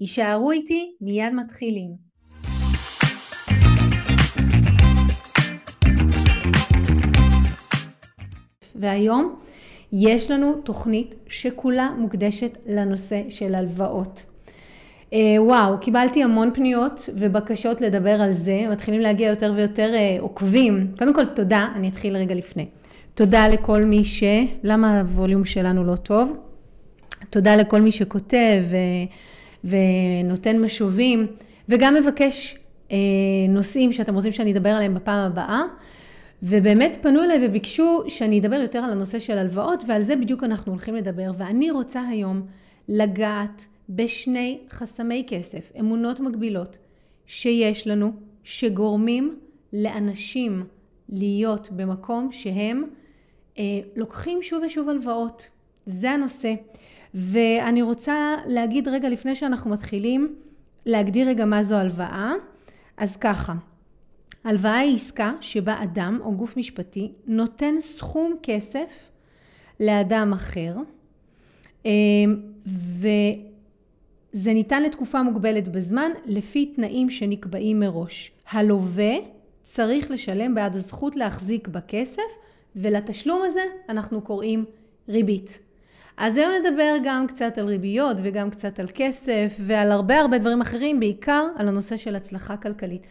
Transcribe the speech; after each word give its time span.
יישארו 0.00 0.50
איתי, 0.50 0.92
מיד 1.00 1.32
מתחילים. 1.34 1.90
והיום 8.74 9.38
יש 9.92 10.30
לנו 10.30 10.54
תוכנית 10.64 11.14
שכולה 11.28 11.90
מוקדשת 11.98 12.58
לנושא 12.66 13.22
של 13.28 13.54
הלוואות. 13.54 14.24
אה, 15.12 15.18
וואו, 15.38 15.78
קיבלתי 15.80 16.22
המון 16.22 16.50
פניות 16.54 17.08
ובקשות 17.14 17.80
לדבר 17.80 18.22
על 18.22 18.32
זה, 18.32 18.66
מתחילים 18.70 19.00
להגיע 19.00 19.28
יותר 19.28 19.52
ויותר 19.56 19.94
אה, 19.94 20.16
עוקבים. 20.20 20.92
קודם 20.98 21.14
כל 21.14 21.24
תודה, 21.24 21.68
אני 21.76 21.88
אתחיל 21.88 22.16
רגע 22.16 22.34
לפני. 22.34 22.66
תודה 23.14 23.48
לכל 23.48 23.82
מי 23.82 24.04
ש... 24.04 24.22
למה 24.62 25.00
הווליום 25.00 25.44
שלנו 25.44 25.84
לא 25.84 25.96
טוב? 25.96 26.36
תודה 27.30 27.56
לכל 27.56 27.80
מי 27.80 27.92
שכותב 27.92 28.62
ו... 28.70 28.76
ונותן 29.64 30.58
משובים, 30.58 31.26
וגם 31.68 31.94
מבקש 31.94 32.58
אה, 32.90 32.96
נושאים 33.48 33.92
שאתם 33.92 34.14
רוצים 34.14 34.32
שאני 34.32 34.52
אדבר 34.52 34.68
עליהם 34.70 34.94
בפעם 34.94 35.32
הבאה. 35.32 35.62
ובאמת 36.42 36.98
פנו 37.02 37.22
אליי 37.22 37.46
וביקשו 37.46 38.02
שאני 38.08 38.40
אדבר 38.40 38.56
יותר 38.56 38.78
על 38.78 38.90
הנושא 38.90 39.18
של 39.18 39.38
הלוואות, 39.38 39.84
ועל 39.86 40.02
זה 40.02 40.16
בדיוק 40.16 40.44
אנחנו 40.44 40.72
הולכים 40.72 40.94
לדבר. 40.94 41.30
ואני 41.38 41.70
רוצה 41.70 42.02
היום 42.08 42.42
לגעת 42.88 43.66
בשני 43.88 44.58
חסמי 44.70 45.24
כסף, 45.28 45.72
אמונות 45.80 46.20
מגבילות, 46.20 46.78
שיש 47.26 47.86
לנו, 47.86 48.12
שגורמים 48.42 49.38
לאנשים 49.72 50.64
להיות 51.08 51.68
במקום 51.72 52.32
שהם 52.32 52.84
אה, 53.58 53.62
לוקחים 53.96 54.42
שוב 54.42 54.62
ושוב 54.66 54.88
הלוואות. 54.88 55.50
זה 55.86 56.10
הנושא. 56.10 56.54
ואני 57.14 57.82
רוצה 57.82 58.36
להגיד 58.46 58.88
רגע 58.88 59.08
לפני 59.08 59.34
שאנחנו 59.34 59.70
מתחילים, 59.70 60.34
להגדיר 60.86 61.28
רגע 61.28 61.44
מה 61.44 61.62
זו 61.62 61.74
הלוואה. 61.74 62.32
אז 62.96 63.16
ככה, 63.16 63.54
הלוואה 64.44 64.78
היא 64.78 64.94
עסקה 64.94 65.32
שבה 65.40 65.82
אדם 65.82 66.18
או 66.22 66.36
גוף 66.36 66.56
משפטי 66.56 67.12
נותן 67.26 67.74
סכום 67.80 68.34
כסף 68.42 69.10
לאדם 69.80 70.32
אחר, 70.32 70.76
אה, 71.86 71.90
וזה 72.66 74.52
ניתן 74.54 74.82
לתקופה 74.82 75.22
מוגבלת 75.22 75.68
בזמן 75.68 76.10
לפי 76.26 76.66
תנאים 76.66 77.10
שנקבעים 77.10 77.80
מראש. 77.80 78.32
הלווה 78.50 79.14
צריך 79.62 80.10
לשלם 80.10 80.54
בעד 80.54 80.76
הזכות 80.76 81.16
להחזיק 81.16 81.68
בכסף 81.68 82.22
ולתשלום 82.76 83.42
הזה 83.44 83.62
אנחנו 83.88 84.22
קוראים 84.22 84.64
ריבית. 85.08 85.67
אז 86.20 86.36
היום 86.36 86.52
נדבר 86.60 86.94
גם 87.04 87.26
קצת 87.26 87.58
על 87.58 87.66
ריביות 87.66 88.16
וגם 88.22 88.50
קצת 88.50 88.80
על 88.80 88.86
כסף 88.94 89.56
ועל 89.60 89.92
הרבה 89.92 90.20
הרבה 90.20 90.38
דברים 90.38 90.60
אחרים, 90.60 91.00
בעיקר 91.00 91.46
על 91.56 91.68
הנושא 91.68 91.96
של 91.96 92.16
הצלחה 92.16 92.56
כלכלית. 92.56 93.06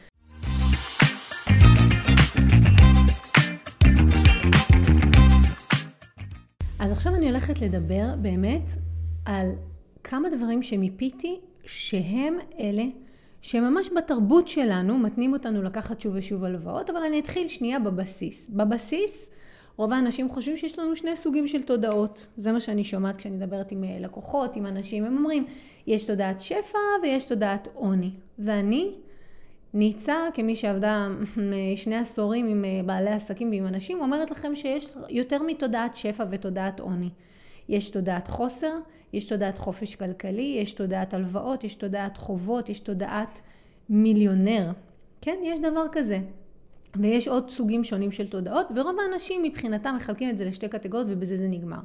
אז 6.80 6.92
עכשיו 6.92 7.16
אני 7.16 7.28
הולכת 7.28 7.62
לדבר 7.62 8.16
באמת 8.22 8.70
על 9.26 9.52
כמה 10.04 10.30
דברים 10.30 10.62
שמיפיתי 10.62 11.40
שהם 11.66 12.38
אלה 12.60 12.86
שממש 13.42 13.90
בתרבות 13.98 14.48
שלנו 14.48 14.98
מתנים 14.98 15.34
אותנו 15.34 15.64
לקחת 15.64 16.02
שוב 16.02 16.14
ושוב 16.16 16.44
הלוואות, 16.44 16.90
אבל 16.90 17.00
אני 17.00 17.20
אתחיל 17.20 17.48
שנייה 17.48 17.80
בבסיס. 17.80 18.48
בבסיס 18.50 19.30
רוב 19.78 19.94
האנשים 19.94 20.30
חושבים 20.30 20.58
שיש 20.58 20.80
לנו 20.80 20.96
שני 20.96 21.16
סוגים 21.16 21.48
של 21.48 21.62
תודעות. 21.62 22.28
זה 22.38 22.52
מה 22.52 22.60
שאני 22.60 22.84
שומעת 22.84 23.18
כשאני 23.18 23.36
מדברת 23.36 23.72
עם 23.72 23.84
אה, 23.84 23.98
לקוחות, 24.00 24.56
עם 24.56 24.66
אנשים, 24.66 25.06
הם 25.06 25.18
אומרים, 25.18 25.46
יש 25.88 26.06
תודעת 26.06 26.42
שפע 26.42 26.78
ויש 27.04 27.26
תודעת 27.26 27.68
עוני. 27.74 28.12
ואני, 28.40 28.92
ניצה, 29.74 30.16
כמי 30.34 30.56
שעבדה 30.56 31.08
אה, 31.38 31.76
שני 31.76 31.96
עשורים 31.96 32.48
עם 32.48 32.66
אה, 32.66 32.82
בעלי 32.86 33.10
עסקים 33.10 33.50
ועם 33.50 33.68
אנשים, 33.68 34.02
אומרת 34.02 34.32
לכם 34.32 34.56
שיש 34.56 34.88
יותר 35.10 35.44
מתודעת 35.44 35.96
שפע 35.96 36.26
ותודעת 36.30 36.80
עוני. 36.80 37.10
יש 37.70 37.90
תודעת 37.90 38.28
חוסר, 38.28 38.74
יש 39.14 39.26
תודעת 39.26 39.58
חופש 39.58 39.96
כלכלי, 39.96 40.58
יש 40.62 40.74
תודעת 40.74 41.14
הלוואות, 41.14 41.64
יש 41.64 41.76
תודעת 41.76 42.18
חובות, 42.18 42.70
יש 42.70 42.80
תודעת 42.80 43.42
מיליונר. 43.90 44.72
כן, 45.22 45.36
יש 45.44 45.60
דבר 45.60 45.86
כזה. 45.92 46.20
ויש 47.00 47.28
עוד 47.28 47.50
סוגים 47.50 47.84
שונים 47.84 48.12
של 48.12 48.28
תודעות, 48.28 48.68
ורוב 48.76 48.96
האנשים 49.00 49.44
מבחינתם 49.44 49.96
מחלקים 49.98 50.30
את 50.30 50.38
זה 50.38 50.46
לשתי 50.46 50.68
קטגוריות 50.68 51.08
ובזה 51.10 51.38
זה 51.38 51.48
נגמר. 51.48 51.80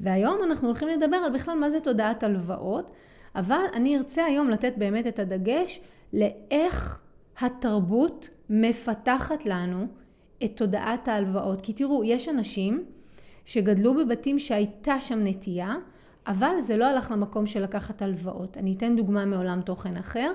והיום 0.00 0.38
אנחנו 0.42 0.68
הולכים 0.68 0.88
לדבר 0.88 1.16
על 1.16 1.32
בכלל 1.32 1.58
מה 1.58 1.70
זה 1.70 1.80
תודעת 1.80 2.22
הלוואות, 2.22 2.90
אבל 3.34 3.64
אני 3.74 3.96
ארצה 3.96 4.24
היום 4.24 4.50
לתת 4.50 4.72
באמת 4.76 5.06
את 5.06 5.18
הדגש 5.18 5.80
לאיך 6.12 7.00
התרבות 7.40 8.28
מפתחת 8.50 9.46
לנו 9.46 9.86
את 10.44 10.56
תודעת 10.56 11.08
ההלוואות. 11.08 11.60
כי 11.60 11.72
תראו, 11.72 12.04
יש 12.04 12.28
אנשים 12.28 12.84
שגדלו 13.44 13.94
בבתים 13.94 14.38
שהייתה 14.38 15.00
שם 15.00 15.18
נטייה, 15.24 15.74
אבל 16.26 16.60
זה 16.60 16.76
לא 16.76 16.84
הלך 16.84 17.10
למקום 17.10 17.46
של 17.46 17.62
לקחת 17.62 18.02
הלוואות. 18.02 18.56
אני 18.56 18.74
אתן 18.76 18.96
דוגמה 18.96 19.24
מעולם 19.24 19.60
תוכן 19.60 19.96
אחר. 19.96 20.32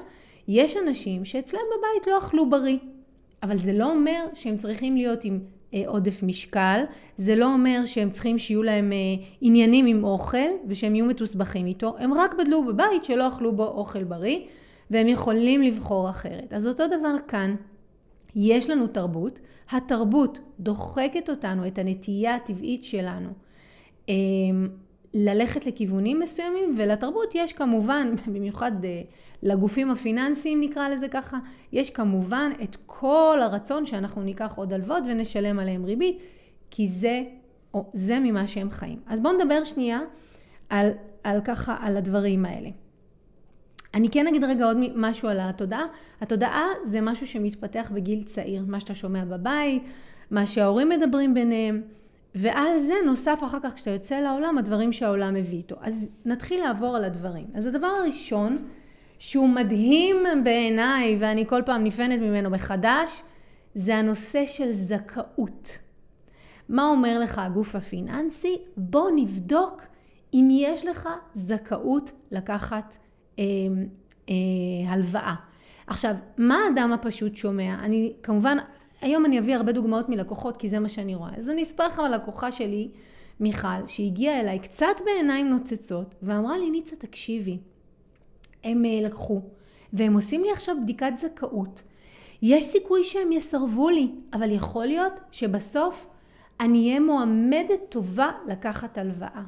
יש 0.47 0.77
אנשים 0.77 1.25
שאצלם 1.25 1.59
בבית 1.77 2.07
לא 2.07 2.17
אכלו 2.17 2.49
בריא. 2.49 2.77
אבל 3.43 3.57
זה 3.57 3.73
לא 3.73 3.91
אומר 3.91 4.25
שהם 4.33 4.57
צריכים 4.57 4.97
להיות 4.97 5.23
עם 5.23 5.39
אה, 5.73 5.83
עודף 5.87 6.23
משקל, 6.23 6.83
זה 7.17 7.35
לא 7.35 7.53
אומר 7.53 7.85
שהם 7.85 8.09
צריכים 8.09 8.37
שיהיו 8.37 8.63
להם 8.63 8.91
אה, 8.91 9.25
עניינים 9.41 9.85
עם 9.85 10.03
אוכל 10.03 10.47
ושהם 10.67 10.95
יהיו 10.95 11.05
מתוסבכים 11.05 11.65
איתו, 11.65 11.95
הם 11.99 12.13
רק 12.13 12.35
גדלו 12.39 12.65
בבית 12.65 13.03
שלא 13.03 13.27
אכלו 13.27 13.55
בו 13.55 13.65
אוכל 13.65 14.03
בריא 14.03 14.39
והם 14.91 15.07
יכולים 15.07 15.61
לבחור 15.61 16.09
אחרת. 16.09 16.53
אז 16.53 16.67
אותו 16.67 16.83
דבר 16.87 17.15
כאן, 17.27 17.55
יש 18.35 18.69
לנו 18.69 18.87
תרבות, 18.87 19.39
התרבות 19.71 20.39
דוחקת 20.59 21.29
אותנו, 21.29 21.67
את 21.67 21.77
הנטייה 21.77 22.35
הטבעית 22.35 22.83
שלנו. 22.83 23.29
ללכת 25.17 25.65
לכיוונים 25.65 26.19
מסוימים, 26.19 26.73
ולתרבות 26.77 27.35
יש 27.35 27.53
כמובן, 27.53 28.15
במיוחד 28.33 28.85
אה, 28.85 29.01
לגופים 29.43 29.91
הפיננסיים 29.91 30.61
נקרא 30.61 30.89
לזה 30.89 31.07
ככה, 31.07 31.37
יש 31.71 31.89
כמובן 31.89 32.51
את 32.63 32.77
כל 32.85 33.39
הרצון 33.41 33.85
שאנחנו 33.85 34.21
ניקח 34.21 34.53
עוד 34.55 34.73
הלוואות 34.73 35.03
ונשלם 35.09 35.59
עליהם 35.59 35.85
ריבית, 35.85 36.17
כי 36.71 36.87
זה, 36.87 37.23
או, 37.73 37.91
זה 37.93 38.19
ממה 38.19 38.47
שהם 38.47 38.69
חיים. 38.69 38.99
אז 39.07 39.19
בואו 39.19 39.33
נדבר 39.33 39.63
שנייה 39.63 39.99
על, 40.69 40.89
על 41.23 41.41
ככה, 41.41 41.77
על 41.81 41.97
הדברים 41.97 42.45
האלה. 42.45 42.69
אני 43.93 44.09
כן 44.09 44.27
אגיד 44.27 44.43
רגע 44.43 44.65
עוד 44.65 44.77
משהו 44.95 45.29
על 45.29 45.39
התודעה. 45.39 45.85
התודעה 46.21 46.65
זה 46.85 47.01
משהו 47.01 47.27
שמתפתח 47.27 47.91
בגיל 47.93 48.23
צעיר, 48.23 48.63
מה 48.67 48.79
שאתה 48.79 48.95
שומע 48.95 49.25
בבית, 49.25 49.83
מה 50.31 50.45
שההורים 50.45 50.89
מדברים 50.89 51.33
ביניהם. 51.33 51.81
ועל 52.35 52.79
זה 52.79 52.93
נוסף 53.05 53.39
אחר 53.43 53.57
כך 53.63 53.73
כשאתה 53.73 53.89
יוצא 53.89 54.19
לעולם 54.19 54.57
הדברים 54.57 54.91
שהעולם 54.91 55.33
מביא 55.33 55.57
איתו. 55.57 55.75
אז 55.81 56.09
נתחיל 56.25 56.63
לעבור 56.63 56.95
על 56.95 57.03
הדברים. 57.03 57.47
אז 57.53 57.65
הדבר 57.65 57.87
הראשון 57.87 58.67
שהוא 59.19 59.49
מדהים 59.49 60.17
בעיניי 60.43 61.17
ואני 61.19 61.47
כל 61.47 61.61
פעם 61.65 61.83
נפענת 61.83 62.19
ממנו 62.19 62.49
מחדש 62.49 63.23
זה 63.73 63.95
הנושא 63.95 64.45
של 64.45 64.71
זכאות. 64.71 65.77
מה 66.69 66.89
אומר 66.89 67.19
לך 67.19 67.37
הגוף 67.39 67.75
הפיננסי? 67.75 68.57
בוא 68.77 69.09
נבדוק 69.15 69.81
אם 70.33 70.47
יש 70.51 70.85
לך 70.85 71.09
זכאות 71.33 72.11
לקחת 72.31 72.97
אה, 73.39 73.43
אה, 74.29 74.33
הלוואה. 74.87 75.35
עכשיו, 75.87 76.15
מה 76.37 76.57
האדם 76.65 76.93
הפשוט 76.93 77.35
שומע? 77.35 77.73
אני 77.73 78.13
כמובן 78.23 78.57
היום 79.05 79.25
אני 79.25 79.39
אביא 79.39 79.55
הרבה 79.55 79.71
דוגמאות 79.71 80.09
מלקוחות, 80.09 80.57
כי 80.57 80.69
זה 80.69 80.79
מה 80.79 80.89
שאני 80.89 81.15
רואה. 81.15 81.31
אז 81.37 81.49
אני 81.49 81.63
אספר 81.63 81.87
לכם 81.87 82.01
על 82.01 82.15
לקוחה 82.15 82.51
שלי, 82.51 82.89
מיכל, 83.39 83.87
שהגיעה 83.87 84.39
אליי 84.39 84.59
קצת 84.59 85.01
בעיניים 85.05 85.49
נוצצות, 85.49 86.15
ואמרה 86.21 86.57
לי, 86.57 86.69
ניצה, 86.69 86.95
תקשיבי, 86.95 87.57
הם 88.63 88.85
אה, 88.85 88.99
לקחו, 89.03 89.41
והם 89.93 90.13
עושים 90.13 90.43
לי 90.43 90.51
עכשיו 90.51 90.75
בדיקת 90.83 91.11
זכאות. 91.17 91.81
יש 92.41 92.63
סיכוי 92.63 93.03
שהם 93.03 93.31
יסרבו 93.31 93.89
לי, 93.89 94.11
אבל 94.33 94.51
יכול 94.51 94.85
להיות 94.85 95.13
שבסוף 95.31 96.07
אני 96.59 96.87
אהיה 96.87 96.99
מועמדת 96.99 97.79
טובה 97.89 98.31
לקחת 98.47 98.97
הלוואה. 98.97 99.43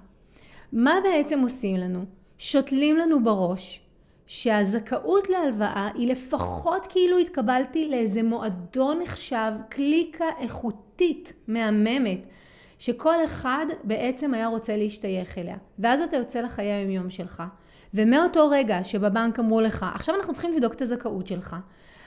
מה 0.72 0.94
בעצם 1.04 1.42
עושים 1.42 1.76
לנו? 1.76 2.06
שותלים 2.38 2.98
לנו 2.98 3.24
בראש 3.24 3.87
שהזכאות 4.28 5.30
להלוואה 5.30 5.90
היא 5.94 6.12
לפחות 6.12 6.88
כאילו 6.90 7.18
התקבלתי 7.18 7.90
לאיזה 7.90 8.24
מועדון 8.24 9.00
נחשב, 9.00 9.52
קליקה 9.70 10.26
איכותית, 10.40 11.34
מהממת, 11.48 12.20
שכל 12.80 13.26
אחד 13.26 13.66
בעצם 13.84 14.34
היה 14.34 14.48
רוצה 14.48 14.78
להשתייך 14.78 15.38
אליה. 15.38 15.58
ואז 15.80 16.02
אתה 16.02 16.18
יוצא 16.18 16.42
לחיי 16.42 16.72
היומיום 16.72 17.10
שלך, 17.10 17.44
ומאותו 17.94 18.50
רגע 18.50 18.84
שבבנק 18.84 19.40
אמרו 19.40 19.62
לך, 19.62 19.86
עכשיו 19.96 20.16
אנחנו 20.16 20.34
צריכים 20.34 20.54
לבדוק 20.54 20.74
את 20.74 20.82
הזכאות 20.82 21.28
שלך, 21.28 21.56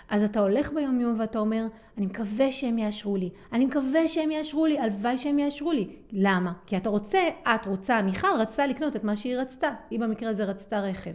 אז 0.09 0.23
אתה 0.23 0.41
הולך 0.41 0.73
ביומיום 0.73 1.21
ואתה 1.21 1.39
אומר, 1.39 1.67
אני 1.99 2.07
מקווה 2.07 2.53
שהם 2.53 2.79
יאשרו 2.79 3.17
לי, 3.17 3.31
אני 3.53 3.67
מקווה 3.67 4.09
שהם 4.09 4.31
יאשרו 4.31 4.67
לי, 4.67 4.79
הלוואי 4.79 5.19
שהם 5.19 5.39
יאשרו 5.39 5.73
לי. 5.73 5.89
למה? 6.13 6.53
כי 6.67 6.77
אתה 6.77 6.89
רוצה, 6.89 7.19
את 7.55 7.67
רוצה, 7.67 8.03
מיכל 8.03 8.29
רצתה 8.39 8.67
לקנות 8.67 8.97
את 8.97 9.05
מה 9.05 9.17
שהיא 9.17 9.37
רצתה. 9.37 9.71
היא 9.91 10.01
במקרה 10.01 10.31
הזה 10.31 10.45
רצתה 10.45 10.81
רכב. 10.81 11.11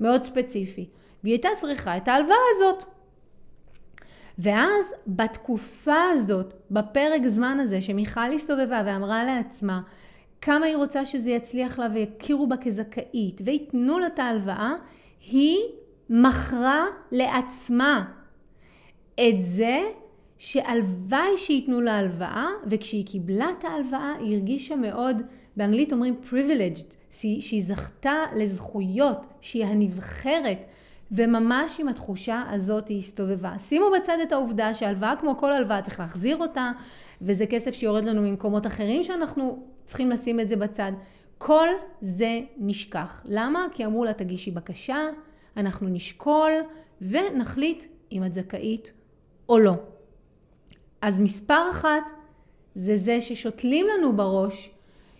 מאוד 0.00 0.24
ספציפי. 0.24 0.88
והיא 1.22 1.34
הייתה 1.34 1.48
צריכה 1.60 1.96
את 1.96 2.08
ההלוואה 2.08 2.36
הזאת. 2.56 2.84
ואז 4.38 4.94
בתקופה 5.06 6.10
הזאת, 6.12 6.54
בפרק 6.70 7.26
זמן 7.26 7.60
הזה, 7.60 7.80
שמיכל 7.80 8.32
הסתובבה 8.34 8.82
ואמרה 8.86 9.24
לעצמה 9.24 9.80
כמה 10.44 10.66
היא 10.66 10.76
רוצה 10.76 11.06
שזה 11.06 11.30
יצליח 11.30 11.78
לה 11.78 11.86
ויכירו 11.94 12.46
בה 12.46 12.56
כזכאית 12.56 13.40
וייתנו 13.44 13.98
לה 13.98 14.06
את 14.06 14.18
ההלוואה, 14.18 14.72
היא 15.30 15.58
מכרה 16.10 16.86
לעצמה 17.12 18.04
את 19.14 19.34
זה 19.40 19.78
שהלוואי 20.38 21.36
שייתנו 21.36 21.80
לה 21.80 21.98
הלוואה, 21.98 22.48
וכשהיא 22.66 23.06
קיבלה 23.06 23.46
את 23.58 23.64
ההלוואה 23.64 24.14
היא 24.20 24.36
הרגישה 24.36 24.76
מאוד, 24.76 25.22
באנגלית 25.56 25.92
אומרים 25.92 26.14
privileged, 26.30 26.94
שהיא 27.10 27.64
זכתה 27.64 28.24
לזכויות, 28.36 29.26
שהיא 29.40 29.64
הנבחרת, 29.64 30.58
וממש 31.12 31.80
עם 31.80 31.88
התחושה 31.88 32.42
הזאת 32.50 32.88
היא 32.88 32.98
הסתובבה. 32.98 33.58
שימו 33.58 33.86
בצד 33.96 34.18
את 34.22 34.32
העובדה 34.32 34.74
שהלוואה 34.74 35.16
כמו 35.16 35.36
כל 35.36 35.52
הלוואה 35.52 35.82
צריך 35.82 36.00
להחזיר 36.00 36.36
אותה, 36.36 36.70
וזה 37.22 37.46
כסף 37.46 37.74
שיורד 37.74 38.04
לנו 38.04 38.22
ממקומות 38.22 38.66
אחרים 38.66 39.02
שאנחנו 39.02 39.62
צריכים 39.84 40.10
לשים 40.10 40.40
את 40.40 40.48
זה 40.48 40.56
בצד. 40.56 40.92
כל 41.38 41.68
זה 42.00 42.40
נשכח. 42.58 43.22
למה? 43.28 43.66
כי 43.72 43.84
אמרו 43.84 44.04
לה 44.04 44.12
תגישי 44.12 44.50
בקשה, 44.50 44.98
אנחנו 45.56 45.88
נשקול 45.88 46.52
ונחליט 47.00 47.84
אם 48.12 48.24
את 48.24 48.34
זכאית 48.34 48.92
או 49.48 49.58
לא. 49.58 49.74
אז 51.04 51.20
מספר 51.20 51.70
אחת 51.70 52.12
זה 52.74 52.96
זה 52.96 53.20
ששותלים 53.20 53.86
לנו 53.94 54.16
בראש, 54.16 54.70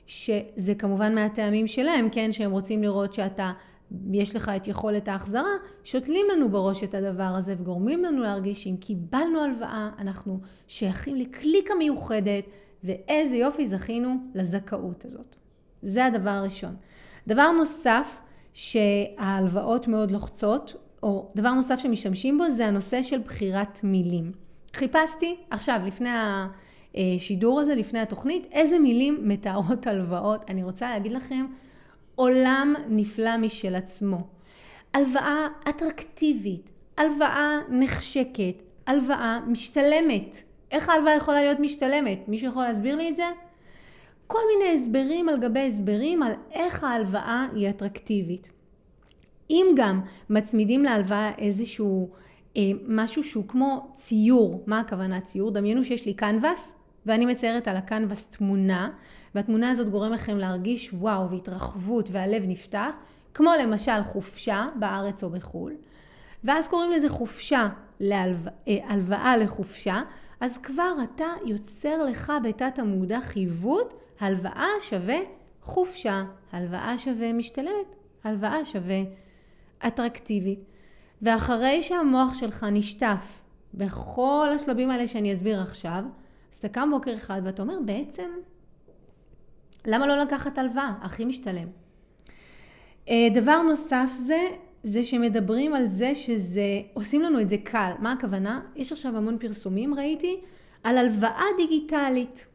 שזה 0.06 0.74
כמובן 0.78 1.14
מהטעמים 1.14 1.66
שלהם, 1.66 2.08
כן, 2.12 2.32
שהם 2.32 2.50
רוצים 2.50 2.82
לראות 2.82 3.14
שאתה, 3.14 3.52
יש 4.12 4.36
לך 4.36 4.50
את 4.56 4.68
יכולת 4.68 5.08
ההחזרה, 5.08 5.52
שותלים 5.84 6.26
לנו 6.32 6.48
בראש 6.48 6.84
את 6.84 6.94
הדבר 6.94 7.22
הזה 7.22 7.54
וגורמים 7.58 8.04
לנו 8.04 8.22
להרגיש 8.22 8.64
שאם 8.64 8.76
קיבלנו 8.76 9.40
הלוואה, 9.40 9.90
אנחנו 9.98 10.40
שייכים 10.68 11.16
לקליקה 11.16 11.74
מיוחדת, 11.78 12.44
ואיזה 12.84 13.36
יופי 13.36 13.66
זכינו 13.66 14.16
לזכאות 14.34 15.04
הזאת. 15.04 15.36
זה 15.82 16.04
הדבר 16.04 16.30
הראשון. 16.30 16.76
דבר 17.26 17.50
נוסף, 17.50 18.20
שההלוואות 18.54 19.88
מאוד 19.88 20.10
לוחצות, 20.10 20.76
או 21.02 21.32
דבר 21.36 21.50
נוסף 21.50 21.78
שמשתמשים 21.78 22.38
בו, 22.38 22.50
זה 22.50 22.66
הנושא 22.66 23.02
של 23.02 23.18
בחירת 23.18 23.80
מילים. 23.82 24.43
חיפשתי 24.74 25.36
עכשיו, 25.50 25.80
לפני 25.86 26.08
השידור 26.94 27.60
הזה, 27.60 27.74
לפני 27.74 27.98
התוכנית, 27.98 28.46
איזה 28.52 28.78
מילים 28.78 29.18
מתארות 29.22 29.86
הלוואות. 29.86 30.50
אני 30.50 30.62
רוצה 30.62 30.90
להגיד 30.90 31.12
לכם, 31.12 31.46
עולם 32.14 32.74
נפלא 32.88 33.36
משל 33.36 33.74
עצמו. 33.74 34.26
הלוואה 34.94 35.48
אטרקטיבית, 35.68 36.70
הלוואה 36.96 37.60
נחשקת, 37.68 38.62
הלוואה 38.86 39.40
משתלמת. 39.46 40.42
איך 40.70 40.88
ההלוואה 40.88 41.14
יכולה 41.14 41.40
להיות 41.40 41.60
משתלמת? 41.60 42.28
מישהו 42.28 42.48
יכול 42.48 42.62
להסביר 42.62 42.96
לי 42.96 43.08
את 43.08 43.16
זה? 43.16 43.26
כל 44.26 44.38
מיני 44.52 44.72
הסברים 44.72 45.28
על 45.28 45.40
גבי 45.40 45.66
הסברים 45.66 46.22
על 46.22 46.32
איך 46.52 46.84
ההלוואה 46.84 47.46
היא 47.54 47.70
אטרקטיבית. 47.70 48.50
אם 49.50 49.66
גם 49.76 50.00
מצמידים 50.30 50.84
להלוואה 50.84 51.32
איזשהו 51.38 52.08
משהו 52.88 53.24
שהוא 53.24 53.44
כמו 53.48 53.88
ציור, 53.94 54.62
מה 54.66 54.80
הכוונה 54.80 55.20
ציור? 55.20 55.50
דמיינו 55.50 55.84
שיש 55.84 56.06
לי 56.06 56.14
קנבס 56.14 56.74
ואני 57.06 57.26
מציירת 57.26 57.68
על 57.68 57.76
הקנבס 57.76 58.26
תמונה 58.26 58.90
והתמונה 59.34 59.70
הזאת 59.70 59.88
גורם 59.88 60.12
לכם 60.12 60.38
להרגיש 60.38 60.92
וואו 60.92 61.30
והתרחבות 61.30 62.08
והלב 62.12 62.44
נפתח, 62.46 62.90
כמו 63.34 63.50
למשל 63.62 64.02
חופשה 64.02 64.66
בארץ 64.78 65.24
או 65.24 65.30
בחו"ל. 65.30 65.72
ואז 66.44 66.68
קוראים 66.68 66.90
לזה 66.90 67.08
חופשה, 67.08 67.68
להלוואה 68.00 69.32
אה, 69.32 69.36
לחופשה, 69.36 70.02
אז 70.40 70.58
כבר 70.58 70.92
אתה 71.04 71.26
יוצר 71.44 72.02
לך 72.02 72.32
בתת 72.44 72.78
המודע 72.78 73.20
חיווט, 73.20 73.94
הלוואה 74.20 74.66
שווה 74.80 75.18
חופשה, 75.62 76.24
הלוואה 76.52 76.98
שווה 76.98 77.32
משתלמת, 77.32 77.96
הלוואה 78.24 78.64
שווה 78.64 79.02
אטרקטיבית. 79.86 80.73
ואחרי 81.22 81.82
שהמוח 81.82 82.34
שלך 82.34 82.66
נשטף 82.72 83.42
בכל 83.74 84.48
השלבים 84.54 84.90
האלה 84.90 85.06
שאני 85.06 85.32
אסביר 85.32 85.60
עכשיו, 85.60 86.04
אז 86.52 86.58
אתה 86.58 86.68
קם 86.68 86.88
בוקר 86.90 87.14
אחד 87.14 87.40
ואתה 87.44 87.62
אומר, 87.62 87.78
בעצם, 87.84 88.30
למה 89.86 90.06
לא 90.06 90.22
לקחת 90.22 90.58
הלוואה? 90.58 90.92
הכי 91.02 91.24
משתלם. 91.24 91.68
אה, 93.08 93.28
דבר 93.34 93.62
נוסף 93.62 94.10
זה, 94.26 94.48
זה 94.82 95.04
שמדברים 95.04 95.74
על 95.74 95.88
זה 95.88 96.14
שזה, 96.14 96.80
עושים 96.94 97.22
לנו 97.22 97.40
את 97.40 97.48
זה 97.48 97.56
קל. 97.64 97.90
מה 97.98 98.12
הכוונה? 98.12 98.60
יש 98.76 98.92
עכשיו 98.92 99.16
המון 99.16 99.38
פרסומים, 99.38 99.94
ראיתי, 99.94 100.40
על 100.82 100.98
הלוואה 100.98 101.44
דיגיטלית. 101.56 102.46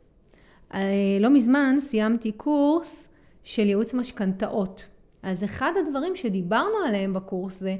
אה, 0.73 0.79
לא 1.19 1.29
מזמן 1.29 1.75
סיימתי 1.79 2.31
קורס 2.31 3.09
של 3.43 3.67
ייעוץ 3.67 3.93
משכנתאות. 3.93 4.87
אז 5.23 5.43
אחד 5.43 5.71
הדברים 5.79 6.15
שדיברנו 6.15 6.77
עליהם 6.87 7.13
בקורס 7.13 7.59
זה 7.59 7.75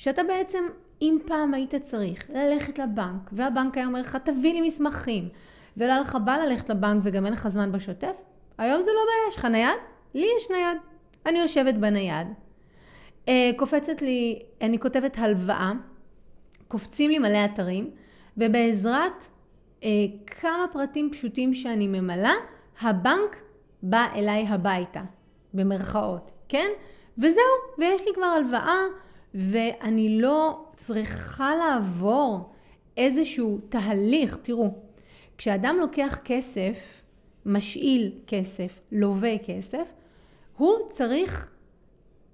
שאתה 0.00 0.22
בעצם, 0.22 0.64
אם 1.02 1.18
פעם 1.26 1.54
היית 1.54 1.74
צריך 1.74 2.30
ללכת 2.30 2.78
לבנק, 2.78 3.30
והבנק 3.32 3.76
היה 3.76 3.86
אומר 3.86 4.00
לך, 4.00 4.16
תביא 4.16 4.52
לי 4.52 4.60
מסמכים, 4.60 5.28
ולא 5.76 5.92
היה 5.92 6.00
לך 6.00 6.18
בא 6.24 6.36
ללכת 6.36 6.70
לבנק 6.70 7.02
וגם 7.04 7.24
אין 7.26 7.32
לך 7.32 7.48
זמן 7.48 7.72
בשוטף, 7.72 8.16
היום 8.58 8.82
זה 8.82 8.90
לא 8.90 9.00
בעיה, 9.06 9.28
יש 9.28 9.36
לך 9.36 9.44
נייד? 9.44 9.78
לי 10.14 10.26
יש 10.36 10.50
נייד. 10.50 10.76
אני 11.26 11.38
יושבת 11.38 11.74
בנייד, 11.74 12.26
אה, 13.28 13.50
קופצת 13.56 14.02
לי, 14.02 14.42
אני 14.60 14.78
כותבת 14.78 15.18
הלוואה, 15.18 15.72
קופצים 16.68 17.10
לי 17.10 17.18
מלא 17.18 17.44
אתרים, 17.44 17.90
ובעזרת 18.36 19.24
אה, 19.84 19.88
כמה 20.26 20.66
פרטים 20.72 21.10
פשוטים 21.12 21.54
שאני 21.54 21.86
ממלאה, 21.86 22.34
הבנק 22.80 23.42
בא 23.82 24.06
אליי 24.14 24.46
הביתה, 24.48 25.02
במרכאות, 25.54 26.30
כן? 26.48 26.68
וזהו, 27.18 27.42
ויש 27.78 28.06
לי 28.06 28.14
כבר 28.14 28.26
הלוואה, 28.26 28.78
ואני 29.34 30.20
לא 30.20 30.64
צריכה 30.76 31.52
לעבור 31.56 32.50
איזשהו 32.96 33.58
תהליך. 33.68 34.38
תראו, 34.42 34.74
כשאדם 35.38 35.76
לוקח 35.80 36.18
כסף, 36.24 37.02
משאיל 37.46 38.12
כסף, 38.26 38.80
לווה 38.92 39.38
כסף, 39.38 39.92
הוא 40.56 40.70
צריך 40.90 41.50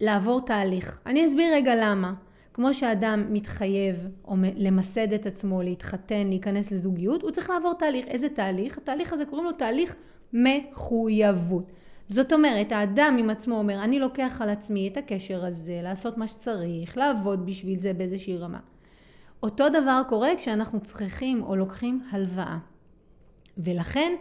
לעבור 0.00 0.40
תהליך. 0.40 1.00
אני 1.06 1.26
אסביר 1.26 1.54
רגע 1.54 1.74
למה. 1.74 2.14
כמו 2.56 2.74
שאדם 2.74 3.26
מתחייב 3.30 4.08
או 4.24 4.34
למסד 4.56 5.12
את 5.12 5.26
עצמו, 5.26 5.62
להתחתן, 5.62 6.26
להיכנס 6.26 6.72
לזוגיות, 6.72 7.22
הוא 7.22 7.30
צריך 7.30 7.50
לעבור 7.50 7.74
תהליך. 7.74 8.06
איזה 8.06 8.28
תהליך? 8.28 8.78
התהליך 8.78 9.12
הזה 9.12 9.24
קוראים 9.24 9.44
לו 9.44 9.52
תהליך 9.52 9.94
מחויבות. 10.32 11.72
זאת 12.08 12.32
אומרת, 12.32 12.72
האדם 12.72 13.16
עם 13.18 13.30
עצמו 13.30 13.58
אומר, 13.58 13.84
אני 13.84 13.98
לוקח 13.98 14.40
על 14.42 14.50
עצמי 14.50 14.88
את 14.88 14.96
הקשר 14.96 15.44
הזה, 15.44 15.80
לעשות 15.82 16.18
מה 16.18 16.28
שצריך, 16.28 16.96
לעבוד 16.98 17.46
בשביל 17.46 17.78
זה 17.78 17.92
באיזושהי 17.92 18.36
רמה. 18.36 18.60
אותו 19.42 19.68
דבר 19.68 20.02
קורה 20.08 20.30
כשאנחנו 20.36 20.80
צריכים 20.80 21.42
או 21.42 21.56
לוקחים 21.56 22.02
הלוואה. 22.10 22.58
ולכן, 23.58 24.12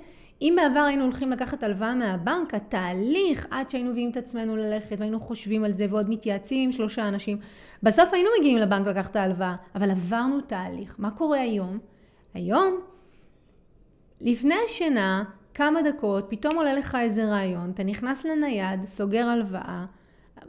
אם 0.41 0.57
בעבר 0.57 0.79
היינו 0.79 1.03
הולכים 1.03 1.31
לקחת 1.31 1.63
הלוואה 1.63 1.95
מהבנק, 1.95 2.53
התהליך 2.53 3.47
עד 3.51 3.69
שהיינו 3.69 3.91
מביאים 3.91 4.09
את 4.09 4.17
עצמנו 4.17 4.55
ללכת 4.55 4.95
והיינו 4.99 5.19
חושבים 5.19 5.63
על 5.63 5.71
זה 5.71 5.85
ועוד 5.89 6.09
מתייעצים 6.09 6.63
עם 6.63 6.71
שלושה 6.71 7.07
אנשים, 7.07 7.37
בסוף 7.83 8.13
היינו 8.13 8.29
מגיעים 8.39 8.57
לבנק 8.57 8.87
לקחת 8.87 9.11
את 9.11 9.15
ההלוואה, 9.15 9.55
אבל 9.75 9.91
עברנו 9.91 10.41
תהליך. 10.41 10.95
מה 10.99 11.11
קורה 11.11 11.39
היום? 11.39 11.79
היום, 12.33 12.79
לפני 14.21 14.55
השינה, 14.65 15.23
כמה 15.55 15.81
דקות, 15.81 16.25
פתאום 16.29 16.55
עולה 16.55 16.73
לך 16.73 16.97
איזה 17.01 17.25
רעיון, 17.25 17.71
אתה 17.73 17.83
נכנס 17.83 18.25
לנייד, 18.25 18.85
סוגר 18.85 19.27
הלוואה, 19.27 19.85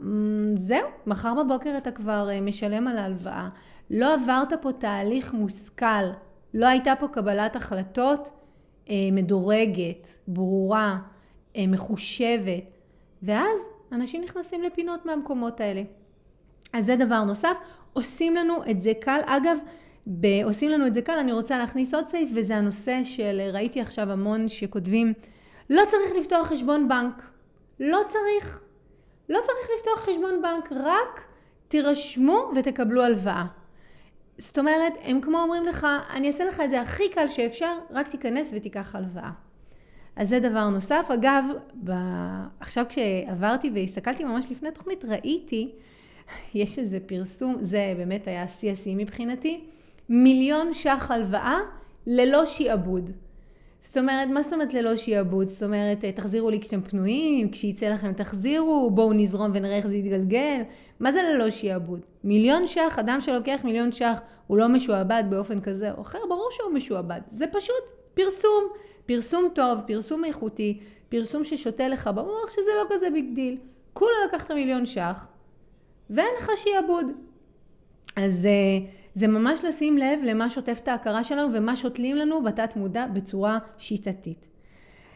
אמ, 0.01 0.53
זהו, 0.57 0.87
מחר 1.05 1.33
בבוקר 1.43 1.77
אתה 1.77 1.91
כבר 1.91 2.29
אה, 2.29 2.41
משלם 2.41 2.87
על 2.87 2.97
ההלוואה. 2.97 3.49
לא 3.89 4.13
עברת 4.13 4.53
פה 4.61 4.71
תהליך 4.71 5.33
מושכל, 5.33 6.03
לא 6.53 6.65
הייתה 6.67 6.93
פה 6.99 7.07
קבלת 7.07 7.55
החלטות 7.55 8.29
אה, 8.89 8.95
מדורגת, 9.11 10.07
ברורה, 10.27 10.97
אה, 11.55 11.67
מחושבת, 11.67 12.73
ואז 13.23 13.59
אנשים 13.91 14.23
נכנסים 14.23 14.63
לפינות 14.63 15.05
מהמקומות 15.05 15.59
האלה. 15.59 15.81
אז 16.73 16.85
זה 16.85 16.95
דבר 16.95 17.23
נוסף. 17.23 17.57
עושים 17.93 18.35
לנו 18.35 18.55
את 18.71 18.81
זה 18.81 18.91
קל. 18.99 19.19
אגב, 19.25 19.57
עושים 20.43 20.69
לנו 20.69 20.87
את 20.87 20.93
זה 20.93 21.01
קל, 21.01 21.17
אני 21.19 21.31
רוצה 21.31 21.57
להכניס 21.57 21.93
עוד 21.93 22.07
סעיף, 22.07 22.29
וזה 22.35 22.55
הנושא 22.55 23.03
של, 23.03 23.49
ראיתי 23.53 23.81
עכשיו 23.81 24.11
המון 24.11 24.47
שכותבים, 24.47 25.13
לא 25.69 25.81
צריך 25.87 26.17
לפתוח 26.19 26.47
חשבון 26.47 26.87
בנק. 26.87 27.23
לא 27.79 27.99
צריך. 28.07 28.61
לא 29.29 29.39
צריך 29.43 29.69
לפתוח 29.77 29.99
חשבון 29.99 30.41
בנק, 30.41 30.71
רק 30.71 31.25
תירשמו 31.67 32.51
ותקבלו 32.55 33.03
הלוואה. 33.03 33.45
זאת 34.37 34.57
אומרת, 34.57 34.93
הם 35.01 35.21
כמו 35.21 35.39
אומרים 35.39 35.65
לך, 35.65 35.87
אני 36.13 36.27
אעשה 36.27 36.45
לך 36.45 36.61
את 36.65 36.69
זה 36.69 36.81
הכי 36.81 37.09
קל 37.09 37.27
שאפשר, 37.27 37.77
רק 37.91 38.07
תיכנס 38.07 38.51
ותיקח 38.55 38.95
הלוואה. 38.95 39.31
אז 40.15 40.29
זה 40.29 40.39
דבר 40.39 40.69
נוסף. 40.69 41.07
אגב, 41.13 41.45
ב... 41.83 41.91
עכשיו 42.59 42.85
כשעברתי 42.89 43.71
והסתכלתי 43.73 44.23
ממש 44.23 44.51
לפני 44.51 44.69
התוכנית, 44.69 45.05
ראיתי, 45.05 45.75
יש 46.53 46.79
איזה 46.79 46.99
פרסום, 47.05 47.55
זה 47.61 47.93
באמת 47.97 48.27
היה 48.27 48.47
שיא 48.47 48.71
השיאים 48.71 48.97
מבחינתי, 48.97 49.63
מיליון 50.09 50.73
ש"ח 50.73 51.11
הלוואה 51.11 51.59
ללא 52.07 52.45
שיעבוד. 52.45 53.11
זאת 53.81 53.97
אומרת, 53.97 54.27
מה 54.29 54.41
זאת 54.41 54.53
אומרת 54.53 54.73
ללא 54.73 54.95
שיעבוד? 54.95 55.49
זאת 55.49 55.63
אומרת, 55.63 56.05
תחזירו 56.05 56.49
לי 56.49 56.59
כשאתם 56.59 56.81
פנויים, 56.81 57.51
כשיצא 57.51 57.85
לכם 57.85 58.13
תחזירו, 58.13 58.91
בואו 58.93 59.13
נזרום 59.13 59.51
ונראה 59.53 59.77
איך 59.77 59.87
זה 59.87 59.95
יתגלגל. 59.95 60.61
מה 60.99 61.11
זה 61.11 61.21
ללא 61.23 61.49
שיעבוד? 61.49 61.99
מיליון 62.23 62.67
ש"ח, 62.67 62.99
אדם 62.99 63.21
שלוקח 63.21 63.59
מיליון 63.63 63.91
ש"ח, 63.91 64.21
הוא 64.47 64.57
לא 64.57 64.67
משועבד 64.67 65.23
באופן 65.29 65.61
כזה 65.61 65.91
או 65.91 66.01
אחר, 66.01 66.19
ברור 66.29 66.49
שהוא 66.51 66.73
משועבד. 66.73 67.19
זה 67.31 67.45
פשוט 67.51 67.83
פרסום. 68.13 68.63
פרסום 69.05 69.49
טוב, 69.55 69.79
פרסום 69.87 70.23
איכותי, 70.25 70.79
פרסום 71.09 71.43
ששותה 71.43 71.87
לך 71.87 72.07
במוח 72.07 72.49
שזה 72.49 72.71
לא 72.77 72.85
כזה 72.89 73.09
big 73.09 73.25
deal. 73.33 73.57
כולה 73.93 74.15
לקחת 74.27 74.51
מיליון 74.51 74.85
ש"ח 74.85 75.27
ואין 76.09 76.33
לך 76.37 76.51
שיעבוד. 76.55 77.05
אז 78.15 78.45
אה, 78.45 78.89
זה 79.17 79.27
ממש 79.27 79.63
לשים 79.63 79.97
לב 79.97 80.19
למה 80.23 80.49
שוטף 80.49 80.79
את 80.83 80.87
ההכרה 80.87 81.23
שלנו 81.23 81.53
ומה 81.53 81.75
שותלים 81.75 82.15
לנו 82.15 82.43
בתת 82.43 82.75
מודע 82.75 83.07
בצורה 83.07 83.57
שיטתית. 83.77 84.47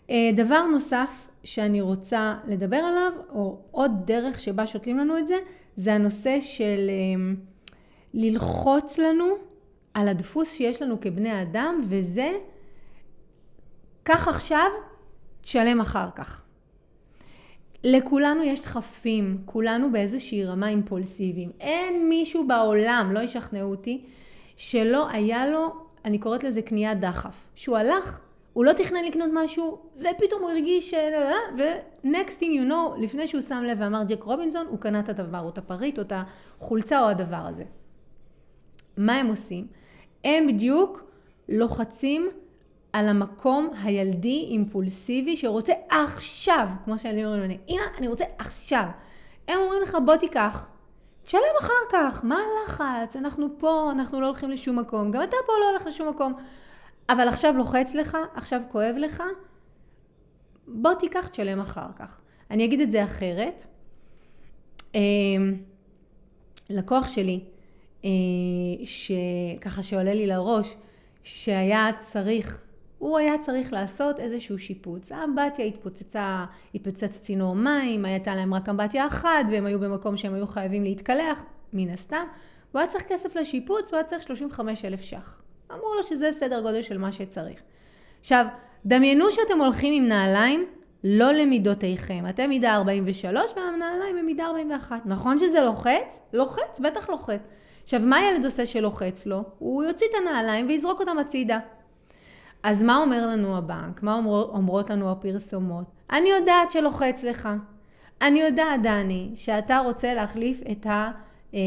אה, 0.10 0.30
דבר 0.36 0.64
נוסף 0.64 1.28
שאני 1.44 1.82
רוצה 1.82 2.38
לדבר 2.48 2.78
עליו, 2.78 3.14
או 3.30 3.58
עוד 3.72 3.92
דרך 4.06 4.40
שבה 4.40 4.68
שותלים 4.68 4.98
לנו 4.98 5.18
את 5.18 5.28
זה, 5.28 5.36
זה 5.76 5.94
הנושא 5.94 6.38
של 6.42 6.90
אה, 6.90 7.34
ללחוץ 8.14 8.98
לנו 8.98 9.26
על 9.94 10.08
הדפוס 10.08 10.54
שיש 10.54 10.82
לנו 10.82 11.02
כבני 11.02 11.42
אדם, 11.42 11.82
וזה 11.84 12.32
קח 14.04 14.28
עכשיו, 14.28 14.68
תשלם 15.42 15.82
אחר 15.82 16.08
כך. 16.16 16.44
לכולנו 17.84 18.44
יש 18.44 18.62
דחפים, 18.62 19.42
כולנו 19.46 19.92
באיזושהי 19.92 20.46
רמה 20.46 20.68
אימפולסיביים. 20.70 21.52
אין 21.60 22.10
מישהו 22.10 22.48
בעולם, 22.48 23.12
לא 23.14 23.20
ישכנעו 23.20 23.72
אותי, 23.72 24.06
שלא 24.56 25.10
היה 25.10 25.48
לו, 25.48 25.74
אני 26.06 26.18
קוראת 26.18 26.44
לזה 26.44 26.62
קניית 26.62 27.00
דחף. 27.00 27.48
שהוא 27.56 27.78
הלך, 27.78 28.22
הוא 28.54 28.66
לא 28.66 28.74
תכנן 28.74 29.04
לקנות 29.04 29.30
משהו, 29.34 29.80
ופתאום 29.98 30.42
הוא 30.42 30.50
הרגיש, 30.50 30.94
ו-next 31.58 32.38
thing 32.40 32.42
you 32.42 32.70
know, 32.72 33.00
לפני 33.00 33.28
שהוא 33.28 33.42
שם 33.42 33.64
לב 33.68 33.78
ואמר 33.82 34.04
ג'ק 34.08 34.24
רובינזון, 34.24 34.68
הוא 34.70 34.80
קנה 34.80 35.00
את 35.00 35.10
הדבר, 35.10 35.40
או 35.40 35.50
את 35.50 35.58
הפריט, 35.58 35.98
או 35.98 36.04
את 36.04 36.14
החולצה, 36.16 37.02
או 37.02 37.10
הדבר 37.10 37.46
הזה. 37.50 37.64
מה 38.98 39.16
הם 39.16 39.28
עושים? 39.28 39.68
הם 40.24 40.48
בדיוק 40.48 41.04
לוחצים 41.50 42.30
על 42.94 43.08
המקום 43.08 43.70
הילדי 43.84 44.48
אימפולסיבי 44.50 45.38
שרוצה 45.38 45.74
עכשיו, 45.90 46.68
כמו 46.84 47.00
שאני 47.00 47.26
אומרת 47.26 47.48
לי, 47.48 47.58
אמא, 47.70 47.82
אני 47.98 48.08
רוצה 48.08 48.26
עכשיו. 48.38 48.86
הם 49.48 49.60
אומרים 49.60 49.82
לך, 49.82 49.98
בוא 50.06 50.16
תיקח, 50.16 50.70
תשלם 51.24 51.42
אחר 51.60 51.74
כך, 51.92 52.22
מה 52.24 52.40
הלחץ? 52.40 53.16
אנחנו 53.16 53.48
פה, 53.58 53.92
אנחנו 53.92 54.22
לא 54.22 54.26
הולכים 54.26 54.52
לשום 54.52 54.80
מקום, 54.80 55.12
גם 55.12 55.24
אתה 55.24 55.38
פה 55.46 55.54
לא 55.62 55.70
הולך 55.70 55.88
לשום 55.88 56.10
מקום. 56.10 56.34
אבל 57.10 57.28
עכשיו 57.28 57.54
לוחץ 57.58 57.94
לך, 57.94 58.18
עכשיו 58.36 58.62
כואב 58.72 58.96
לך, 58.98 59.24
בוא 60.68 60.94
תיקח, 60.94 61.28
תשלם 61.28 61.60
אחר 61.60 61.88
כך. 61.96 62.22
אני 62.52 62.66
אגיד 62.66 62.82
את 62.82 62.92
זה 62.92 63.04
אחרת. 63.04 63.66
אמ, 64.96 65.58
לקוח 66.70 67.08
שלי, 67.08 67.44
אה, 68.06 68.10
שככה 68.84 69.84
שעולה 69.84 70.14
לי 70.14 70.28
לראש, 70.28 70.76
שהיה 71.24 71.90
צריך 72.00 72.64
הוא 73.02 73.18
היה 73.18 73.38
צריך 73.38 73.74
לעשות 73.74 74.20
איזשהו 74.20 74.60
שיפוץ. 74.60 75.12
האמבטיה 75.12 75.66
התפוצצה, 75.66 76.46
התפוצץ 76.76 77.20
צינור 77.20 77.56
מים, 77.56 78.06
הייתה 78.06 78.36
להם 78.36 78.54
רק 78.54 78.70
אמבטיה 78.70 79.08
אחת, 79.08 79.46
והם 79.52 79.66
היו 79.66 79.80
במקום 79.80 80.18
שהם 80.18 80.34
היו 80.34 80.48
חייבים 80.48 80.84
להתקלח, 80.84 81.44
מן 81.74 81.90
הסתם. 81.90 82.26
הוא 82.72 82.80
היה 82.80 82.88
צריך 82.88 83.04
כסף 83.04 83.36
לשיפוץ, 83.36 83.90
הוא 83.90 83.98
היה 83.98 84.04
צריך 84.04 84.24
35 84.24 84.86
אלף 84.86 85.02
ש"ח. 85.02 85.42
אמרו 85.72 85.96
לו 85.96 86.04
שזה 86.04 86.32
סדר 86.32 86.62
גודל 86.62 86.82
של 86.82 86.98
מה 86.98 87.12
שצריך. 87.12 87.62
עכשיו, 88.20 88.46
דמיינו 88.86 89.32
שאתם 89.32 89.62
הולכים 89.62 89.94
עם 89.94 90.08
נעליים 90.08 90.66
לא 91.04 91.32
למידותיכם. 91.32 92.26
אתם 92.30 92.50
מידה 92.50 92.76
43 92.76 93.52
והנעליים 93.56 94.18
הם 94.18 94.26
מידה 94.26 94.46
41. 94.46 95.06
נכון 95.06 95.40
שזה 95.40 95.62
לוחץ? 95.62 96.20
לוחץ, 96.34 96.80
בטח 96.80 97.10
לוחץ. 97.10 97.42
עכשיו, 97.84 98.02
מה 98.04 98.18
הילד 98.18 98.46
עושה 98.46 98.66
שלוחץ 98.66 99.26
לו? 99.26 99.44
הוא 99.60 99.84
יוציא 99.84 100.08
את 100.10 100.16
הנעליים 100.22 100.68
ויזרוק 100.68 101.00
אותם 101.00 101.18
הצידה. 101.18 101.60
אז 102.64 102.82
מה 102.82 102.98
אומר 102.98 103.28
לנו 103.28 103.58
הבנק? 103.58 104.04
מה 104.04 104.16
אומר, 104.16 104.44
אומרות 104.44 104.90
לנו 104.90 105.12
הפרסומות? 105.12 105.86
אני 106.12 106.30
יודעת 106.30 106.72
שלוחץ 106.72 107.24
לך. 107.24 107.50
אני 108.22 108.42
יודעת, 108.42 108.82
דני, 108.82 109.32
שאתה 109.36 109.80
רוצה 109.80 110.14
להחליף 110.14 110.62
את 110.72 110.86
ה... 110.86 111.12
אה, 111.54 111.60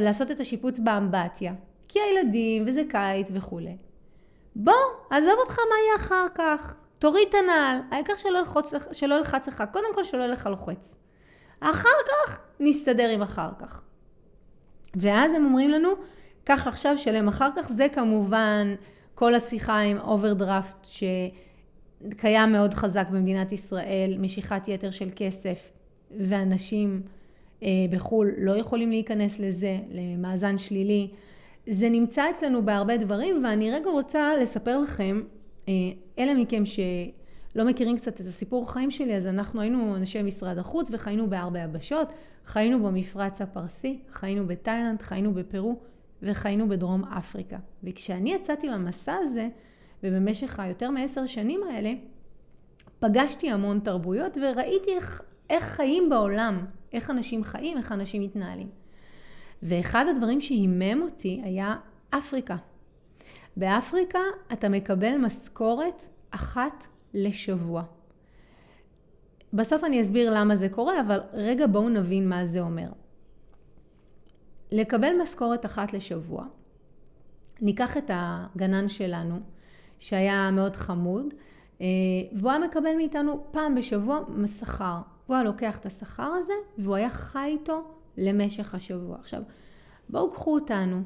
לעשות 0.00 0.30
את 0.30 0.40
השיפוץ 0.40 0.78
באמבטיה. 0.78 1.52
כי 1.88 1.98
הילדים, 2.00 2.64
וזה 2.66 2.82
קיץ 2.88 3.28
וכולי. 3.34 3.76
בוא, 4.56 4.72
עזוב 5.10 5.34
אותך 5.38 5.58
מה 5.58 5.74
יהיה 5.86 5.96
אחר 5.96 6.26
כך. 6.34 6.74
תוריד 6.98 7.28
את 7.28 7.34
הנעל, 7.34 7.78
העיקר 7.90 8.16
שלא, 8.16 8.38
ילחץ, 8.38 8.72
שלא 8.92 9.14
ילחץ 9.14 9.48
לך, 9.48 9.64
קודם 9.72 9.94
כל 9.94 10.04
שלא 10.04 10.18
יהיה 10.18 10.28
לך 10.28 10.46
לוחץ. 10.46 10.94
אחר 11.60 11.88
כך, 12.08 12.40
נסתדר 12.60 13.08
עם 13.08 13.22
אחר 13.22 13.50
כך. 13.58 13.82
ואז 14.96 15.32
הם 15.32 15.44
אומרים 15.44 15.70
לנו, 15.70 15.88
קח 16.44 16.66
עכשיו, 16.66 16.98
שלם 16.98 17.28
אחר 17.28 17.48
כך. 17.56 17.68
זה 17.68 17.88
כמובן 17.88 18.74
כל 19.16 19.34
השיחה 19.34 19.80
עם 19.80 19.98
overdraft 19.98 20.86
שקיים 22.10 22.52
מאוד 22.52 22.74
חזק 22.74 23.06
במדינת 23.10 23.52
ישראל, 23.52 24.16
משיכת 24.18 24.68
יתר 24.68 24.90
של 24.90 25.08
כסף 25.16 25.70
ואנשים 26.20 27.02
אה, 27.62 27.68
בחו"ל 27.90 28.30
לא 28.38 28.56
יכולים 28.56 28.90
להיכנס 28.90 29.38
לזה, 29.38 29.78
למאזן 29.90 30.58
שלילי. 30.58 31.08
זה 31.66 31.88
נמצא 31.88 32.30
אצלנו 32.30 32.64
בהרבה 32.64 32.96
דברים 32.96 33.44
ואני 33.44 33.70
רגע 33.70 33.90
רוצה 33.90 34.36
לספר 34.36 34.80
לכם, 34.80 35.22
אה, 35.68 35.72
אלה 36.18 36.34
מכם 36.34 36.62
שלא 36.66 37.64
מכירים 37.64 37.96
קצת 37.96 38.20
את 38.20 38.26
הסיפור 38.26 38.72
חיים 38.72 38.90
שלי, 38.90 39.16
אז 39.16 39.26
אנחנו 39.26 39.60
היינו 39.60 39.96
אנשי 39.96 40.22
משרד 40.22 40.58
החוץ 40.58 40.88
וחיינו 40.92 41.30
בהרבה 41.30 41.60
יבשות, 41.60 42.12
חיינו 42.46 42.82
במפרץ 42.82 43.42
הפרסי, 43.42 43.98
חיינו 44.10 44.46
בתאילנד, 44.46 45.02
חיינו 45.02 45.34
בפרו. 45.34 45.76
וחיינו 46.22 46.68
בדרום 46.68 47.04
אפריקה. 47.04 47.58
וכשאני 47.84 48.32
יצאתי 48.32 48.68
למסע 48.68 49.16
הזה, 49.22 49.48
ובמשך 50.02 50.60
היותר 50.60 50.90
מעשר 50.90 51.26
שנים 51.26 51.60
האלה, 51.70 51.92
פגשתי 52.98 53.50
המון 53.50 53.80
תרבויות 53.80 54.38
וראיתי 54.42 54.90
איך, 54.90 55.22
איך 55.50 55.64
חיים 55.64 56.08
בעולם, 56.10 56.64
איך 56.92 57.10
אנשים 57.10 57.44
חיים, 57.44 57.76
איך 57.78 57.92
אנשים 57.92 58.22
מתנהלים. 58.22 58.68
ואחד 59.62 60.04
הדברים 60.08 60.40
שהימם 60.40 61.02
אותי 61.02 61.40
היה 61.44 61.76
אפריקה. 62.10 62.56
באפריקה 63.56 64.18
אתה 64.52 64.68
מקבל 64.68 65.16
משכורת 65.18 66.02
אחת 66.30 66.86
לשבוע. 67.14 67.82
בסוף 69.52 69.84
אני 69.84 70.02
אסביר 70.02 70.34
למה 70.34 70.56
זה 70.56 70.68
קורה, 70.68 71.00
אבל 71.00 71.20
רגע 71.32 71.66
בואו 71.66 71.88
נבין 71.88 72.28
מה 72.28 72.46
זה 72.46 72.60
אומר. 72.60 72.88
לקבל 74.72 75.12
משכורת 75.22 75.66
אחת 75.66 75.92
לשבוע. 75.92 76.44
ניקח 77.60 77.96
את 77.96 78.10
הגנן 78.14 78.88
שלנו, 78.88 79.40
שהיה 79.98 80.50
מאוד 80.50 80.76
חמוד, 80.76 81.34
אה, 81.80 81.86
והוא 82.32 82.50
היה 82.50 82.58
מקבל 82.58 82.96
מאיתנו 82.96 83.44
פעם 83.50 83.74
בשבוע 83.74 84.20
שכר. 84.46 84.98
הוא 85.26 85.34
היה 85.34 85.44
לוקח 85.44 85.78
את 85.78 85.86
השכר 85.86 86.32
הזה, 86.38 86.52
והוא 86.78 86.94
היה 86.94 87.10
חי 87.10 87.48
איתו 87.52 87.84
למשך 88.16 88.74
השבוע. 88.74 89.16
עכשיו, 89.20 89.42
בואו 90.08 90.30
קחו 90.30 90.54
אותנו, 90.54 91.02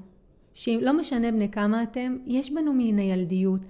שאם 0.55 0.79
לא 0.83 0.93
משנה 0.93 1.33
בני 1.33 1.51
כמה 1.51 1.83
אתם, 1.83 2.17
יש 2.27 2.51
בנו 2.51 2.73
מין 2.73 2.99
הילדיות. 2.99 3.61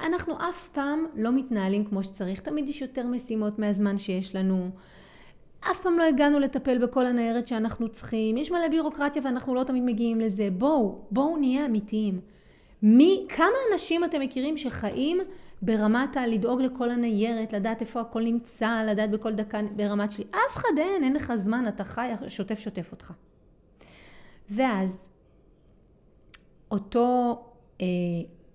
אנחנו 0.00 0.34
אף 0.48 0.68
פעם 0.68 1.06
לא 1.14 1.32
מתנהלים 1.32 1.84
כמו 1.84 2.02
שצריך, 2.02 2.40
תמיד 2.40 2.68
יש 2.68 2.82
יותר 2.82 3.06
משימות 3.06 3.58
מהזמן 3.58 3.98
שיש 3.98 4.36
לנו. 4.36 4.70
אף 5.60 5.82
פעם 5.82 5.98
לא 5.98 6.04
הגענו 6.04 6.38
לטפל 6.38 6.78
בכל 6.78 7.06
הניירת 7.06 7.48
שאנחנו 7.48 7.88
צריכים, 7.88 8.36
יש 8.36 8.50
מלא 8.50 8.68
בירוקרטיה 8.68 9.22
ואנחנו 9.24 9.54
לא 9.54 9.64
תמיד 9.64 9.82
מגיעים 9.82 10.20
לזה. 10.20 10.48
בואו, 10.58 11.04
בואו 11.10 11.36
נהיה 11.36 11.66
אמיתיים. 11.66 12.20
מי, 12.82 13.26
כמה 13.28 13.56
אנשים 13.72 14.04
אתם 14.04 14.20
מכירים 14.20 14.56
שחיים 14.56 15.18
ברמת 15.62 16.16
הלדאוג 16.16 16.62
לכל 16.62 16.90
הניירת, 16.90 17.52
לדעת 17.52 17.80
איפה 17.80 18.00
הכל 18.00 18.22
נמצא, 18.22 18.82
לדעת 18.86 19.10
בכל 19.10 19.34
דקה 19.34 19.60
ברמת 19.76 20.12
שלי? 20.12 20.24
אף 20.30 20.56
אחד 20.56 20.78
אין, 20.78 21.04
אין 21.04 21.12
לך 21.12 21.32
זמן, 21.36 21.64
אתה 21.68 21.84
חי, 21.84 22.10
שוטף 22.28 22.58
שוטף 22.58 22.92
אותך. 22.92 23.12
ואז 24.50 25.08
אותו 26.70 27.38
אה, 27.80 27.86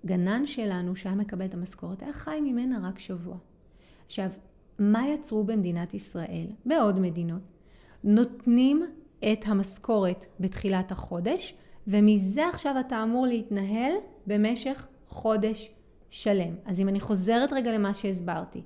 גנן 0.06 0.46
שלנו 0.46 0.96
שהיה 0.96 1.14
מקבל 1.14 1.46
את 1.46 1.54
המשכורת, 1.54 2.02
היה 2.02 2.12
חי 2.12 2.40
ממנה 2.40 2.88
רק 2.88 2.98
שבוע. 2.98 3.36
עכשיו, 4.06 4.30
מה 4.78 5.08
יצרו 5.08 5.44
במדינת 5.44 5.94
ישראל, 5.94 6.46
בעוד 6.66 7.00
מדינות? 7.00 7.40
נותנים 8.04 8.86
את 9.32 9.44
המשכורת 9.46 10.26
בתחילת 10.40 10.92
החודש, 10.92 11.54
ומזה 11.86 12.48
עכשיו 12.48 12.74
אתה 12.80 13.02
אמור 13.02 13.26
להתנהל 13.26 13.92
במשך 14.26 14.86
חודש 15.08 15.70
שלם. 16.10 16.54
אז 16.64 16.80
אם 16.80 16.88
אני 16.88 17.00
חוזרת 17.00 17.52
רגע 17.52 17.72
למה 17.72 17.94
שהסברתי, 17.94 18.62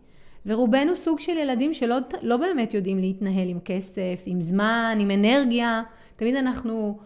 ורובנו 0.46 0.96
סוג 0.96 1.20
של 1.20 1.36
ילדים 1.36 1.74
שלא 1.74 1.96
לא 2.22 2.36
באמת 2.36 2.74
יודעים 2.74 2.98
להתנהל 2.98 3.48
עם 3.48 3.60
כסף, 3.60 4.22
עם 4.26 4.40
זמן, 4.40 4.98
עם 5.00 5.10
אנרגיה, 5.10 5.82
תמיד 6.16 6.34
אנחנו 6.34 6.98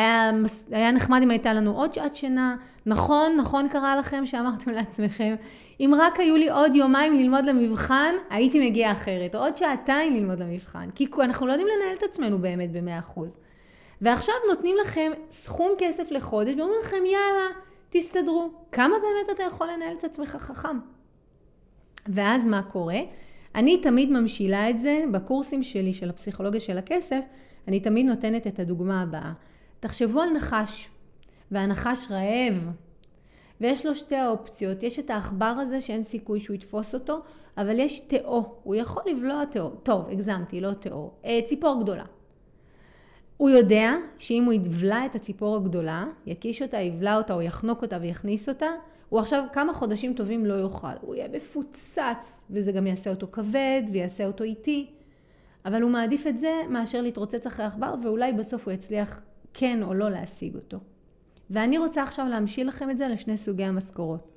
היה, 0.00 0.30
היה 0.70 0.90
נחמד 0.90 1.20
אם 1.22 1.30
הייתה 1.30 1.52
לנו 1.52 1.76
עוד 1.76 1.94
שעת 1.94 2.14
שינה. 2.14 2.56
נכון, 2.86 3.36
נכון 3.36 3.68
קרה 3.68 3.96
לכם 3.96 4.26
שאמרתם 4.26 4.70
לעצמכם, 4.70 5.34
אם 5.80 5.92
רק 5.98 6.20
היו 6.20 6.36
לי 6.36 6.50
עוד 6.50 6.74
יומיים 6.74 7.14
ללמוד 7.14 7.44
למבחן, 7.44 8.14
הייתי 8.30 8.70
מגיעה 8.70 8.92
אחרת. 8.92 9.34
עוד 9.34 9.56
שעתיים 9.56 10.16
ללמוד 10.16 10.40
למבחן. 10.40 10.90
כי 10.90 11.06
אנחנו 11.20 11.46
לא 11.46 11.52
יודעים 11.52 11.68
לנהל 11.76 11.96
את 11.96 12.02
עצמנו 12.02 12.38
באמת 12.38 12.72
ב-100%. 12.72 13.20
ועכשיו 14.00 14.34
נותנים 14.48 14.76
לכם 14.80 15.12
סכום 15.30 15.70
כסף 15.78 16.10
לחודש 16.10 16.54
ואומרים 16.56 16.78
לכם, 16.82 16.96
יאללה, 16.96 17.46
תסתדרו. 17.90 18.50
כמה 18.72 18.94
באמת 19.02 19.36
אתה 19.36 19.42
יכול 19.42 19.66
לנהל 19.66 19.94
את 19.98 20.04
עצמך 20.04 20.28
חכם? 20.28 20.78
ואז 22.08 22.46
מה 22.46 22.62
קורה? 22.62 22.98
אני 23.54 23.78
תמיד 23.78 24.10
ממשילה 24.10 24.70
את 24.70 24.78
זה 24.78 25.04
בקורסים 25.12 25.62
שלי 25.62 25.92
של 25.92 26.10
הפסיכולוגיה 26.10 26.60
של 26.60 26.78
הכסף, 26.78 27.20
אני 27.68 27.80
תמיד 27.80 28.06
נותנת 28.06 28.46
את 28.46 28.58
הדוגמה 28.58 29.02
הבאה. 29.02 29.32
תחשבו 29.80 30.20
על 30.20 30.30
נחש, 30.30 30.88
והנחש 31.50 32.06
רעב, 32.10 32.70
ויש 33.60 33.86
לו 33.86 33.94
שתי 33.94 34.16
האופציות. 34.16 34.82
יש 34.82 34.98
את 34.98 35.10
העכבר 35.10 35.44
הזה 35.46 35.80
שאין 35.80 36.02
סיכוי 36.02 36.40
שהוא 36.40 36.54
יתפוס 36.54 36.94
אותו, 36.94 37.20
אבל 37.56 37.78
יש 37.78 38.00
תאו, 38.00 38.54
הוא 38.62 38.74
יכול 38.74 39.02
לבלוע 39.06 39.44
תאו. 39.44 39.70
טוב, 39.70 40.08
הגזמתי, 40.08 40.60
לא 40.60 40.72
תאו. 40.72 41.10
אה, 41.24 41.38
ציפור 41.46 41.82
גדולה. 41.82 42.04
הוא 43.36 43.50
יודע 43.50 43.94
שאם 44.18 44.44
הוא 44.44 44.52
יבלע 44.52 45.06
את 45.06 45.14
הציפור 45.14 45.56
הגדולה, 45.56 46.04
יקיש 46.26 46.62
אותה, 46.62 46.80
יבלע 46.80 47.16
אותה 47.16 47.34
או 47.34 47.42
יחנוק 47.42 47.82
אותה 47.82 47.98
ויכניס 48.00 48.48
אותה, 48.48 48.66
הוא 49.08 49.20
עכשיו 49.20 49.44
כמה 49.52 49.72
חודשים 49.72 50.14
טובים 50.14 50.46
לא 50.46 50.54
יאכל. 50.54 50.86
הוא 51.00 51.14
יהיה 51.14 51.28
מפוצץ, 51.28 52.44
וזה 52.50 52.72
גם 52.72 52.86
יעשה 52.86 53.10
אותו 53.10 53.26
כבד 53.32 53.82
ויעשה 53.92 54.26
אותו 54.26 54.44
איטי. 54.44 54.90
אבל 55.64 55.82
הוא 55.82 55.90
מעדיף 55.90 56.26
את 56.26 56.38
זה 56.38 56.60
מאשר 56.68 57.00
להתרוצץ 57.00 57.46
אחרי 57.46 57.66
עכבר, 57.66 57.94
ואולי 58.04 58.32
בסוף 58.32 58.66
הוא 58.66 58.72
יצליח 58.72 59.22
כן 59.54 59.82
או 59.82 59.94
לא 59.94 60.10
להשיג 60.10 60.54
אותו. 60.54 60.78
ואני 61.50 61.78
רוצה 61.78 62.02
עכשיו 62.02 62.26
להמשיל 62.28 62.68
לכם 62.68 62.90
את 62.90 62.98
זה 62.98 63.08
לשני 63.08 63.36
סוגי 63.36 63.64
המשכורות. 63.64 64.28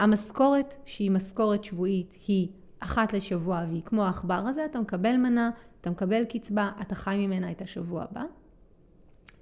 המשכורת 0.00 0.74
שהיא 0.84 1.10
משכורת 1.10 1.64
שבועית 1.64 2.14
היא 2.26 2.48
אחת 2.80 3.12
לשבוע 3.12 3.64
והיא 3.68 3.82
כמו 3.84 4.04
העכבר 4.04 4.42
הזה, 4.48 4.64
אתה 4.64 4.80
מקבל 4.80 5.16
מנה, 5.16 5.50
אתה 5.80 5.90
מקבל 5.90 6.24
קצבה, 6.24 6.70
אתה 6.80 6.94
חי 6.94 7.26
ממנה 7.26 7.50
את 7.50 7.62
השבוע 7.62 8.02
הבא. 8.10 8.22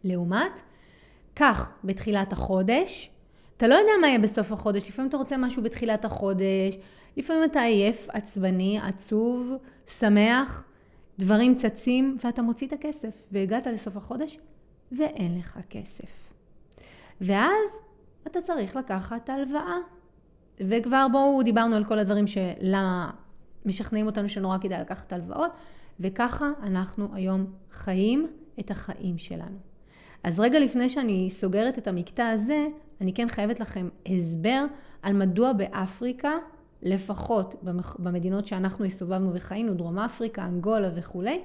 לעומת, 0.04 0.60
כך 1.36 1.72
בתחילת 1.84 2.32
החודש, 2.32 3.10
אתה 3.56 3.68
לא 3.68 3.74
יודע 3.74 3.92
מה 4.00 4.06
יהיה 4.06 4.18
בסוף 4.18 4.52
החודש, 4.52 4.88
לפעמים 4.88 5.08
אתה 5.08 5.16
רוצה 5.16 5.36
משהו 5.36 5.62
בתחילת 5.62 6.04
החודש, 6.04 6.78
לפעמים 7.16 7.44
אתה 7.44 7.60
עייף, 7.60 8.08
עצבני, 8.10 8.78
עצוב, 8.82 9.52
שמח, 9.86 10.64
דברים 11.18 11.54
צצים, 11.54 12.16
ואתה 12.24 12.42
מוציא 12.42 12.66
את 12.66 12.72
הכסף, 12.72 13.22
והגעת 13.32 13.66
לסוף 13.66 13.96
החודש, 13.96 14.38
ואין 14.92 15.38
לך 15.38 15.58
כסף. 15.70 16.10
ואז 17.20 17.70
אתה 18.26 18.40
צריך 18.40 18.76
לקחת 18.76 19.28
הלוואה. 19.28 19.76
וכבר 20.60 21.06
בואו 21.12 21.42
דיברנו 21.42 21.76
על 21.76 21.84
כל 21.84 21.98
הדברים 21.98 22.26
שלמה 22.26 23.10
משכנעים 23.66 24.06
אותנו 24.06 24.28
שנורא 24.28 24.58
כדאי 24.58 24.80
לקחת 24.80 25.12
הלוואות, 25.12 25.50
וככה 26.00 26.50
אנחנו 26.62 27.08
היום 27.14 27.46
חיים 27.70 28.26
את 28.60 28.70
החיים 28.70 29.18
שלנו. 29.18 29.58
אז 30.24 30.40
רגע 30.40 30.58
לפני 30.58 30.88
שאני 30.88 31.30
סוגרת 31.30 31.78
את 31.78 31.86
המקטע 31.86 32.28
הזה, 32.28 32.66
אני 33.00 33.12
כן 33.12 33.28
חייבת 33.28 33.60
לכם 33.60 33.88
הסבר 34.06 34.64
על 35.02 35.12
מדוע 35.12 35.52
באפריקה, 35.52 36.32
לפחות 36.82 37.54
במדינות 37.98 38.46
שאנחנו 38.46 38.84
הסתובבנו 38.84 39.30
וחיינו, 39.34 39.74
דרום 39.74 39.98
אפריקה, 39.98 40.44
אנגולה 40.44 40.90
וכולי, 40.94 41.40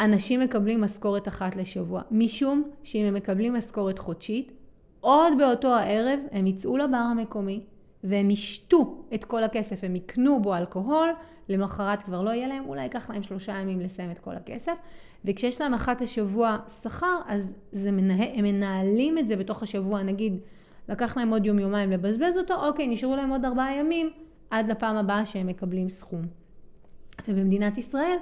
אנשים 0.00 0.40
מקבלים 0.40 0.80
משכורת 0.80 1.28
אחת 1.28 1.56
לשבוע. 1.56 2.02
משום 2.10 2.70
שאם 2.82 3.04
הם 3.04 3.14
מקבלים 3.14 3.54
משכורת 3.54 3.98
חודשית, 3.98 4.52
עוד 5.00 5.32
באותו 5.38 5.74
הערב 5.74 6.20
הם 6.32 6.46
יצאו 6.46 6.76
לבר 6.76 6.96
המקומי 6.96 7.60
והם 8.04 8.30
ישתו 8.30 9.04
את 9.14 9.24
כל 9.24 9.44
הכסף, 9.44 9.84
הם 9.84 9.96
יקנו 9.96 10.42
בו 10.42 10.56
אלכוהול, 10.56 11.08
למחרת 11.48 12.02
כבר 12.02 12.22
לא 12.22 12.30
יהיה 12.30 12.48
להם, 12.48 12.64
אולי 12.66 12.82
ייקח 12.82 13.10
להם 13.10 13.22
שלושה 13.22 13.52
ימים 13.52 13.80
לסיים 13.80 14.10
את 14.10 14.18
כל 14.18 14.34
הכסף. 14.34 14.72
וכשיש 15.24 15.60
להם 15.60 15.74
אחת 15.74 16.00
לשבוע 16.00 16.56
שכר, 16.82 17.20
אז 17.26 17.54
זה 17.72 17.92
מנה... 17.92 18.24
הם 18.34 18.44
מנהלים 18.44 19.18
את 19.18 19.28
זה 19.28 19.36
בתוך 19.36 19.62
השבוע, 19.62 20.02
נגיד, 20.02 20.38
לקח 20.88 21.16
להם 21.16 21.30
עוד 21.30 21.46
יום-יומיים 21.46 21.90
לבזבז 21.90 22.36
אותו, 22.38 22.66
אוקיי, 22.66 22.86
נשארו 22.88 23.16
להם 23.16 23.30
עוד 23.30 23.44
ארבעה 23.44 23.76
ימים 23.76 24.10
עד 24.50 24.70
לפעם 24.70 24.96
הבאה 24.96 25.26
שהם 25.26 25.46
מקבלים 25.46 25.88
סכום. 25.88 26.22
ובמדינת 27.28 27.78
ישראל 27.78 28.16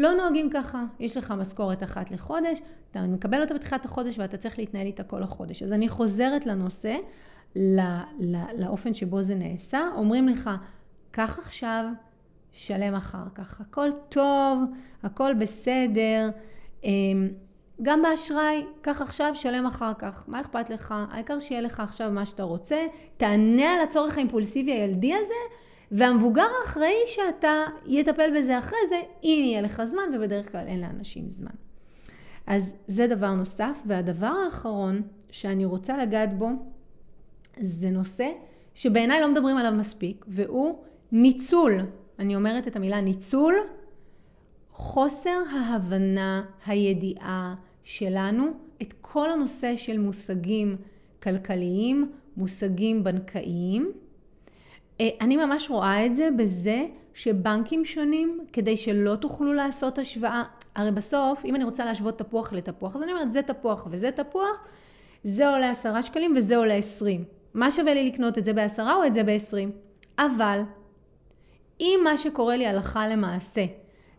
לא 0.00 0.14
נוהגים 0.14 0.50
ככה. 0.50 0.84
יש 1.00 1.16
לך 1.16 1.30
משכורת 1.30 1.82
אחת 1.82 2.10
לחודש, 2.10 2.60
אתה 2.90 3.02
מקבל 3.02 3.40
אותה 3.42 3.54
בתחילת 3.54 3.84
החודש 3.84 4.18
ואתה 4.18 4.36
צריך 4.36 4.58
להתנהל 4.58 4.86
איתה 4.86 5.02
כל 5.02 5.22
החודש. 5.22 5.62
אז 5.62 5.72
אני 5.72 5.88
חוזרת 5.88 6.46
לנושא, 6.46 6.96
לא, 7.56 7.82
לא, 8.20 8.38
לאופן 8.58 8.94
שבו 8.94 9.22
זה 9.22 9.34
נעשה. 9.34 9.80
אומרים 9.96 10.28
לך, 10.28 10.50
קח 11.10 11.38
עכשיו, 11.38 11.84
שלם 12.52 12.94
אחר 12.94 13.24
כך. 13.34 13.60
הכל 13.60 13.90
טוב, 14.08 14.62
הכל 15.02 15.34
בסדר. 15.34 16.30
אמ, 16.84 17.28
גם 17.82 18.02
באשראי, 18.02 18.64
קח 18.80 19.02
עכשיו, 19.02 19.34
שלם 19.34 19.66
אחר 19.66 19.92
כך. 19.98 20.24
מה 20.28 20.40
אכפת 20.40 20.70
לך? 20.70 20.94
העיקר 21.10 21.40
שיהיה 21.40 21.60
לך 21.60 21.80
עכשיו 21.80 22.10
מה 22.10 22.26
שאתה 22.26 22.42
רוצה. 22.42 22.86
תענה 23.16 23.74
על 23.74 23.82
הצורך 23.82 24.16
האימפולסיבי 24.16 24.72
הילדי 24.72 25.14
הזה, 25.14 25.34
והמבוגר 25.90 26.46
האחראי 26.60 26.94
שאתה 27.06 27.64
יטפל 27.86 28.38
בזה 28.38 28.58
אחרי 28.58 28.78
זה, 28.88 29.00
אם 29.24 29.40
יהיה 29.44 29.60
לך 29.60 29.84
זמן, 29.84 30.02
ובדרך 30.14 30.52
כלל 30.52 30.66
אין 30.66 30.80
לאנשים 30.80 31.30
זמן. 31.30 31.50
אז 32.46 32.74
זה 32.86 33.06
דבר 33.06 33.34
נוסף. 33.34 33.78
והדבר 33.86 34.32
האחרון 34.46 35.02
שאני 35.30 35.64
רוצה 35.64 35.98
לגעת 35.98 36.38
בו, 36.38 36.48
זה 37.60 37.90
נושא 37.90 38.30
שבעיניי 38.74 39.20
לא 39.20 39.30
מדברים 39.30 39.56
עליו 39.56 39.72
מספיק, 39.72 40.24
והוא 40.28 40.78
ניצול, 41.12 41.72
אני 42.18 42.36
אומרת 42.36 42.66
את 42.66 42.76
המילה 42.76 43.00
ניצול, 43.00 43.54
חוסר 44.72 45.42
ההבנה, 45.52 46.44
הידיעה 46.66 47.54
שלנו 47.82 48.46
את 48.82 48.94
כל 49.00 49.30
הנושא 49.30 49.76
של 49.76 49.98
מושגים 49.98 50.76
כלכליים, 51.22 52.12
מושגים 52.36 53.04
בנקאיים. 53.04 53.92
אה, 55.00 55.08
אני 55.20 55.36
ממש 55.36 55.70
רואה 55.70 56.06
את 56.06 56.16
זה 56.16 56.28
בזה 56.36 56.86
שבנקים 57.14 57.84
שונים, 57.84 58.40
כדי 58.52 58.76
שלא 58.76 59.16
תוכלו 59.16 59.52
לעשות 59.52 59.98
השוואה, 59.98 60.42
הרי 60.74 60.90
בסוף, 60.90 61.44
אם 61.44 61.54
אני 61.54 61.64
רוצה 61.64 61.84
להשוות 61.84 62.18
תפוח 62.18 62.52
לתפוח, 62.52 62.96
אז 62.96 63.02
אני 63.02 63.12
אומרת, 63.12 63.32
זה 63.32 63.42
תפוח 63.42 63.86
וזה 63.90 64.10
תפוח, 64.10 64.64
זה 65.24 65.48
עולה 65.48 65.70
עשרה 65.70 66.02
שקלים 66.02 66.32
וזה 66.36 66.56
עולה 66.56 66.74
עשרים. 66.74 67.24
מה 67.54 67.70
שווה 67.70 67.94
לי 67.94 68.08
לקנות 68.08 68.38
את 68.38 68.44
זה 68.44 68.52
בעשרה 68.52 68.94
או 68.94 69.04
את 69.06 69.14
זה 69.14 69.24
בעשרים? 69.24 69.70
אבל, 70.18 70.60
אם 71.80 72.00
מה 72.04 72.18
שקורה 72.18 72.56
לי 72.56 72.66
הלכה 72.66 73.08
למעשה, 73.08 73.64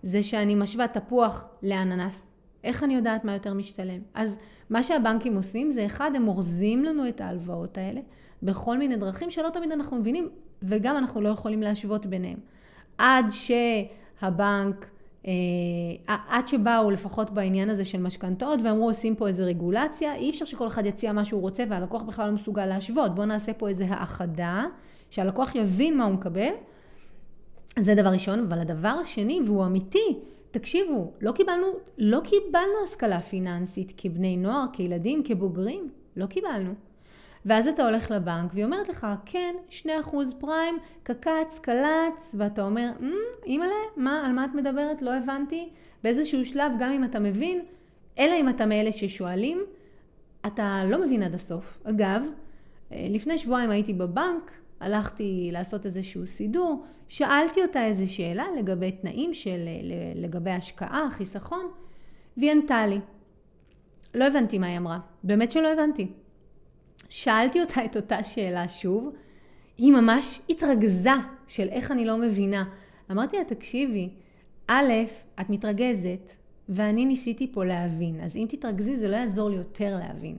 זה 0.04 0.24
שאני 0.24 0.56
משווה 0.56 0.88
תפוח 0.88 1.46
לאננס, 1.63 2.28
איך 2.63 2.84
אני 2.84 2.96
יודעת 2.96 3.26
מה 3.26 3.34
יותר 3.34 3.54
משתלם? 3.54 4.00
אז 4.13 4.36
מה 4.70 4.84
שהבנקים 4.84 5.36
עושים 5.36 5.70
זה 5.70 5.86
אחד, 5.86 6.12
הם 6.15 6.28
אורזים 6.28 6.84
לנו 6.84 7.08
את 7.08 7.22
ההלוואות 7.22 7.78
האלה 7.78 8.02
בכל 8.44 8.78
מיני 8.78 8.96
דרכים 8.96 9.30
שלא 9.30 9.50
תמיד 9.50 9.72
אנחנו 9.72 9.98
מבינים 9.98 10.30
וגם 10.63 10.97
אנחנו 10.97 11.21
לא 11.21 11.30
יכולים 11.30 11.62
להשוות 11.62 12.06
ביניהם. 12.06 12.38
עד 12.97 13.26
שהבנק, 13.30 14.89
אה, 15.28 15.32
עד 16.28 16.47
שבאו 16.47 16.91
לפחות 16.91 17.30
בעניין 17.32 17.69
הזה 17.69 17.86
של 17.86 18.02
משכנתאות 18.02 18.60
ואמרו 18.63 18.88
עושים 18.88 19.15
פה 19.15 19.28
איזה 19.28 19.43
רגולציה, 19.43 20.15
אי 20.15 20.30
אפשר 20.30 20.45
שכל 20.45 20.67
אחד 20.67 20.86
יציע 20.86 21.12
מה 21.12 21.26
שהוא 21.26 21.41
רוצה 21.41 21.63
והלקוח 21.69 22.02
בכלל 22.02 22.28
לא 22.28 22.34
מסוגל 22.34 22.65
להשוות. 22.65 23.15
בואו 23.15 23.26
נעשה 23.26 23.54
פה 23.54 23.69
איזה 23.69 23.86
האחדה, 23.89 24.65
שהלקוח 25.10 25.56
יבין 25.56 25.97
מה 25.97 26.04
הוא 26.04 26.13
מקבל. 26.13 26.52
זה 27.80 27.95
דבר 27.95 28.10
ראשון, 28.10 28.39
אבל 28.39 28.60
הדבר 28.60 28.95
השני, 29.02 29.39
והוא 29.45 29.65
אמיתי, 29.65 30.19
תקשיבו, 30.52 31.12
לא 31.21 31.32
קיבלנו, 31.32 31.67
לא 31.97 32.19
קיבלנו 32.24 32.84
השכלה 32.84 33.21
פיננסית 33.21 33.93
כבני 33.97 34.38
נוער, 34.38 34.65
כילדים, 34.74 35.24
כבוגרים, 35.24 35.89
לא 36.15 36.26
קיבלנו. 36.26 36.74
ואז 37.45 37.67
אתה 37.67 37.86
הולך 37.86 38.12
לבנק 38.12 38.51
והיא 38.54 38.65
אומרת 38.65 38.89
לך, 38.89 39.08
כן, 39.25 39.56
2% 39.69 39.82
פריים, 40.39 40.77
קקץ, 41.04 41.60
קלץ, 41.62 42.36
ואתה 42.38 42.65
אומר, 42.65 42.89
אמ, 42.99 43.13
אימא'לה, 43.45 43.73
מה, 43.97 44.25
על 44.25 44.32
מה 44.32 44.45
את 44.45 44.56
מדברת? 44.56 45.01
לא 45.01 45.13
הבנתי. 45.15 45.69
באיזשהו 46.04 46.45
שלב, 46.45 46.71
גם 46.80 46.91
אם 46.91 47.04
אתה 47.04 47.19
מבין, 47.19 47.62
אלא 48.19 48.34
אם 48.34 48.49
אתה 48.49 48.65
מאלה 48.65 48.91
ששואלים, 48.91 49.63
אתה 50.47 50.82
לא 50.88 51.01
מבין 51.06 51.23
עד 51.23 51.34
הסוף. 51.34 51.80
אגב, 51.84 52.25
אה, 52.91 53.08
לפני 53.10 53.38
שבועיים 53.38 53.69
הייתי 53.69 53.93
בבנק, 53.93 54.51
הלכתי 54.80 55.49
לעשות 55.51 55.86
איזשהו 55.86 56.27
סידור, 56.27 56.84
שאלתי 57.08 57.62
אותה 57.62 57.86
איזו 57.86 58.13
שאלה 58.13 58.45
לגבי 58.58 58.91
תנאים 58.91 59.34
של, 59.34 59.60
לגבי 60.15 60.51
השקעה, 60.51 61.08
חיסכון, 61.12 61.65
והיא 62.38 62.51
ענתה 62.51 62.88
לי. 62.88 62.99
לא 64.15 64.25
הבנתי 64.27 64.58
מה 64.58 64.67
היא 64.67 64.77
אמרה, 64.77 64.99
באמת 65.23 65.51
שלא 65.51 65.73
הבנתי. 65.73 66.08
שאלתי 67.12 67.62
אותה 67.62 67.86
את 67.86 67.95
אותה 67.95 68.24
שאלה 68.24 68.67
שוב, 68.67 69.10
היא 69.78 69.91
ממש 69.93 70.41
התרגזה 70.50 71.10
של 71.47 71.67
איך 71.69 71.91
אני 71.91 72.06
לא 72.06 72.17
מבינה. 72.17 72.63
אמרתי 73.12 73.38
לה, 73.38 73.43
תקשיבי, 73.43 74.10
א', 74.67 74.93
את 75.41 75.50
מתרגזת, 75.50 76.34
ואני 76.69 77.06
ניסיתי 77.06 77.52
פה 77.52 77.65
להבין. 77.65 78.21
אז 78.21 78.36
אם 78.36 78.45
תתרכזי, 78.50 78.97
זה 78.97 79.08
לא 79.08 79.15
יעזור 79.15 79.50
לי 79.50 79.56
יותר 79.56 79.97
להבין. 80.00 80.38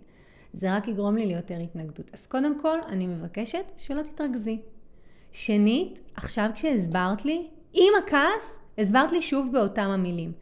זה 0.53 0.77
רק 0.77 0.89
יגרום 0.89 1.17
לי 1.17 1.27
ליותר 1.27 1.59
התנגדות. 1.61 2.11
אז 2.13 2.27
קודם 2.27 2.61
כל, 2.61 2.79
אני 2.89 3.07
מבקשת 3.07 3.73
שלא 3.77 4.03
תתרכזי. 4.03 4.59
שנית, 5.33 6.01
עכשיו 6.15 6.51
כשהסברת 6.55 7.25
לי, 7.25 7.47
עם 7.73 7.93
הכעס, 8.05 8.59
הסברת 8.79 9.13
לי 9.13 9.23
שוב 9.23 9.53
באותם 9.53 9.89
המילים. 9.91 10.33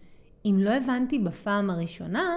אם 0.44 0.56
לא 0.58 0.70
הבנתי 0.70 1.18
בפעם 1.18 1.70
הראשונה, 1.70 2.36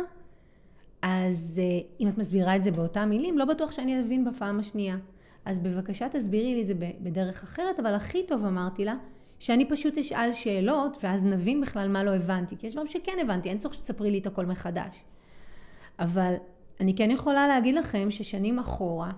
אז 1.03 1.61
uh, 1.61 2.01
אם 2.01 2.07
את 2.07 2.17
מסבירה 2.17 2.55
את 2.55 2.63
זה 2.63 2.71
באותם 2.71 3.09
מילים, 3.09 3.37
לא 3.37 3.45
בטוח 3.45 3.71
שאני 3.71 4.01
אבין 4.01 4.25
בפעם 4.25 4.59
השנייה. 4.59 4.97
אז 5.45 5.59
בבקשה 5.59 6.09
תסבירי 6.09 6.55
לי 6.55 6.61
את 6.61 6.67
זה 6.67 6.73
בדרך 6.77 7.43
אחרת, 7.43 7.79
אבל 7.79 7.93
הכי 7.93 8.23
טוב 8.27 8.45
אמרתי 8.45 8.85
לה, 8.85 8.95
שאני 9.39 9.69
פשוט 9.69 9.97
אשאל 9.97 10.33
שאלות, 10.33 10.97
ואז 11.03 11.23
נבין 11.23 11.61
בכלל 11.61 11.87
מה 11.87 12.03
לא 12.03 12.15
הבנתי. 12.15 12.57
כי 12.57 12.67
יש 12.67 12.73
דברים 12.73 12.87
שכן 12.87 13.17
הבנתי, 13.21 13.49
אין 13.49 13.57
צורך 13.57 13.73
שתספרי 13.73 14.11
לי 14.11 14.19
את 14.19 14.27
הכל 14.27 14.45
מחדש. 14.45 15.03
אבל 15.99 16.33
אני 16.79 16.95
כן 16.95 17.11
יכולה 17.11 17.47
להגיד 17.47 17.75
לכם 17.75 18.11
ששנים 18.11 18.59
אחורה, 18.59 19.11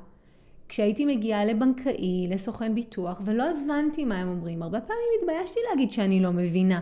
כשהייתי 0.69 1.05
מגיעה 1.05 1.45
לבנקאי, 1.45 2.27
לסוכן 2.29 2.75
ביטוח, 2.75 3.21
ולא 3.25 3.43
הבנתי 3.49 4.05
מה 4.05 4.15
הם 4.15 4.29
אומרים, 4.29 4.63
הרבה 4.63 4.81
פעמים 4.81 5.05
התביישתי 5.19 5.59
להגיד 5.69 5.91
שאני 5.91 6.19
לא 6.19 6.31
מבינה. 6.31 6.81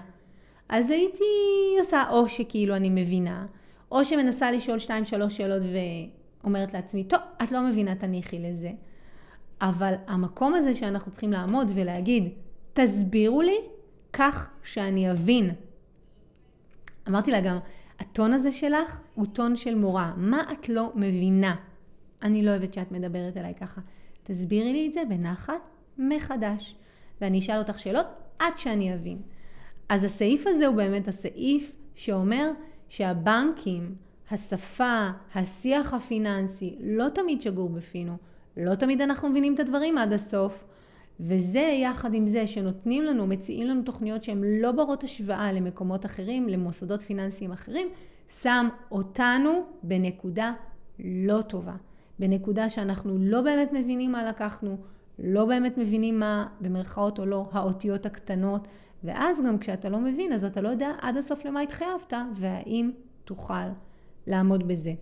אז 0.69 0.89
הייתי 0.89 1.23
עושה 1.79 2.03
או 2.09 2.29
שכאילו 2.29 2.75
אני 2.75 2.89
מבינה, 2.89 3.45
או 3.93 4.05
שמנסה 4.05 4.51
לשאול 4.51 4.79
שתיים 4.79 5.05
שלוש 5.05 5.37
שאלות 5.37 5.61
ואומרת 6.43 6.73
לעצמי, 6.73 7.03
טוב, 7.03 7.19
את 7.43 7.51
לא 7.51 7.61
מבינה, 7.61 7.95
תניחי 7.95 8.39
לזה. 8.39 8.71
אבל 9.61 9.93
המקום 10.07 10.53
הזה 10.53 10.73
שאנחנו 10.73 11.11
צריכים 11.11 11.31
לעמוד 11.31 11.71
ולהגיד, 11.75 12.29
תסבירו 12.73 13.41
לי 13.41 13.57
כך 14.13 14.49
שאני 14.63 15.11
אבין. 15.11 15.51
אמרתי 17.07 17.31
לה 17.31 17.41
גם, 17.41 17.57
הטון 17.99 18.33
הזה 18.33 18.51
שלך 18.51 19.01
הוא 19.15 19.25
טון 19.33 19.55
של 19.55 19.75
מורה. 19.75 20.13
מה 20.17 20.43
את 20.51 20.69
לא 20.69 20.91
מבינה? 20.95 21.55
אני 22.21 22.45
לא 22.45 22.51
אוהבת 22.51 22.73
שאת 22.73 22.91
מדברת 22.91 23.37
אליי 23.37 23.53
ככה. 23.55 23.81
תסבירי 24.23 24.73
לי 24.73 24.87
את 24.87 24.93
זה 24.93 25.01
בנחת 25.09 25.69
מחדש. 25.97 26.75
ואני 27.21 27.39
אשאל 27.39 27.57
אותך 27.57 27.79
שאלות 27.79 28.05
עד 28.39 28.57
שאני 28.57 28.93
אבין. 28.93 29.21
אז 29.89 30.03
הסעיף 30.03 30.47
הזה 30.47 30.67
הוא 30.67 30.75
באמת 30.75 31.07
הסעיף 31.07 31.75
שאומר 31.95 32.51
שהבנקים, 32.93 33.95
השפה, 34.31 35.09
השיח 35.35 35.93
הפיננסי, 35.93 36.75
לא 36.79 37.09
תמיד 37.09 37.41
שגור 37.41 37.69
בפינו. 37.69 38.17
לא 38.57 38.75
תמיד 38.75 39.01
אנחנו 39.01 39.29
מבינים 39.29 39.55
את 39.55 39.59
הדברים 39.59 39.97
עד 39.97 40.13
הסוף. 40.13 40.65
וזה 41.19 41.59
יחד 41.59 42.13
עם 42.13 42.25
זה 42.25 42.47
שנותנים 42.47 43.03
לנו, 43.03 43.27
מציעים 43.27 43.67
לנו 43.67 43.81
תוכניות 43.81 44.23
שהן 44.23 44.43
לא 44.43 44.71
ברות 44.71 45.03
השוואה 45.03 45.51
למקומות 45.51 46.05
אחרים, 46.05 46.49
למוסדות 46.49 47.01
פיננסיים 47.01 47.51
אחרים, 47.51 47.87
שם 48.41 48.67
אותנו 48.91 49.63
בנקודה 49.83 50.53
לא 50.99 51.41
טובה. 51.41 51.75
בנקודה 52.19 52.69
שאנחנו 52.69 53.17
לא 53.19 53.41
באמת 53.41 53.73
מבינים 53.73 54.11
מה 54.11 54.23
לקחנו, 54.23 54.77
לא 55.19 55.45
באמת 55.45 55.77
מבינים 55.77 56.19
מה, 56.19 56.47
במרכאות 56.61 57.19
או 57.19 57.25
לא, 57.25 57.49
האותיות 57.51 58.05
הקטנות, 58.05 58.67
ואז 59.03 59.41
גם 59.47 59.57
כשאתה 59.57 59.89
לא 59.89 59.99
מבין, 59.99 60.33
אז 60.33 60.45
אתה 60.45 60.61
לא 60.61 60.69
יודע 60.69 60.91
עד 61.01 61.17
הסוף 61.17 61.45
למה 61.45 61.61
התחייבת, 61.61 62.13
והאם 62.35 62.91
תוכל 63.25 63.67
לעמוד 64.27 64.67
בזה. 64.67 64.93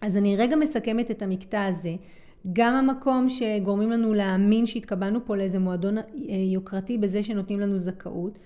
אז 0.00 0.16
אני 0.16 0.36
רגע 0.36 0.56
מסכמת 0.56 1.10
את 1.10 1.22
המקטע 1.22 1.64
הזה. 1.64 1.96
גם 2.52 2.74
המקום 2.74 3.28
שגורמים 3.28 3.90
לנו 3.90 4.14
להאמין 4.14 4.66
שהתקבלנו 4.66 5.24
פה 5.24 5.36
לאיזה 5.36 5.58
מועדון 5.58 5.98
אה, 5.98 6.04
יוקרתי 6.52 6.98
בזה 6.98 7.22
שנותנים 7.22 7.60
לנו 7.60 7.78
זכאות, 7.78 8.38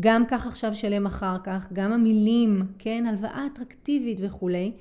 גם 0.00 0.26
כך 0.26 0.46
עכשיו 0.46 0.74
שלם 0.74 1.06
אחר 1.06 1.36
כך, 1.44 1.72
גם 1.72 1.92
המילים, 1.92 2.62
כן, 2.78 3.04
הלוואה 3.08 3.46
אטרקטיבית 3.52 4.18
וכולי, 4.20 4.72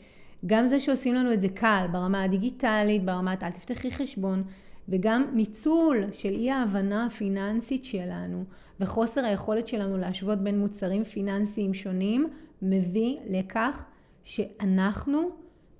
גם 0.45 0.65
זה 0.65 0.79
שעושים 0.79 1.15
לנו 1.15 1.33
את 1.33 1.41
זה 1.41 1.49
קל 1.49 1.85
ברמה 1.91 2.23
הדיגיטלית, 2.23 3.05
ברמת 3.05 3.43
אל 3.43 3.51
תפתחי 3.51 3.91
חשבון, 3.91 4.43
וגם 4.89 5.25
ניצול 5.33 6.03
של 6.11 6.29
אי 6.29 6.51
ההבנה 6.51 7.05
הפיננסית 7.05 7.83
שלנו 7.83 8.43
וחוסר 8.79 9.25
היכולת 9.25 9.67
שלנו 9.67 9.97
להשוות 9.97 10.39
בין 10.39 10.59
מוצרים 10.59 11.03
פיננסיים 11.03 11.73
שונים, 11.73 12.27
מביא 12.61 13.17
לכך 13.29 13.83
שאנחנו 14.23 15.29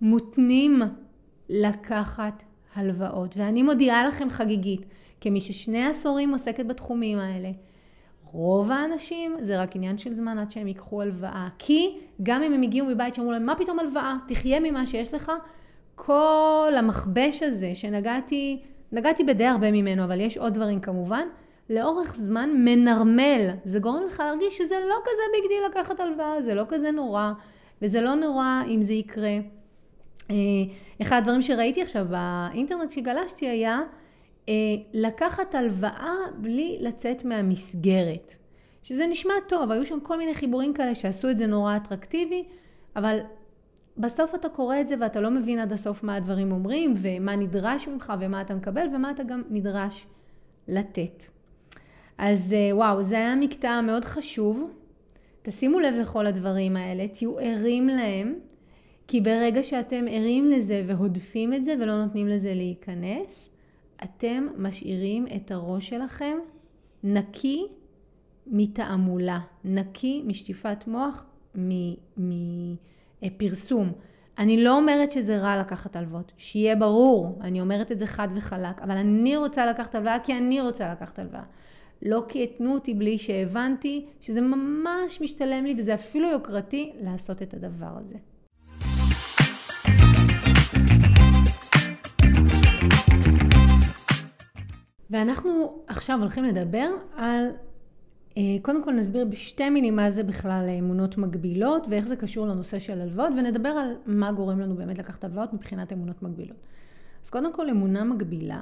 מותנים 0.01 0.81
לקחת 1.49 2.43
הלוואות. 2.75 3.37
ואני 3.37 3.63
מודיעה 3.63 4.07
לכם 4.07 4.29
חגיגית, 4.29 4.85
כמי 5.21 5.41
ששני 5.41 5.85
עשורים 5.85 6.31
עוסקת 6.31 6.65
בתחומים 6.65 7.19
האלה, 7.19 7.51
רוב 8.23 8.71
האנשים 8.71 9.37
זה 9.41 9.61
רק 9.61 9.75
עניין 9.75 9.97
של 9.97 10.15
זמן 10.15 10.37
עד 10.37 10.51
שהם 10.51 10.67
ייקחו 10.67 11.01
הלוואה. 11.01 11.47
כי 11.59 11.97
גם 12.23 12.43
אם 12.43 12.53
הם 12.53 12.61
הגיעו 12.61 12.87
מבית 12.87 13.15
שאמרו 13.15 13.31
להם, 13.31 13.45
מה 13.45 13.55
פתאום 13.55 13.79
הלוואה? 13.79 14.17
תחיה 14.27 14.59
ממה 14.59 14.85
שיש 14.85 15.13
לך. 15.13 15.31
כל 15.95 16.73
המכבש 16.77 17.43
הזה 17.43 17.75
שנגעתי, 17.75 18.61
נגעתי 18.91 19.23
בדי 19.23 19.45
הרבה 19.45 19.71
ממנו, 19.71 20.03
אבל 20.03 20.19
יש 20.19 20.37
עוד 20.37 20.53
דברים 20.53 20.79
כמובן, 20.79 21.27
לאורך 21.69 22.15
זמן 22.15 22.49
מנרמל. 22.55 23.49
זה 23.65 23.79
גורם 23.79 24.03
לך 24.05 24.19
להרגיש 24.19 24.57
שזה 24.57 24.75
לא 24.89 24.95
כזה 25.03 25.21
big 25.33 25.49
deal 25.49 25.63
לקחת 25.69 25.99
הלוואה, 25.99 26.41
זה 26.41 26.53
לא 26.53 26.63
כזה 26.69 26.91
נורא, 26.91 27.31
וזה 27.81 28.01
לא 28.01 28.15
נורא 28.15 28.61
אם 28.67 28.81
זה 28.81 28.93
יקרה. 28.93 29.37
אה, 30.29 30.35
אחד 31.01 31.17
הדברים 31.17 31.41
שראיתי 31.41 31.81
עכשיו 31.81 32.05
באינטרנט 32.09 32.89
שגלשתי 32.89 33.47
היה 33.47 33.79
אה, 34.49 34.53
לקחת 34.93 35.55
הלוואה 35.55 36.15
בלי 36.37 36.77
לצאת 36.81 37.25
מהמסגרת. 37.25 38.35
שזה 38.83 39.07
נשמע 39.07 39.33
טוב, 39.47 39.71
היו 39.71 39.85
שם 39.85 39.99
כל 39.99 40.17
מיני 40.17 40.35
חיבורים 40.35 40.73
כאלה 40.73 40.95
שעשו 40.95 41.29
את 41.29 41.37
זה 41.37 41.47
נורא 41.47 41.75
אטרקטיבי, 41.75 42.43
אבל 42.95 43.19
בסוף 44.01 44.35
אתה 44.35 44.49
קורא 44.49 44.81
את 44.81 44.87
זה 44.87 44.95
ואתה 44.99 45.21
לא 45.21 45.31
מבין 45.31 45.59
עד 45.59 45.73
הסוף 45.73 46.03
מה 46.03 46.15
הדברים 46.15 46.51
אומרים 46.51 46.93
ומה 46.97 47.35
נדרש 47.35 47.87
ממך 47.87 48.13
ומה 48.19 48.41
אתה 48.41 48.55
מקבל 48.55 48.87
ומה 48.95 49.11
אתה 49.11 49.23
גם 49.23 49.43
נדרש 49.49 50.07
לתת. 50.67 51.23
אז 52.17 52.53
אה, 52.53 52.75
וואו, 52.75 53.03
זה 53.03 53.15
היה 53.15 53.35
מקטע 53.35 53.81
מאוד 53.81 54.05
חשוב. 54.05 54.71
תשימו 55.41 55.79
לב 55.79 55.93
לכל 55.93 56.27
הדברים 56.27 56.75
האלה, 56.75 57.07
תהיו 57.07 57.39
ערים 57.39 57.87
להם, 57.87 58.35
כי 59.07 59.21
ברגע 59.21 59.63
שאתם 59.63 60.05
ערים 60.09 60.45
לזה 60.45 60.83
והודפים 60.87 61.53
את 61.53 61.63
זה 61.63 61.75
ולא 61.81 62.05
נותנים 62.05 62.27
לזה 62.27 62.53
להיכנס, 62.53 63.51
אתם 64.03 64.47
משאירים 64.57 65.25
את 65.35 65.51
הראש 65.51 65.89
שלכם 65.89 66.37
נקי 67.03 67.67
מתעמולה, 68.47 69.39
נקי 69.65 70.23
משטיפת 70.25 70.87
מוח, 70.87 71.25
מפרסום. 73.21 73.91
אני 74.37 74.63
לא 74.63 74.77
אומרת 74.77 75.11
שזה 75.11 75.37
רע 75.37 75.59
לקחת 75.59 75.95
הלוואות, 75.95 76.31
שיהיה 76.37 76.75
ברור, 76.75 77.39
אני 77.41 77.61
אומרת 77.61 77.91
את 77.91 77.97
זה 77.97 78.05
חד 78.05 78.27
וחלק, 78.35 78.81
אבל 78.81 78.97
אני 78.97 79.37
רוצה 79.37 79.65
לקחת 79.65 79.95
הלוואה 79.95 80.17
כי 80.23 80.37
אני 80.37 80.61
רוצה 80.61 80.91
לקחת 80.91 81.19
הלוואה. 81.19 81.43
לא 82.01 82.23
כי 82.27 82.43
התנו 82.43 82.73
אותי 82.73 82.93
בלי 82.93 83.17
שהבנתי 83.17 84.05
שזה 84.21 84.41
ממש 84.41 85.21
משתלם 85.21 85.65
לי 85.65 85.75
וזה 85.77 85.93
אפילו 85.93 86.29
יוקרתי 86.29 86.93
לעשות 87.01 87.41
את 87.41 87.53
הדבר 87.53 87.97
הזה. 87.97 88.15
ואנחנו 95.09 95.83
עכשיו 95.87 96.19
הולכים 96.19 96.43
לדבר 96.43 96.89
על, 97.15 97.45
אה, 97.45 97.70
קודם 98.61 98.83
כל 98.83 98.93
נסביר 98.93 99.25
בשתי 99.25 99.69
מילים 99.69 99.95
מה 99.95 100.11
זה 100.11 100.23
בכלל 100.23 100.69
אמונות 100.79 101.17
מגבילות 101.17 101.87
ואיך 101.89 102.07
זה 102.07 102.15
קשור 102.15 102.47
לנושא 102.47 102.79
של 102.79 103.01
הלוואות 103.01 103.33
ונדבר 103.37 103.69
על 103.69 103.95
מה 104.05 104.31
גורם 104.31 104.59
לנו 104.59 104.75
באמת 104.75 104.97
לקחת 104.97 105.23
הלוואות 105.23 105.53
מבחינת 105.53 105.93
אמונות 105.93 106.23
מגבילות. 106.23 106.57
אז 107.23 107.29
קודם 107.29 107.53
כל 107.53 107.69
אמונה 107.69 108.03
מגבילה 108.03 108.61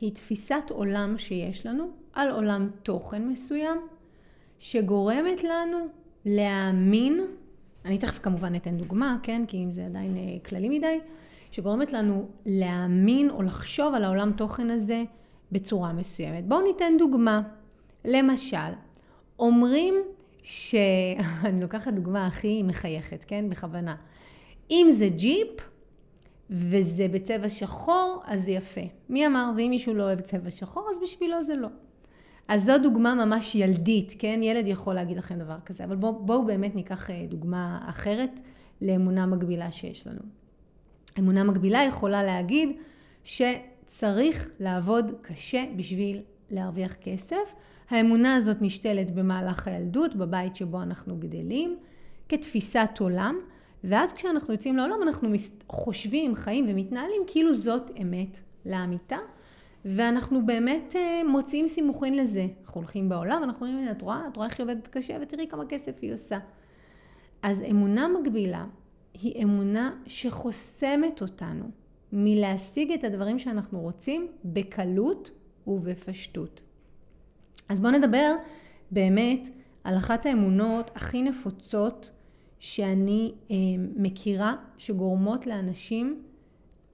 היא 0.00 0.14
תפיסת 0.14 0.70
עולם 0.70 1.14
שיש 1.18 1.66
לנו 1.66 1.88
על 2.12 2.30
עולם 2.30 2.70
תוכן 2.82 3.28
מסוים 3.28 3.78
שגורמת 4.58 5.44
לנו 5.44 5.78
להאמין, 6.24 7.20
אני 7.84 7.98
תכף 7.98 8.18
כמובן 8.18 8.54
אתן 8.54 8.76
דוגמה, 8.76 9.16
כן, 9.22 9.44
כי 9.48 9.64
אם 9.64 9.72
זה 9.72 9.86
עדיין 9.86 10.16
אה, 10.16 10.36
כללי 10.44 10.68
מדי, 10.68 11.00
שגורמת 11.50 11.92
לנו 11.92 12.28
להאמין 12.46 13.30
או 13.30 13.42
לחשוב 13.42 13.94
על 13.94 14.04
העולם 14.04 14.32
תוכן 14.32 14.70
הזה 14.70 15.04
בצורה 15.52 15.92
מסוימת. 15.92 16.46
בואו 16.46 16.60
ניתן 16.60 16.92
דוגמה. 16.98 17.42
למשל, 18.04 18.56
אומרים 19.38 19.94
שאני 20.42 21.60
לוקחת 21.62 21.92
דוגמה 21.92 22.26
הכי 22.26 22.62
מחייכת, 22.62 23.24
כן? 23.24 23.50
בכוונה. 23.50 23.96
אם 24.70 24.86
זה 24.92 25.08
ג'יפ 25.08 25.48
וזה 26.50 27.08
בצבע 27.08 27.50
שחור, 27.50 28.22
אז 28.26 28.44
זה 28.44 28.50
יפה. 28.50 28.80
מי 29.08 29.26
אמר? 29.26 29.50
ואם 29.56 29.70
מישהו 29.70 29.94
לא 29.94 30.02
אוהב 30.02 30.20
צבע 30.20 30.50
שחור, 30.50 30.88
אז 30.90 30.96
בשבילו 31.02 31.42
זה 31.42 31.56
לא. 31.56 31.68
אז 32.48 32.64
זו 32.64 32.78
דוגמה 32.78 33.14
ממש 33.14 33.54
ילדית, 33.54 34.14
כן? 34.18 34.40
ילד 34.42 34.66
יכול 34.66 34.94
להגיד 34.94 35.16
לכם 35.16 35.38
דבר 35.38 35.56
כזה, 35.66 35.84
אבל 35.84 35.96
בואו 35.96 36.26
בוא 36.26 36.44
באמת 36.44 36.74
ניקח 36.74 37.10
אה, 37.10 37.26
דוגמה 37.28 37.84
אחרת 37.86 38.40
לאמונה 38.82 39.26
מגבילה 39.26 39.70
שיש 39.70 40.06
לנו. 40.06 40.20
אמונה 41.18 41.44
מגבילה 41.44 41.84
יכולה 41.88 42.22
להגיד 42.22 42.68
שצריך 43.24 44.50
לעבוד 44.60 45.12
קשה 45.22 45.64
בשביל 45.76 46.22
להרוויח 46.50 46.94
כסף. 46.94 47.54
האמונה 47.90 48.36
הזאת 48.36 48.56
נשתלת 48.60 49.10
במהלך 49.14 49.68
הילדות, 49.68 50.16
בבית 50.16 50.56
שבו 50.56 50.82
אנחנו 50.82 51.16
גדלים, 51.16 51.76
כתפיסת 52.28 52.90
עולם, 53.00 53.36
ואז 53.84 54.12
כשאנחנו 54.12 54.52
יוצאים 54.52 54.76
לעולם 54.76 55.02
אנחנו 55.02 55.28
חושבים, 55.68 56.34
חיים 56.34 56.64
ומתנהלים 56.68 57.22
כאילו 57.26 57.54
זאת 57.54 57.90
אמת 58.02 58.40
לאמיתה. 58.66 59.18
ואנחנו 59.84 60.46
באמת 60.46 60.96
אה, 60.96 61.22
מוצאים 61.28 61.68
סימוכין 61.68 62.16
לזה. 62.16 62.46
אנחנו 62.64 62.80
הולכים 62.80 63.08
בעולם, 63.08 63.40
אנחנו 63.42 63.66
אומרים, 63.66 63.90
את 63.90 64.02
רואה? 64.02 64.28
את 64.28 64.36
רואה 64.36 64.48
איך 64.48 64.60
היא 64.60 64.64
עובדת 64.64 64.88
קשה 64.88 65.16
ותראי 65.22 65.46
כמה 65.48 65.66
כסף 65.66 65.98
היא 66.02 66.14
עושה. 66.14 66.38
אז 67.42 67.62
אמונה 67.70 68.08
מגבילה 68.08 68.66
היא 69.14 69.42
אמונה 69.42 69.92
שחוסמת 70.06 71.22
אותנו 71.22 71.64
מלהשיג 72.12 72.92
את 72.92 73.04
הדברים 73.04 73.38
שאנחנו 73.38 73.80
רוצים 73.80 74.28
בקלות 74.44 75.30
ובפשטות. 75.66 76.62
אז 77.68 77.80
בואו 77.80 77.92
נדבר 77.92 78.34
באמת 78.90 79.48
על 79.84 79.96
אחת 79.96 80.26
האמונות 80.26 80.90
הכי 80.94 81.22
נפוצות 81.22 82.10
שאני 82.58 83.32
אה, 83.50 83.56
מכירה 83.96 84.54
שגורמות 84.78 85.46
לאנשים 85.46 86.22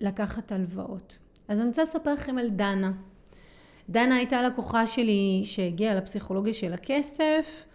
לקחת 0.01 0.53
הלוואות. 0.53 1.19
אז 1.49 1.59
אני 1.59 1.69
רוצה 1.69 1.83
לספר 1.83 2.15
לכם 2.15 2.39
על 2.39 2.51
דנה. 2.51 2.93
דנה 3.89 4.17
הייתה 4.17 4.43
לקוחה 4.43 4.87
שלי 4.87 5.43
שהגיעה 5.45 5.95
לפסיכולוגיה 5.95 6.55
של 6.55 6.73
הכסף, 6.73 7.67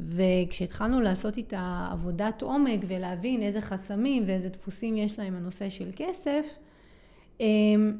וכשהתחלנו 0.00 1.00
לעשות 1.00 1.36
איתה 1.36 1.88
עבודת 1.92 2.42
עומק 2.42 2.80
ולהבין 2.86 3.42
איזה 3.42 3.60
חסמים 3.60 4.22
ואיזה 4.26 4.48
דפוסים 4.48 4.96
יש 4.96 5.18
לה 5.18 5.24
עם 5.24 5.34
הנושא 5.34 5.68
של 5.68 5.90
כסף, 5.96 6.58
אמ, 7.40 7.96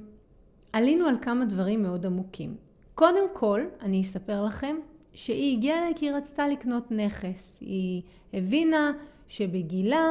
עלינו 0.72 1.06
על 1.06 1.14
כמה 1.20 1.44
דברים 1.44 1.82
מאוד 1.82 2.06
עמוקים. 2.06 2.69
קודם 2.94 3.24
כל, 3.32 3.60
אני 3.80 4.02
אספר 4.02 4.44
לכם 4.44 4.76
שהיא 5.12 5.56
הגיעה 5.56 5.78
אליי 5.78 5.92
כי 5.96 6.06
היא 6.06 6.14
רצתה 6.14 6.48
לקנות 6.48 6.90
נכס. 6.90 7.58
היא 7.60 8.02
הבינה 8.34 8.92
שבגילה 9.28 10.08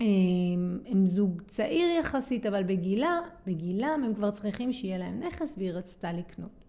הם, 0.00 0.78
הם 0.86 1.06
זוג 1.06 1.42
צעיר 1.46 1.98
יחסית, 2.00 2.46
אבל 2.46 2.62
בגילה, 2.62 3.20
בגילם 3.46 4.02
הם 4.04 4.14
כבר 4.14 4.30
צריכים 4.30 4.72
שיהיה 4.72 4.98
להם 4.98 5.20
נכס 5.20 5.54
והיא 5.58 5.70
רצתה 5.70 6.12
לקנות. 6.12 6.64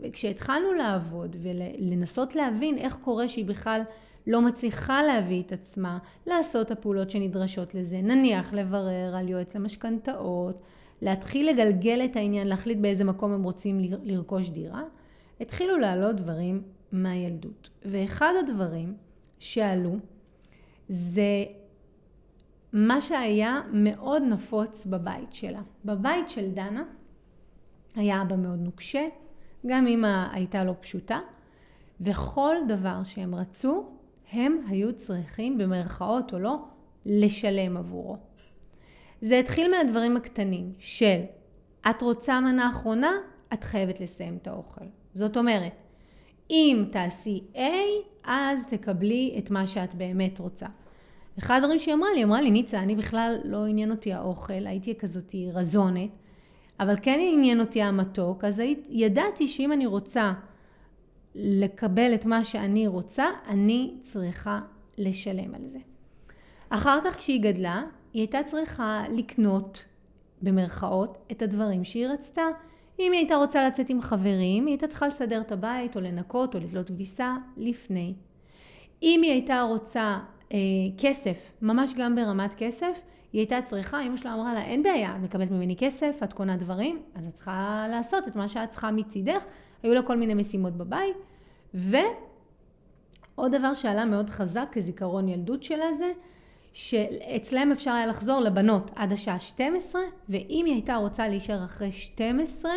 וכשהתחלנו 0.00 0.72
לעבוד 0.72 1.36
ולנסות 1.40 2.34
להבין 2.34 2.78
איך 2.78 2.96
קורה 2.96 3.28
שהיא 3.28 3.44
בכלל 3.44 3.82
לא 4.26 4.42
מצליחה 4.42 5.02
להביא 5.02 5.42
את 5.42 5.52
עצמה 5.52 5.98
לעשות 6.26 6.70
הפעולות 6.70 7.10
שנדרשות 7.10 7.74
לזה, 7.74 8.00
נניח 8.02 8.52
לברר 8.54 9.16
על 9.16 9.28
יועץ 9.28 9.56
למשכנתאות, 9.56 10.62
להתחיל 11.02 11.50
לגלגל 11.50 12.00
את 12.04 12.16
העניין, 12.16 12.46
להחליט 12.46 12.78
באיזה 12.78 13.04
מקום 13.04 13.32
הם 13.32 13.42
רוצים 13.42 13.80
לרכוש 14.02 14.50
דירה, 14.50 14.82
התחילו 15.40 15.78
לעלות 15.78 16.16
דברים 16.16 16.62
מהילדות. 16.92 17.70
ואחד 17.84 18.32
הדברים 18.40 18.94
שעלו 19.38 19.96
זה 20.88 21.44
מה 22.72 23.00
שהיה 23.00 23.60
מאוד 23.72 24.22
נפוץ 24.22 24.86
בבית 24.86 25.32
שלה. 25.32 25.62
בבית 25.84 26.28
של 26.28 26.50
דנה 26.50 26.84
היה 27.96 28.22
אבא 28.22 28.36
מאוד 28.36 28.58
נוקשה, 28.58 29.06
גם 29.66 29.86
אמא 29.86 30.26
הייתה 30.32 30.64
לא 30.64 30.74
פשוטה, 30.80 31.20
וכל 32.00 32.56
דבר 32.68 33.04
שהם 33.04 33.34
רצו, 33.34 33.86
הם 34.32 34.58
היו 34.68 34.96
צריכים, 34.96 35.58
במרכאות 35.58 36.34
או 36.34 36.38
לא, 36.38 36.58
לשלם 37.06 37.76
עבורו. 37.76 38.16
זה 39.24 39.38
התחיל 39.38 39.70
מהדברים 39.70 40.16
הקטנים 40.16 40.72
של 40.78 41.20
את 41.90 42.02
רוצה 42.02 42.40
מנה 42.40 42.70
אחרונה, 42.70 43.12
את 43.52 43.64
חייבת 43.64 44.00
לסיים 44.00 44.38
את 44.42 44.46
האוכל. 44.46 44.84
זאת 45.12 45.36
אומרת, 45.36 45.72
אם 46.50 46.84
תעשי 46.92 47.44
A, 47.54 47.58
אז 48.24 48.66
תקבלי 48.68 49.34
את 49.38 49.50
מה 49.50 49.66
שאת 49.66 49.94
באמת 49.94 50.38
רוצה. 50.38 50.66
אחד 51.38 51.56
הדברים 51.56 51.78
שהיא 51.78 51.94
אמרה 51.94 52.08
לי, 52.14 52.24
אמרה 52.24 52.40
לי, 52.40 52.50
ניצה, 52.50 52.78
אני 52.78 52.96
בכלל 52.96 53.40
לא 53.44 53.66
עניין 53.66 53.90
אותי 53.90 54.12
האוכל, 54.12 54.66
הייתי 54.66 54.94
כזאתי 54.94 55.50
רזונת, 55.52 56.10
אבל 56.80 56.94
כן 57.02 57.18
עניין 57.22 57.60
אותי 57.60 57.82
המתוק, 57.82 58.44
אז 58.44 58.58
היית, 58.58 58.86
ידעתי 58.88 59.48
שאם 59.48 59.72
אני 59.72 59.86
רוצה 59.86 60.32
לקבל 61.34 62.14
את 62.14 62.26
מה 62.26 62.44
שאני 62.44 62.86
רוצה, 62.86 63.26
אני 63.48 63.94
צריכה 64.02 64.60
לשלם 64.98 65.54
על 65.54 65.68
זה. 65.68 65.78
אחר 66.68 66.98
כך 67.04 67.16
כשהיא 67.16 67.42
גדלה, 67.42 67.82
היא 68.14 68.20
הייתה 68.20 68.42
צריכה 68.42 69.04
לקנות, 69.10 69.84
במרכאות, 70.42 71.18
את 71.30 71.42
הדברים 71.42 71.84
שהיא 71.84 72.06
רצתה. 72.06 72.42
אם 72.98 73.12
היא 73.12 73.20
הייתה 73.20 73.34
רוצה 73.34 73.66
לצאת 73.66 73.88
עם 73.88 74.00
חברים, 74.00 74.66
היא 74.66 74.72
הייתה 74.72 74.88
צריכה 74.88 75.06
לסדר 75.06 75.40
את 75.40 75.52
הבית, 75.52 75.96
או 75.96 76.00
לנקות, 76.00 76.54
או 76.54 76.60
לתלות 76.60 76.88
כביסה, 76.88 77.36
לפני. 77.56 78.14
אם 79.02 79.20
היא 79.22 79.32
הייתה 79.32 79.62
רוצה 79.62 80.18
אה, 80.52 80.58
כסף, 80.98 81.52
ממש 81.62 81.94
גם 81.96 82.14
ברמת 82.14 82.54
כסף, 82.56 83.00
היא 83.32 83.40
הייתה 83.40 83.62
צריכה, 83.62 84.02
אמא 84.02 84.16
שלה 84.16 84.34
אמרה 84.34 84.54
לה, 84.54 84.64
אין 84.64 84.82
בעיה, 84.82 85.16
את 85.16 85.20
מקבלת 85.20 85.50
ממני 85.50 85.76
כסף, 85.78 86.20
את 86.24 86.32
קונה 86.32 86.56
דברים, 86.56 87.02
אז 87.14 87.26
את 87.26 87.34
צריכה 87.34 87.86
לעשות 87.90 88.28
את 88.28 88.36
מה 88.36 88.48
שאת 88.48 88.68
צריכה 88.68 88.90
מצידך. 88.90 89.44
היו 89.82 89.94
לה 89.94 90.02
כל 90.02 90.16
מיני 90.16 90.34
משימות 90.34 90.76
בבית. 90.76 91.16
ועוד 91.74 93.54
דבר 93.54 93.74
שעלה 93.74 94.04
מאוד 94.04 94.30
חזק 94.30 94.68
כזיכרון 94.72 95.28
ילדות 95.28 95.62
שלה 95.62 95.92
זה, 95.92 96.12
שאצלם 96.74 97.72
אפשר 97.72 97.90
היה 97.90 98.06
לחזור 98.06 98.40
לבנות 98.40 98.90
עד 98.94 99.12
השעה 99.12 99.38
12, 99.38 100.02
ואם 100.28 100.62
היא 100.66 100.74
הייתה 100.74 100.96
רוצה 100.96 101.28
להישאר 101.28 101.64
אחרי 101.64 101.92
12, 101.92 102.72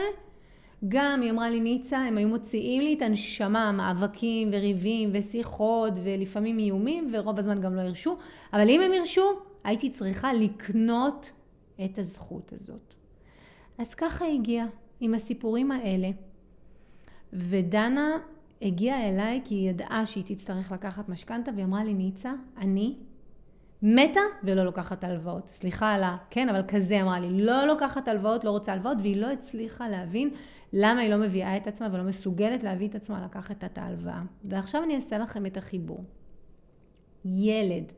גם 0.88 1.22
היא 1.22 1.32
אמרה 1.32 1.50
לי 1.50 1.60
ניצה, 1.60 1.98
הם 1.98 2.18
היו 2.18 2.28
מוציאים 2.28 2.82
לי 2.82 2.94
את 2.94 3.02
הנשמה, 3.02 3.72
מאבקים 3.72 4.50
וריבים 4.52 5.10
ושיחות 5.14 5.94
ולפעמים 6.04 6.60
איומים 6.60 7.10
ורוב 7.14 7.40
הזמן 7.40 7.62
גם 7.62 7.76
לא 7.76 7.82
הרשו, 7.82 8.18
אבל 8.54 8.70
אם 8.70 8.82
הם 8.82 8.92
הרשו, 8.94 9.32
הייתי 9.64 9.90
צריכה 9.90 10.34
לקנות 10.34 11.32
את 11.86 11.98
הזכות 11.98 12.54
הזאת. 12.54 12.94
אז 13.78 13.94
ככה 13.94 14.26
הגיעה 14.26 14.68
עם 15.00 15.14
הסיפורים 15.14 15.72
האלה, 15.72 16.10
ודנה 17.34 18.18
הגיעה 18.62 19.10
אליי 19.10 19.42
כי 19.46 19.56
היא 19.56 19.70
ידעה 19.70 20.06
שהיא 20.06 20.24
תצטרך 20.28 20.72
לקחת 20.72 21.10
משכנתה 21.10 21.52
והיא 21.52 21.66
אמרה 21.66 21.84
לי 21.84 21.94
ניצה, 21.94 22.34
אני 22.58 22.96
מתה 23.82 24.20
ולא 24.44 24.64
לוקחת 24.64 25.04
הלוואות. 25.04 25.50
סליחה 25.50 25.94
על 25.94 26.04
ה... 26.04 26.18
כן, 26.30 26.50
אבל 26.50 26.62
כזה 26.68 27.02
אמרה 27.02 27.20
לי, 27.20 27.42
לא 27.46 27.66
לוקחת 27.66 28.08
הלוואות, 28.08 28.44
לא 28.44 28.50
רוצה 28.50 28.74
הלוואות, 28.74 28.98
והיא 29.02 29.18
לא 29.18 29.32
הצליחה 29.32 29.90
להבין 29.90 30.30
למה 30.74 31.02
היא 31.02 31.10
לא 31.10 31.18
מביאה 31.18 31.58
את 31.58 31.68
עצמה 31.68 31.88
ולא 31.92 32.04
מסוגלת 32.04 32.64
להביא 32.64 32.88
את 32.88 32.96
עצמה 32.96 33.26
לקחת 33.26 33.64
את 33.64 33.78
ההלוואה. 33.78 34.22
ועכשיו 34.44 34.84
אני 34.84 34.96
אעשה 34.96 35.18
לכם 35.18 35.46
את 35.46 35.58
החיבור. 35.58 36.04
ילד 37.26 37.92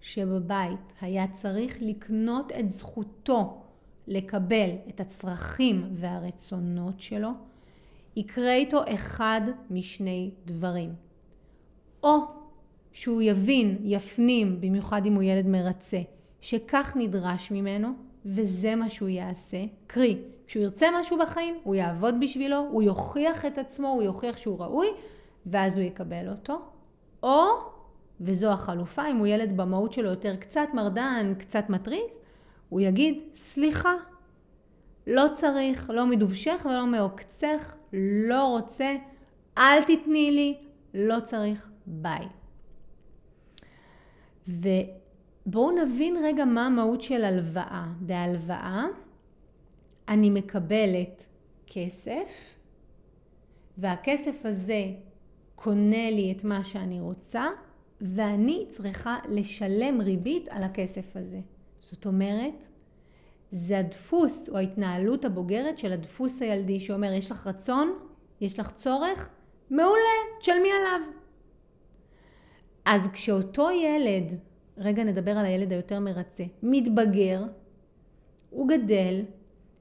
שבבית 0.00 0.92
היה 1.00 1.28
צריך 1.28 1.76
לקנות 1.80 2.52
את 2.60 2.70
זכותו 2.70 3.62
לקבל 4.06 4.70
את 4.88 5.00
הצרכים 5.00 5.88
והרצונות 5.94 7.00
שלו, 7.00 7.30
יקרה 8.16 8.54
איתו 8.54 8.82
אחד 8.94 9.40
משני 9.70 10.30
דברים. 10.44 10.94
או 12.02 12.41
שהוא 12.92 13.22
יבין, 13.22 13.78
יפנים, 13.84 14.60
במיוחד 14.60 15.06
אם 15.06 15.14
הוא 15.14 15.22
ילד 15.22 15.46
מרצה, 15.46 16.00
שכך 16.40 16.92
נדרש 16.96 17.50
ממנו, 17.50 17.88
וזה 18.26 18.76
מה 18.76 18.88
שהוא 18.88 19.08
יעשה. 19.08 19.64
קרי, 19.86 20.18
כשהוא 20.46 20.62
ירצה 20.62 20.86
משהו 21.00 21.18
בחיים, 21.18 21.58
הוא 21.62 21.74
יעבוד 21.74 22.14
בשבילו, 22.20 22.58
הוא 22.70 22.82
יוכיח 22.82 23.46
את 23.46 23.58
עצמו, 23.58 23.88
הוא 23.88 24.02
יוכיח 24.02 24.36
שהוא 24.36 24.58
ראוי, 24.58 24.86
ואז 25.46 25.78
הוא 25.78 25.86
יקבל 25.86 26.28
אותו. 26.28 26.60
או, 27.22 27.44
וזו 28.20 28.52
החלופה, 28.52 29.10
אם 29.10 29.16
הוא 29.16 29.26
ילד 29.26 29.56
במהות 29.56 29.92
שלו 29.92 30.10
יותר 30.10 30.36
קצת 30.36 30.68
מרדן, 30.74 31.34
קצת 31.38 31.64
מתריס, 31.68 32.20
הוא 32.68 32.80
יגיד, 32.80 33.18
סליחה, 33.34 33.94
לא 35.06 35.24
צריך, 35.34 35.90
לא 35.90 36.06
מדובשך 36.06 36.66
ולא 36.70 36.86
מעוקצך, 36.86 37.76
לא 37.92 38.44
רוצה, 38.44 38.96
אל 39.58 39.82
תתני 39.82 40.30
לי, 40.30 40.56
לא 40.94 41.20
צריך, 41.20 41.70
ביי. 41.86 42.41
ובואו 44.48 45.70
נבין 45.70 46.16
רגע 46.24 46.44
מה 46.44 46.66
המהות 46.66 47.02
של 47.02 47.24
הלוואה. 47.24 47.86
בהלוואה 48.00 48.84
אני 50.08 50.30
מקבלת 50.30 51.26
כסף, 51.66 52.56
והכסף 53.78 54.46
הזה 54.46 54.84
קונה 55.54 56.10
לי 56.10 56.32
את 56.36 56.44
מה 56.44 56.64
שאני 56.64 57.00
רוצה, 57.00 57.46
ואני 58.00 58.66
צריכה 58.68 59.16
לשלם 59.28 60.00
ריבית 60.00 60.48
על 60.48 60.62
הכסף 60.62 61.16
הזה. 61.16 61.40
זאת 61.80 62.06
אומרת, 62.06 62.66
זה 63.50 63.78
הדפוס 63.78 64.48
או 64.48 64.56
ההתנהלות 64.56 65.24
הבוגרת 65.24 65.78
של 65.78 65.92
הדפוס 65.92 66.42
הילדי 66.42 66.80
שאומר, 66.80 67.12
יש 67.12 67.30
לך 67.30 67.46
רצון, 67.46 67.98
יש 68.40 68.58
לך 68.58 68.70
צורך, 68.70 69.28
מעולה, 69.70 70.18
תשלמי 70.40 70.68
עליו. 70.72 71.21
אז 72.84 73.08
כשאותו 73.12 73.70
ילד, 73.70 74.38
רגע 74.78 75.04
נדבר 75.04 75.30
על 75.30 75.46
הילד 75.46 75.72
היותר 75.72 76.00
מרצה, 76.00 76.44
מתבגר, 76.62 77.42
הוא 78.50 78.68
גדל, 78.68 79.22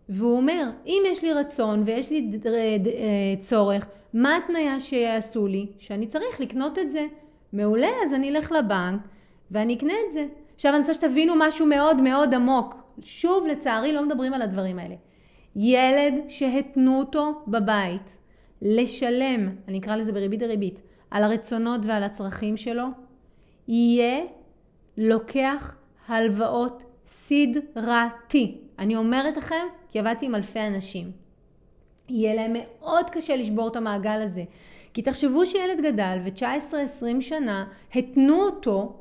והוא 0.10 0.38
אומר, 0.38 0.70
אם 0.86 1.04
יש 1.08 1.24
לי 1.24 1.34
רצון 1.34 1.84
ויש 1.86 2.10
לי 2.10 2.30
אה, 2.46 3.36
צורך, 3.40 3.88
מה 4.14 4.38
התניה 4.38 4.80
שיעשו 4.80 5.48
לי? 5.48 5.68
שאני 5.80 6.08
צריך 6.08 6.42
לקנות 6.42 6.80
את 6.80 6.92
זה. 6.92 7.06
מעולה, 7.54 7.90
אז 8.06 8.14
אני 8.14 8.30
אלך 8.30 8.52
לבנק 8.52 9.02
ואני 9.52 9.74
אקנה 9.76 9.94
את 10.08 10.14
זה. 10.14 10.26
עכשיו 10.56 10.72
אני 10.72 10.80
רוצה 10.80 10.94
שתבינו 10.94 11.34
משהו 11.38 11.66
מאוד 11.66 12.02
מאוד 12.02 12.34
עמוק. 12.34 12.76
שוב, 13.02 13.48
לצערי 13.48 13.94
לא 13.94 14.06
מדברים 14.06 14.34
על 14.34 14.42
הדברים 14.42 14.80
האלה. 14.80 14.96
ילד 15.56 16.14
שהתנו 16.28 17.00
אותו 17.00 17.42
בבית 17.48 18.18
לשלם, 18.62 19.50
אני 19.68 19.80
אקרא 19.80 19.96
לזה 19.96 20.12
בריבית 20.14 20.40
דריבית, 20.40 20.82
על 21.12 21.24
הרצונות 21.24 21.86
ועל 21.86 22.04
הצרכים 22.04 22.58
שלו, 22.58 22.86
יהיה 23.68 24.24
לוקח 24.98 25.76
הלוואות 26.08 26.84
סדרתי. 27.08 28.58
אני 28.80 28.96
אומרת 28.96 29.38
לכם, 29.38 29.66
כי 29.90 30.00
עבדתי 30.00 30.26
עם 30.26 30.36
אלפי 30.36 30.60
אנשים. 30.60 31.12
יהיה 32.10 32.36
להם 32.36 32.54
מאוד 32.54 33.10
קשה 33.10 33.36
לשבור 33.36 33.68
את 33.68 33.76
המעגל 33.76 34.22
הזה. 34.22 34.44
כי 34.94 35.02
תחשבו 35.02 35.46
שילד 35.46 35.82
גדל 35.84 36.18
ו-19-20 36.24 37.22
שנה 37.22 37.66
התנו 37.96 38.42
אותו 38.42 38.96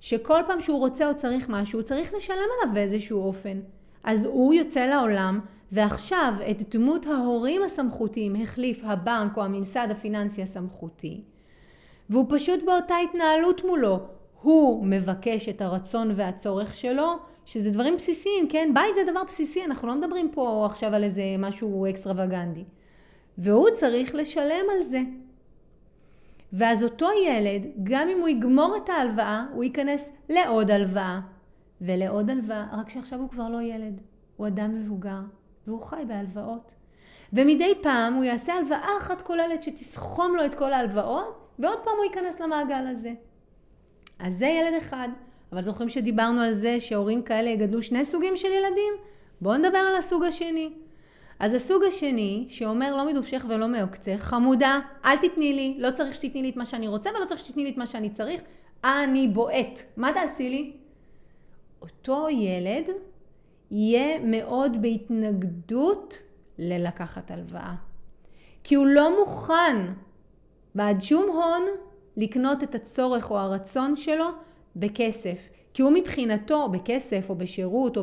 שכל 0.00 0.40
פעם 0.46 0.60
שהוא 0.60 0.78
רוצה 0.78 1.08
או 1.08 1.16
צריך 1.16 1.48
משהו, 1.48 1.78
הוא 1.78 1.84
צריך 1.84 2.14
לשלם 2.14 2.36
עליו 2.62 2.74
באיזשהו 2.74 3.22
אופן. 3.22 3.60
אז 4.04 4.24
הוא 4.24 4.54
יוצא 4.54 4.86
לעולם, 4.86 5.40
ועכשיו 5.72 6.34
את 6.50 6.74
דמות 6.74 7.06
ההורים 7.06 7.62
הסמכותיים 7.62 8.36
החליף 8.36 8.80
הבנק 8.84 9.36
או 9.36 9.44
הממסד 9.44 9.88
הפיננסי 9.90 10.42
הסמכותי, 10.42 11.20
והוא 12.10 12.26
פשוט 12.28 12.62
באותה 12.64 12.94
התנהלות 13.04 13.64
מולו. 13.64 14.00
הוא 14.42 14.86
מבקש 14.86 15.48
את 15.48 15.60
הרצון 15.60 16.12
והצורך 16.16 16.76
שלו, 16.76 17.16
שזה 17.46 17.70
דברים 17.70 17.96
בסיסיים, 17.96 18.48
כן? 18.48 18.70
בית 18.74 18.94
זה 18.94 19.10
דבר 19.10 19.24
בסיסי, 19.24 19.64
אנחנו 19.64 19.88
לא 19.88 19.94
מדברים 19.94 20.30
פה 20.32 20.66
עכשיו 20.66 20.94
על 20.94 21.04
איזה 21.04 21.22
משהו 21.38 21.86
אקסטרווגנדי. 21.90 22.64
והוא 23.38 23.68
צריך 23.70 24.14
לשלם 24.14 24.64
על 24.76 24.82
זה. 24.82 25.00
ואז 26.52 26.84
אותו 26.84 27.08
ילד, 27.26 27.66
גם 27.82 28.08
אם 28.08 28.20
הוא 28.20 28.28
יגמור 28.28 28.76
את 28.76 28.88
ההלוואה, 28.88 29.46
הוא 29.54 29.64
ייכנס 29.64 30.10
לעוד 30.28 30.70
הלוואה 30.70 31.20
ולעוד 31.80 32.30
הלוואה, 32.30 32.66
רק 32.72 32.88
שעכשיו 32.88 33.20
הוא 33.20 33.28
כבר 33.28 33.48
לא 33.48 33.62
ילד, 33.62 34.00
הוא 34.36 34.46
אדם 34.46 34.74
מבוגר, 34.74 35.20
והוא 35.66 35.80
חי 35.80 36.02
בהלוואות. 36.08 36.74
ומדי 37.32 37.72
פעם 37.82 38.14
הוא 38.14 38.24
יעשה 38.24 38.54
הלוואה 38.54 38.88
אחת 38.98 39.22
כוללת 39.22 39.62
שתסכום 39.62 40.36
לו 40.36 40.44
את 40.44 40.54
כל 40.54 40.72
ההלוואות, 40.72 41.45
ועוד 41.58 41.78
פעם 41.84 41.94
הוא 41.96 42.04
ייכנס 42.04 42.40
למעגל 42.40 42.86
הזה. 42.86 43.12
אז 44.18 44.34
זה 44.34 44.46
ילד 44.46 44.74
אחד. 44.78 45.08
אבל 45.52 45.62
זוכרים 45.62 45.88
שדיברנו 45.88 46.40
על 46.40 46.52
זה 46.52 46.80
שהורים 46.80 47.22
כאלה 47.22 47.50
יגדלו 47.50 47.82
שני 47.82 48.04
סוגים 48.04 48.36
של 48.36 48.48
ילדים? 48.48 48.94
בואו 49.40 49.56
נדבר 49.56 49.78
על 49.78 49.96
הסוג 49.96 50.24
השני. 50.24 50.72
אז 51.38 51.54
הסוג 51.54 51.82
השני, 51.84 52.44
שאומר 52.48 52.96
לא 52.96 53.06
מדובשך 53.06 53.44
ולא 53.48 53.68
מעוקצך, 53.68 54.16
חמודה, 54.18 54.80
אל 55.04 55.16
תתני 55.16 55.52
לי, 55.52 55.76
לא 55.78 55.90
צריך 55.90 56.14
שתתני 56.14 56.42
לי 56.42 56.50
את 56.50 56.56
מה 56.56 56.66
שאני 56.66 56.88
רוצה 56.88 57.10
ולא 57.10 57.24
צריך 57.24 57.40
שתתני 57.40 57.64
לי 57.64 57.70
את 57.70 57.76
מה 57.76 57.86
שאני 57.86 58.10
צריך, 58.10 58.40
אני 58.84 59.28
בועט. 59.28 59.80
מה 59.96 60.12
תעשי 60.14 60.48
לי? 60.48 60.72
אותו 61.82 62.28
ילד 62.30 62.90
יהיה 63.70 64.18
מאוד 64.18 64.82
בהתנגדות 64.82 66.18
ללקחת 66.58 67.30
הלוואה. 67.30 67.74
כי 68.64 68.74
הוא 68.74 68.86
לא 68.86 69.18
מוכן 69.18 69.76
בעד 70.76 71.02
הון 71.10 71.62
לקנות 72.16 72.62
את 72.62 72.74
הצורך 72.74 73.30
או 73.30 73.38
הרצון 73.38 73.96
שלו 73.96 74.26
בכסף. 74.76 75.48
כי 75.74 75.82
הוא 75.82 75.92
מבחינתו, 75.92 76.68
בכסף 76.68 77.30
או 77.30 77.34
בשירות 77.34 77.96
או 77.96 78.02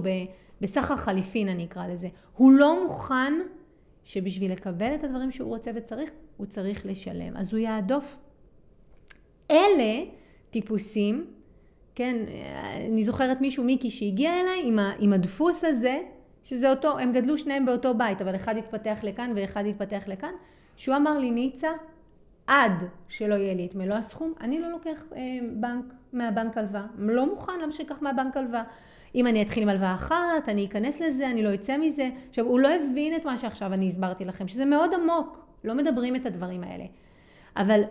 בסחר 0.61 0.95
חליפין 0.95 1.49
אני 1.49 1.65
אקרא 1.65 1.87
לזה, 1.87 2.07
הוא 2.37 2.51
לא 2.51 2.83
מוכן 2.83 3.33
שבשביל 4.03 4.51
לקבל 4.51 4.95
את 4.95 5.03
הדברים 5.03 5.31
שהוא 5.31 5.49
רוצה 5.49 5.71
וצריך, 5.75 6.09
הוא 6.37 6.45
צריך 6.45 6.85
לשלם. 6.85 7.37
אז 7.37 7.53
הוא 7.53 7.59
יעדוף. 7.59 8.17
אלה 9.51 10.03
טיפוסים, 10.49 11.25
כן, 11.95 12.15
אני 12.91 13.03
זוכרת 13.03 13.41
מישהו, 13.41 13.63
מיקי, 13.63 13.91
שהגיע 13.91 14.41
אליי 14.41 14.61
עם, 14.63 14.79
ה, 14.79 14.93
עם 14.99 15.13
הדפוס 15.13 15.63
הזה, 15.63 15.99
שזה 16.43 16.69
אותו, 16.69 16.99
הם 16.99 17.11
גדלו 17.11 17.37
שניהם 17.37 17.65
באותו 17.65 17.93
בית, 17.93 18.21
אבל 18.21 18.35
אחד 18.35 18.57
התפתח 18.57 18.99
לכאן 19.03 19.33
ואחד 19.35 19.65
התפתח 19.65 20.03
לכאן, 20.07 20.31
שהוא 20.77 20.95
אמר 20.95 21.17
לי, 21.17 21.31
ניצה, 21.31 21.69
עד 22.47 22.83
שלא 23.07 23.35
יהיה 23.35 23.53
לי 23.53 23.65
את 23.65 23.75
מלוא 23.75 23.95
הסכום, 23.95 24.33
אני 24.41 24.59
לא 24.59 24.71
לוקח 24.71 25.03
אה, 25.15 25.21
בנק, 25.53 25.85
מהבנק 26.13 26.57
הלוואה. 26.57 26.85
לא 26.97 27.25
מוכן, 27.25 27.59
למה 27.63 27.71
שאקח 27.71 28.01
מהבנק 28.01 28.37
הלוואה? 28.37 28.63
אם 29.15 29.27
אני 29.27 29.41
אתחיל 29.41 29.63
עם 29.63 29.69
הלוואה 29.69 29.95
אחת, 29.95 30.49
אני 30.49 30.65
אכנס 30.65 31.01
לזה, 31.01 31.29
אני 31.29 31.43
לא 31.43 31.53
אצא 31.53 31.77
מזה. 31.77 32.09
עכשיו, 32.29 32.45
הוא 32.45 32.59
לא 32.59 32.67
הבין 32.67 33.15
את 33.15 33.25
מה 33.25 33.37
שעכשיו 33.37 33.73
אני 33.73 33.87
הסברתי 33.87 34.25
לכם, 34.25 34.47
שזה 34.47 34.65
מאוד 34.65 34.93
עמוק, 34.93 35.45
לא 35.63 35.75
מדברים 35.75 36.15
את 36.15 36.25
הדברים 36.25 36.63
האלה. 36.63 36.85
אבל 37.57 37.81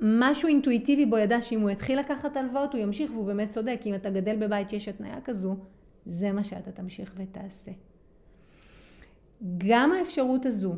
משהו 0.00 0.48
אינטואיטיבי 0.48 1.06
בו 1.06 1.18
ידע 1.18 1.42
שאם 1.42 1.60
הוא 1.60 1.70
יתחיל 1.70 1.98
לקחת 1.98 2.36
הלוואות, 2.36 2.72
הוא 2.72 2.82
ימשיך, 2.82 3.10
והוא 3.10 3.26
באמת 3.26 3.48
צודק. 3.48 3.80
אם 3.86 3.94
אתה 3.94 4.10
גדל 4.10 4.36
בבית 4.36 4.70
שיש 4.70 4.88
התניה 4.88 5.20
כזו, 5.24 5.56
זה 6.06 6.32
מה 6.32 6.44
שאתה 6.44 6.72
תמשיך 6.72 7.12
ותעשה. 7.16 7.70
גם 9.58 9.92
האפשרות 9.92 10.46
הזו 10.46 10.74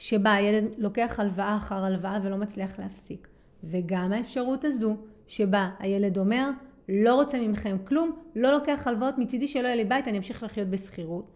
שבה 0.00 0.32
הילד 0.32 0.64
לוקח 0.78 1.20
הלוואה 1.20 1.56
אחר 1.56 1.84
הלוואה 1.84 2.18
ולא 2.22 2.36
מצליח 2.36 2.78
להפסיק. 2.78 3.28
וגם 3.64 4.12
האפשרות 4.12 4.64
הזו 4.64 4.96
שבה 5.26 5.70
הילד 5.78 6.18
אומר, 6.18 6.50
לא 6.88 7.14
רוצה 7.14 7.40
ממכם 7.40 7.76
כלום, 7.84 8.12
לא 8.36 8.52
לוקח 8.52 8.86
הלוואות, 8.86 9.18
מצידי 9.18 9.46
שלא 9.46 9.66
יהיה 9.66 9.76
לי 9.76 9.84
בית, 9.84 10.08
אני 10.08 10.18
אמשיך 10.18 10.42
לחיות 10.42 10.68
בשכירות. 10.68 11.30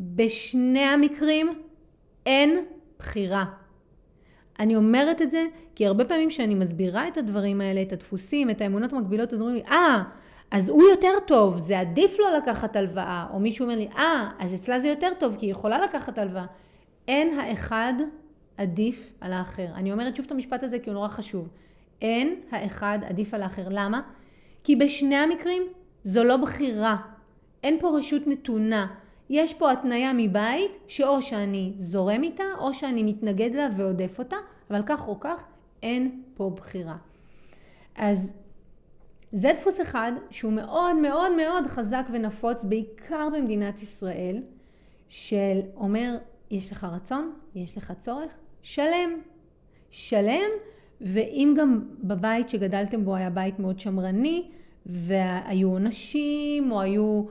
בשני 0.00 0.80
המקרים 0.80 1.52
אין 2.26 2.64
בחירה. 2.98 3.44
אני 4.60 4.76
אומרת 4.76 5.22
את 5.22 5.30
זה 5.30 5.46
כי 5.74 5.86
הרבה 5.86 6.04
פעמים 6.04 6.28
כשאני 6.28 6.54
מסבירה 6.54 7.08
את 7.08 7.16
הדברים 7.16 7.60
האלה, 7.60 7.82
את 7.82 7.92
הדפוסים, 7.92 8.50
את 8.50 8.60
האמונות 8.60 8.92
המקבילות, 8.92 9.32
אז 9.32 9.40
אומרים 9.40 9.56
לי, 9.56 9.64
אה, 9.70 10.02
אז 10.50 10.68
הוא 10.68 10.82
יותר 10.82 11.12
טוב, 11.26 11.58
זה 11.58 11.80
עדיף 11.80 12.18
לו 12.18 12.24
לקחת 12.36 12.76
הלוואה. 12.76 13.26
או 13.32 13.40
מישהו 13.40 13.64
אומר 13.64 13.76
לי, 13.76 13.88
אה, 13.96 14.30
אז 14.38 14.54
אצלה 14.54 14.80
זה 14.80 14.88
יותר 14.88 15.08
טוב, 15.18 15.36
כי 15.38 15.46
היא 15.46 15.52
יכולה 15.52 15.78
לקחת 15.78 16.18
הלוואה. 16.18 16.46
אין 17.08 17.38
האחד 17.38 17.94
עדיף 18.56 19.12
על 19.20 19.32
האחר. 19.32 19.66
אני 19.74 19.92
אומרת 19.92 20.16
שוב 20.16 20.26
את 20.26 20.32
המשפט 20.32 20.62
הזה 20.62 20.78
כי 20.78 20.90
הוא 20.90 20.94
נורא 20.94 21.08
חשוב. 21.08 21.48
אין 22.02 22.40
האחד 22.50 22.98
עדיף 23.08 23.34
על 23.34 23.42
האחר. 23.42 23.68
למה? 23.70 24.00
כי 24.64 24.76
בשני 24.76 25.16
המקרים 25.16 25.62
זו 26.04 26.24
לא 26.24 26.36
בחירה. 26.36 26.96
אין 27.62 27.80
פה 27.80 27.98
רשות 27.98 28.26
נתונה. 28.26 28.86
יש 29.30 29.54
פה 29.54 29.72
התניה 29.72 30.12
מבית 30.12 30.70
שאו 30.86 31.22
שאני 31.22 31.72
זורם 31.76 32.22
איתה 32.22 32.44
או 32.58 32.74
שאני 32.74 33.02
מתנגד 33.02 33.54
לה 33.54 33.68
ועודף 33.76 34.18
אותה, 34.18 34.36
אבל 34.70 34.82
כך 34.86 35.08
או 35.08 35.20
כך 35.20 35.46
אין 35.82 36.22
פה 36.34 36.50
בחירה. 36.56 36.96
אז 37.94 38.34
זה 39.32 39.52
דפוס 39.56 39.80
אחד 39.80 40.12
שהוא 40.30 40.52
מאוד 40.52 40.96
מאוד 40.96 41.36
מאוד 41.36 41.66
חזק 41.66 42.04
ונפוץ 42.12 42.64
בעיקר 42.64 43.28
במדינת 43.32 43.82
ישראל, 43.82 44.42
של 45.08 45.60
אומר 45.76 46.16
יש 46.52 46.72
לך 46.72 46.86
רצון, 46.92 47.32
יש 47.54 47.78
לך 47.78 47.92
צורך, 48.00 48.32
שלם. 48.62 49.20
שלם, 49.90 50.50
ואם 51.00 51.54
גם 51.56 51.84
בבית 52.02 52.48
שגדלתם 52.48 53.04
בו 53.04 53.16
היה 53.16 53.30
בית 53.30 53.58
מאוד 53.58 53.80
שמרני, 53.80 54.50
והיו 54.86 55.68
עונשים, 55.68 56.72
או 56.72 56.80
היו, 56.80 57.24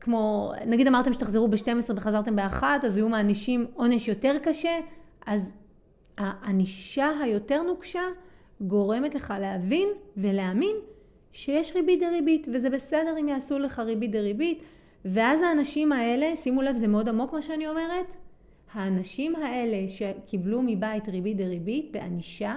כמו, 0.00 0.52
נגיד 0.66 0.86
אמרתם 0.86 1.12
שתחזרו 1.12 1.48
ב-12 1.48 1.92
וחזרתם 1.96 2.36
ב-1, 2.36 2.62
אז 2.82 2.96
היו 2.96 3.08
מענישים 3.08 3.66
עונש 3.74 4.08
יותר 4.08 4.36
קשה, 4.42 4.78
אז 5.26 5.52
הענישה 6.18 7.10
היותר 7.22 7.62
נוקשה 7.62 8.02
גורמת 8.60 9.14
לך 9.14 9.34
להבין 9.40 9.88
ולהאמין 10.16 10.76
שיש 11.32 11.72
ריבית 11.74 12.00
דריבית, 12.00 12.48
וזה 12.52 12.70
בסדר 12.70 13.16
אם 13.20 13.28
יעשו 13.28 13.58
לך 13.58 13.78
ריבית 13.78 14.10
דריבית, 14.10 14.62
ואז 15.04 15.42
האנשים 15.42 15.92
האלה, 15.92 16.36
שימו 16.36 16.62
לב, 16.62 16.76
זה 16.76 16.88
מאוד 16.88 17.08
עמוק 17.08 17.32
מה 17.32 17.42
שאני 17.42 17.68
אומרת, 17.68 18.16
האנשים 18.72 19.36
האלה 19.36 19.88
שקיבלו 19.88 20.62
מבית 20.62 21.08
ריבית 21.08 21.36
דריבית 21.36 21.92
בענישה, 21.92 22.56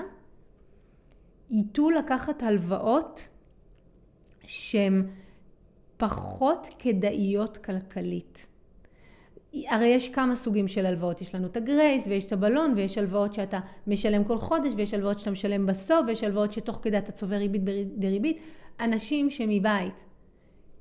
ייטו 1.49 1.89
לקחת 1.89 2.43
הלוואות 2.43 3.27
שהן 4.45 5.07
פחות 5.97 6.67
כדאיות 6.79 7.57
כלכלית. 7.57 8.47
הרי 9.67 9.87
יש 9.87 10.09
כמה 10.09 10.35
סוגים 10.35 10.67
של 10.67 10.85
הלוואות, 10.85 11.21
יש 11.21 11.35
לנו 11.35 11.47
את 11.47 11.57
הגרייס 11.57 12.07
ויש 12.07 12.25
את 12.25 12.31
הבלון 12.31 12.73
ויש 12.75 12.97
הלוואות 12.97 13.33
שאתה 13.33 13.59
משלם 13.87 14.23
כל 14.23 14.37
חודש 14.37 14.73
ויש 14.75 14.93
הלוואות 14.93 15.19
שאתה 15.19 15.31
משלם 15.31 15.65
בסוף 15.65 15.99
ויש 16.07 16.23
הלוואות 16.23 16.51
שתוך 16.51 16.79
כדי 16.81 16.97
אתה 16.97 17.11
צובר 17.11 17.35
ריבית 17.35 17.61
דריבית. 17.97 18.37
אנשים 18.79 19.29
שמבית 19.29 20.03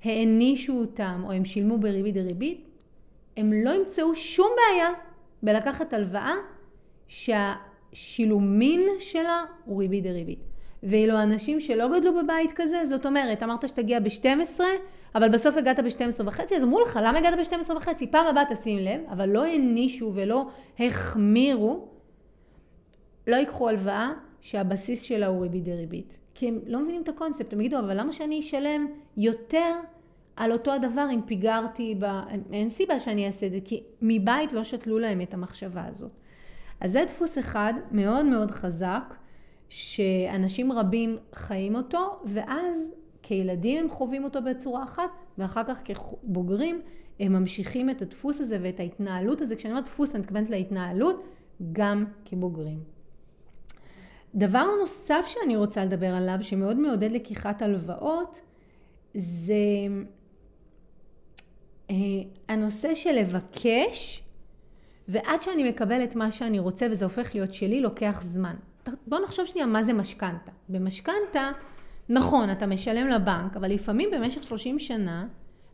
הענישו 0.05 0.73
אותם 0.73 1.23
או 1.25 1.33
הם 1.33 1.45
שילמו 1.45 1.79
בריבית 1.79 2.15
דריבית, 2.15 2.69
הם 3.37 3.53
לא 3.53 3.71
ימצאו 3.71 4.15
שום 4.15 4.49
בעיה 4.57 4.89
בלקחת 5.43 5.93
הלוואה 5.93 6.35
שהשילומין 7.09 8.81
שלה 8.99 9.45
הוא 9.65 9.81
ריבית 9.81 10.05
דריבית. 10.05 10.53
ואילו 10.83 11.23
אנשים 11.23 11.61
שלא 11.61 11.99
גדלו 11.99 12.23
בבית 12.23 12.53
כזה, 12.55 12.85
זאת 12.85 13.07
אומרת, 13.07 13.43
אמרת 13.43 13.69
שתגיע 13.69 14.01
ב-12, 14.01 14.61
אבל 15.15 15.29
בסוף 15.29 15.57
הגעת 15.57 15.81
ב-12 15.81 16.23
וחצי, 16.25 16.57
אז 16.57 16.63
אמרו 16.63 16.81
לך, 16.81 17.01
למה 17.03 17.19
הגעת 17.19 17.35
ב-12 17.39 17.77
וחצי? 17.77 18.07
פעם 18.07 18.27
הבאה 18.27 18.45
תשים 18.51 18.79
לב, 18.79 19.01
אבל 19.11 19.29
לא 19.29 19.45
הענישו 19.45 20.13
ולא 20.15 20.47
החמירו, 20.79 21.89
לא 23.27 23.37
ייקחו 23.37 23.69
הלוואה 23.69 24.13
שהבסיס 24.41 25.03
שלה 25.03 25.27
הוא 25.27 25.43
ריבית 25.43 25.65
דריבית. 25.65 26.17
כי 26.35 26.49
הם 26.49 26.59
לא 26.67 26.81
מבינים 26.81 27.03
את 27.03 27.09
הקונספט, 27.09 27.53
הם 27.53 27.61
יגידו, 27.61 27.79
אבל 27.79 28.01
למה 28.01 28.13
שאני 28.13 28.41
אשלם 28.41 28.87
יותר 29.17 29.73
על 30.37 30.53
אותו 30.53 30.73
הדבר 30.73 31.07
אם 31.15 31.21
פיגרתי, 31.27 31.95
ב... 31.99 32.05
אין 32.53 32.71
סיבה 32.71 33.01
שאני 33.01 33.27
אעשה 33.27 33.47
את 33.47 33.53
זה, 33.53 33.59
כי 33.65 33.83
מבית 34.03 34.53
לא 34.53 34.65
שתלו 34.65 34.99
להם 34.99 35.21
את 35.21 35.35
המחשבה 35.35 35.85
הזאת. 35.87 36.11
אז 36.81 36.93
זה 36.93 37.05
דפוס 37.09 37.39
אחד 37.39 37.75
מאוד 37.91 38.27
מאוד 38.27 38.51
חזק, 38.51 39.15
שאנשים 39.69 40.73
רבים 40.73 41.19
חיים 41.35 41.75
אותו, 41.75 42.21
ואז 42.25 42.93
כילדים 43.23 43.85
הם 43.85 43.91
חווים 43.91 44.25
אותו 44.25 44.43
בצורה 44.43 44.85
אחת, 44.85 45.11
ואחר 45.39 45.65
כך 45.65 45.83
כבוגרים 45.85 46.81
הם 47.21 47.33
ממשיכים 47.33 47.91
את 47.91 48.03
הדפוס 48.03 48.41
הזה 48.41 48.59
ואת 48.63 48.81
ההתנהלות 48.81 49.41
הזה. 49.41 49.57
כשאני 49.57 49.73
אומרת 49.73 49.85
דפוס, 49.85 50.15
אני 50.15 50.21
מתכוונת 50.23 50.51
להתנהלות 50.51 51.23
גם 51.73 52.05
כבוגרים. 52.25 52.81
דבר 54.35 54.67
נוסף 54.81 55.25
שאני 55.27 55.57
רוצה 55.57 55.85
לדבר 55.85 56.15
עליו, 56.15 56.39
שמאוד 56.41 56.77
מעודד 56.77 57.13
לקיחת 57.13 57.63
הלוואות, 57.63 58.41
זה 59.15 59.55
הנושא 62.49 62.95
של 62.95 63.13
לבקש, 63.13 64.23
ועד 65.09 65.41
שאני 65.41 65.69
מקבל 65.69 66.05
את 66.05 66.17
מה 66.17 66.31
שאני 66.31 66.59
רוצה 66.59 66.87
וזה 66.91 67.05
הופך 67.05 67.35
להיות 67.35 67.55
שלי, 67.55 67.81
לוקח 67.81 68.21
זמן. 68.23 68.55
בואו 69.07 69.23
נחשוב 69.23 69.47
שנייה 69.47 69.67
מה 69.67 69.83
זה 69.83 69.93
משכנתה. 69.93 70.53
במשכנתה, 70.69 71.51
נכון, 72.09 72.51
אתה 72.51 72.67
משלם 72.67 73.09
לבנק, 73.09 73.57
אבל 73.57 73.71
לפעמים 73.71 74.11
במשך 74.13 74.43
30 74.43 74.79
שנה 74.79 75.27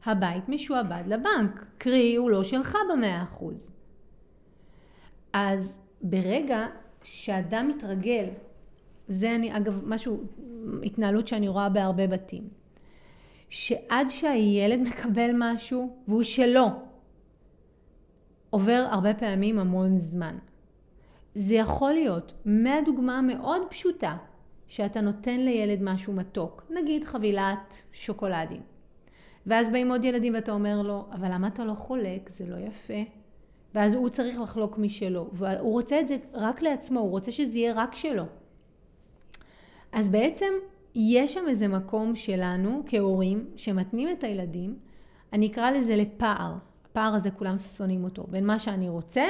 הבית 0.05 0.49
משועבד 0.49 1.03
לבנק, 1.07 1.65
קרי 1.79 2.17
הוא 2.17 2.31
לא 2.31 2.45
שלך 2.45 2.77
במאה 2.93 3.23
אחוז. 3.23 3.71
אז 5.33 5.81
ברגע 6.03 6.67
שאדם 7.03 7.69
מתרגל, 7.69 8.25
זה 9.09 9.35
אני, 9.35 9.57
אגב, 9.57 9.83
משהו, 9.87 10.25
התנהלות 10.83 11.29
שאני 11.29 11.49
רואה 11.49 11.69
בהרבה 11.69 12.07
בתים, 12.07 12.49
שעד 13.51 14.09
שהילד 14.09 14.81
מקבל 14.81 15.31
משהו 15.35 15.97
והוא 16.09 16.23
שלו, 16.23 16.67
עובר 18.51 18.87
הרבה 18.91 19.15
פעמים 19.15 19.59
המון 19.59 19.99
זמן. 19.99 20.39
זה 21.35 21.55
יכול 21.55 21.93
להיות 21.93 22.35
מהדוגמה 22.45 23.19
המאוד 23.19 23.63
פשוטה 23.71 24.17
שאתה 24.67 25.01
נותן 25.01 25.41
לילד 25.41 25.79
משהו 25.83 26.13
מתוק, 26.13 26.71
נגיד 26.71 27.05
חבילת 27.05 27.83
שוקולדים. 27.93 28.63
ואז 29.47 29.71
באים 29.71 29.91
עוד 29.91 30.05
ילדים 30.05 30.35
ואתה 30.35 30.53
אומר 30.53 30.83
לו, 30.83 31.07
אבל 31.13 31.29
למה 31.33 31.49
אתה 31.49 31.65
לא 31.65 31.75
חולק? 31.75 32.31
זה 32.31 32.47
לא 32.47 32.57
יפה. 32.57 33.03
ואז 33.75 33.95
הוא 33.95 34.09
צריך 34.09 34.41
לחלוק 34.41 34.79
משלו. 34.79 35.29
והוא 35.33 35.73
רוצה 35.73 36.01
את 36.01 36.09
זה 36.09 36.17
רק 36.33 36.63
לעצמו, 36.63 37.01
הוא 37.01 37.11
רוצה 37.11 37.31
שזה 37.31 37.59
יהיה 37.59 37.73
רק 37.73 37.95
שלו. 37.95 38.25
אז 39.93 40.09
בעצם 40.09 40.53
יש 40.95 41.35
שם 41.35 41.45
איזה 41.49 41.69
מקום 41.69 42.17
שלנו 42.17 42.83
כהורים 42.87 43.47
שמתנים 43.57 44.09
את 44.11 44.25
הילדים, 44.25 44.77
אני 45.33 45.47
אקרא 45.47 45.71
לזה 45.71 45.97
לפער. 45.97 46.55
הפער 46.91 47.15
הזה 47.15 47.31
כולם 47.31 47.59
שונאים 47.59 48.05
אותו, 48.05 48.25
בין 48.29 48.47
מה 48.47 48.59
שאני 48.59 48.89
רוצה 48.89 49.25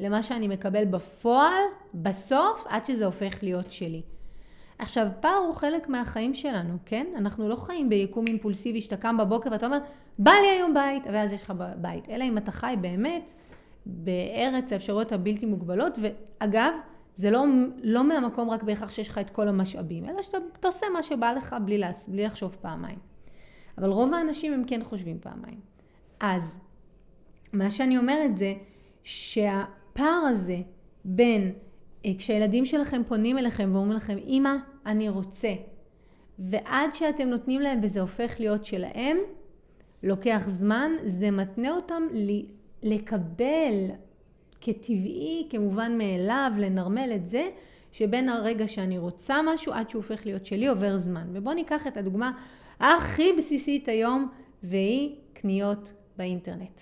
למה 0.00 0.22
שאני 0.22 0.48
מקבל 0.48 0.84
בפועל, 0.84 1.62
בסוף, 1.94 2.66
עד 2.68 2.84
שזה 2.84 3.06
הופך 3.06 3.38
להיות 3.42 3.72
שלי. 3.72 4.02
עכשיו, 4.78 5.06
פער 5.20 5.36
הוא 5.36 5.54
חלק 5.54 5.88
מהחיים 5.88 6.34
שלנו, 6.34 6.76
כן? 6.86 7.06
אנחנו 7.16 7.48
לא 7.48 7.56
חיים 7.56 7.88
ביקום 7.88 8.26
אימפולסיבי 8.26 8.80
שאתה 8.80 8.96
קם 8.96 9.16
בבוקר 9.16 9.50
ואתה 9.52 9.66
אומר, 9.66 9.78
בא 10.18 10.30
לי 10.30 10.50
היום 10.50 10.74
בית, 10.74 11.02
ואז 11.12 11.32
יש 11.32 11.42
לך 11.42 11.52
בית. 11.76 12.08
אלא 12.08 12.24
אם 12.24 12.38
אתה 12.38 12.52
חי 12.52 12.74
באמת 12.80 13.32
בארץ 13.86 14.72
האפשרויות 14.72 15.12
הבלתי 15.12 15.46
מוגבלות, 15.46 15.98
ואגב, 16.00 16.72
זה 17.14 17.30
לא, 17.30 17.44
לא 17.82 18.04
מהמקום 18.04 18.50
רק 18.50 18.62
בהכרח 18.62 18.90
שיש 18.90 19.08
לך 19.08 19.18
את 19.18 19.30
כל 19.30 19.48
המשאבים, 19.48 20.08
אלא 20.08 20.22
שאתה 20.22 20.38
עושה 20.64 20.86
מה 20.92 21.02
שבא 21.02 21.32
לך 21.32 21.56
בלי, 21.64 21.78
להס, 21.78 22.08
בלי 22.08 22.24
לחשוב 22.24 22.56
פעמיים. 22.60 22.98
אבל 23.78 23.88
רוב 23.88 24.14
האנשים 24.14 24.52
הם 24.52 24.64
כן 24.66 24.84
חושבים 24.84 25.18
פעמיים. 25.20 25.60
אז, 26.20 26.60
מה 27.52 27.70
שאני 27.70 27.98
אומרת 27.98 28.36
זה 28.36 28.54
שה... 29.02 29.64
הפער 29.94 30.26
הזה 30.32 30.56
בין 31.04 31.52
אה, 32.04 32.10
כשהילדים 32.18 32.64
שלכם 32.64 33.02
פונים 33.08 33.38
אליכם 33.38 33.70
ואומרים 33.72 33.96
לכם, 33.96 34.16
אמא, 34.26 34.54
אני 34.86 35.08
רוצה, 35.08 35.54
ועד 36.38 36.92
שאתם 36.92 37.28
נותנים 37.28 37.60
להם 37.60 37.78
וזה 37.82 38.00
הופך 38.00 38.40
להיות 38.40 38.64
שלהם, 38.64 39.16
לוקח 40.02 40.44
זמן, 40.46 40.92
זה 41.04 41.30
מתנה 41.30 41.70
אותם 41.70 42.02
לקבל 42.82 43.90
כטבעי, 44.64 45.46
כמובן 45.50 45.98
מאליו, 45.98 46.52
לנרמל 46.58 47.12
את 47.16 47.26
זה, 47.26 47.48
שבין 47.92 48.28
הרגע 48.28 48.68
שאני 48.68 48.98
רוצה 48.98 49.40
משהו 49.46 49.72
עד 49.72 49.90
שהוא 49.90 50.02
הופך 50.02 50.26
להיות 50.26 50.46
שלי 50.46 50.66
עובר 50.66 50.96
זמן. 50.96 51.26
ובואו 51.32 51.54
ניקח 51.54 51.86
את 51.86 51.96
הדוגמה 51.96 52.32
הכי 52.80 53.32
בסיסית 53.38 53.88
היום, 53.88 54.28
והיא 54.62 55.16
קניות 55.32 55.92
באינטרנט. 56.16 56.80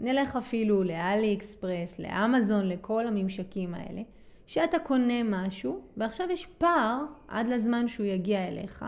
נלך 0.00 0.36
אפילו 0.36 0.84
לאלי 0.84 1.34
אקספרס, 1.34 1.98
לאמזון, 1.98 2.68
לכל 2.68 3.06
הממשקים 3.06 3.74
האלה, 3.74 4.02
שאתה 4.46 4.78
קונה 4.78 5.22
משהו, 5.24 5.80
ועכשיו 5.96 6.30
יש 6.30 6.46
פער 6.46 7.04
עד 7.28 7.48
לזמן 7.48 7.88
שהוא 7.88 8.06
יגיע 8.06 8.48
אליך, 8.48 8.84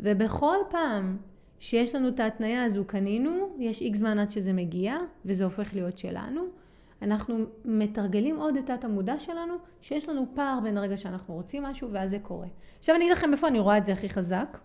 ובכל 0.00 0.56
פעם 0.70 1.16
שיש 1.58 1.94
לנו 1.94 2.08
את 2.08 2.20
ההתניה 2.20 2.64
הזו 2.64 2.84
קנינו, 2.84 3.56
יש 3.58 3.80
איקס 3.80 3.98
זמן 3.98 4.18
עד 4.18 4.30
שזה 4.30 4.52
מגיע, 4.52 4.96
וזה 5.24 5.44
הופך 5.44 5.74
להיות 5.74 5.98
שלנו. 5.98 6.63
אנחנו 7.02 7.44
מתרגלים 7.64 8.36
עוד 8.36 8.56
את 8.56 8.66
תת 8.66 8.84
המודע 8.84 9.18
שלנו, 9.18 9.54
שיש 9.80 10.08
לנו 10.08 10.26
פער 10.34 10.58
בין 10.62 10.78
הרגע 10.78 10.96
שאנחנו 10.96 11.34
רוצים 11.34 11.62
משהו, 11.62 11.88
ואז 11.92 12.10
זה 12.10 12.18
קורה. 12.18 12.48
עכשיו 12.78 12.94
אני 12.94 13.04
אגיד 13.04 13.16
לכם 13.16 13.32
איפה 13.32 13.48
אני 13.48 13.58
רואה 13.58 13.78
את 13.78 13.84
זה 13.84 13.92
הכי 13.92 14.08
חזק. 14.08 14.58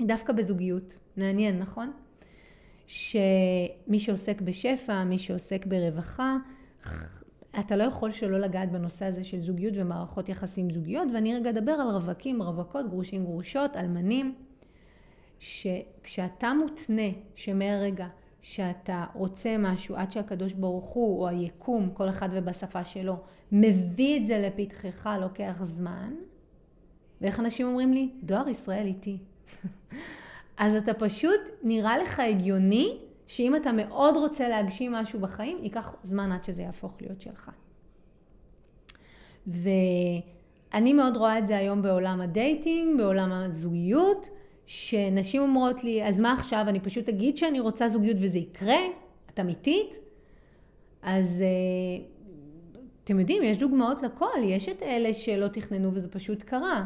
דווקא 0.00 0.32
בזוגיות. 0.32 0.96
מעניין, 1.16 1.58
נכון? 1.58 1.92
שמי 2.86 3.98
שעוסק 3.98 4.40
בשפע, 4.40 5.04
מי 5.04 5.18
שעוסק 5.18 5.66
ברווחה, 5.66 6.36
אתה 7.60 7.76
לא 7.76 7.84
יכול 7.84 8.10
שלא 8.10 8.38
לגעת 8.38 8.72
בנושא 8.72 9.04
הזה 9.04 9.24
של 9.24 9.40
זוגיות 9.40 9.74
ומערכות 9.76 10.28
יחסים 10.28 10.70
זוגיות, 10.70 11.08
ואני 11.14 11.34
רגע 11.34 11.50
אדבר 11.50 11.72
על 11.72 11.88
רווקים, 11.88 12.42
רווקות, 12.42 12.88
גרושים, 12.88 13.24
גרושות, 13.24 13.76
אלמנים, 13.76 14.34
שכשאתה 15.38 16.52
מותנה 16.52 17.08
שמהרגע 17.34 18.06
שאתה 18.42 19.04
רוצה 19.14 19.56
משהו 19.58 19.96
עד 19.96 20.12
שהקדוש 20.12 20.52
ברוך 20.52 20.88
הוא 20.88 21.22
או 21.22 21.28
היקום, 21.28 21.90
כל 21.94 22.08
אחד 22.08 22.28
ובשפה 22.32 22.84
שלו, 22.84 23.16
מביא 23.52 24.16
את 24.16 24.26
זה 24.26 24.38
לפתחך, 24.38 25.10
לוקח 25.20 25.60
זמן, 25.64 26.14
ואיך 27.20 27.40
אנשים 27.40 27.66
אומרים 27.66 27.92
לי? 27.92 28.10
דואר 28.22 28.48
ישראל 28.48 28.86
איתי. 28.86 29.18
אז 30.56 30.74
אתה 30.74 30.94
פשוט, 30.94 31.40
נראה 31.62 31.98
לך 31.98 32.20
הגיוני 32.20 32.98
שאם 33.26 33.56
אתה 33.56 33.72
מאוד 33.72 34.16
רוצה 34.16 34.48
להגשים 34.48 34.92
משהו 34.92 35.20
בחיים, 35.20 35.58
ייקח 35.62 35.94
זמן 36.02 36.32
עד 36.32 36.44
שזה 36.44 36.62
יהפוך 36.62 36.96
להיות 37.00 37.20
שלך. 37.20 37.50
ואני 39.46 40.92
מאוד 40.92 41.16
רואה 41.16 41.38
את 41.38 41.46
זה 41.46 41.56
היום 41.56 41.82
בעולם 41.82 42.20
הדייטינג, 42.20 42.98
בעולם 42.98 43.32
הזוגיות, 43.32 44.28
שנשים 44.66 45.42
אומרות 45.42 45.84
לי, 45.84 46.04
אז 46.04 46.20
מה 46.20 46.32
עכשיו, 46.32 46.64
אני 46.68 46.80
פשוט 46.80 47.08
אגיד 47.08 47.36
שאני 47.36 47.60
רוצה 47.60 47.88
זוגיות 47.88 48.16
וזה 48.20 48.38
יקרה? 48.38 48.78
את 49.30 49.40
אמיתית? 49.40 49.98
אז 51.02 51.42
אה, 51.42 52.04
אתם 53.04 53.20
יודעים, 53.20 53.42
יש 53.42 53.58
דוגמאות 53.58 54.02
לכל, 54.02 54.38
יש 54.42 54.68
את 54.68 54.82
אלה 54.82 55.14
שלא 55.14 55.48
תכננו 55.48 55.90
וזה 55.94 56.08
פשוט 56.08 56.42
קרה. 56.42 56.84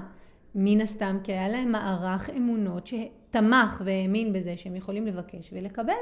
מן 0.54 0.80
הסתם, 0.80 1.18
כי 1.24 1.32
היה 1.32 1.48
להם 1.48 1.72
מערך 1.72 2.30
אמונות 2.30 2.86
שתמך 2.86 3.82
והאמין 3.84 4.32
בזה 4.32 4.56
שהם 4.56 4.76
יכולים 4.76 5.06
לבקש 5.06 5.50
ולקבל. 5.52 5.92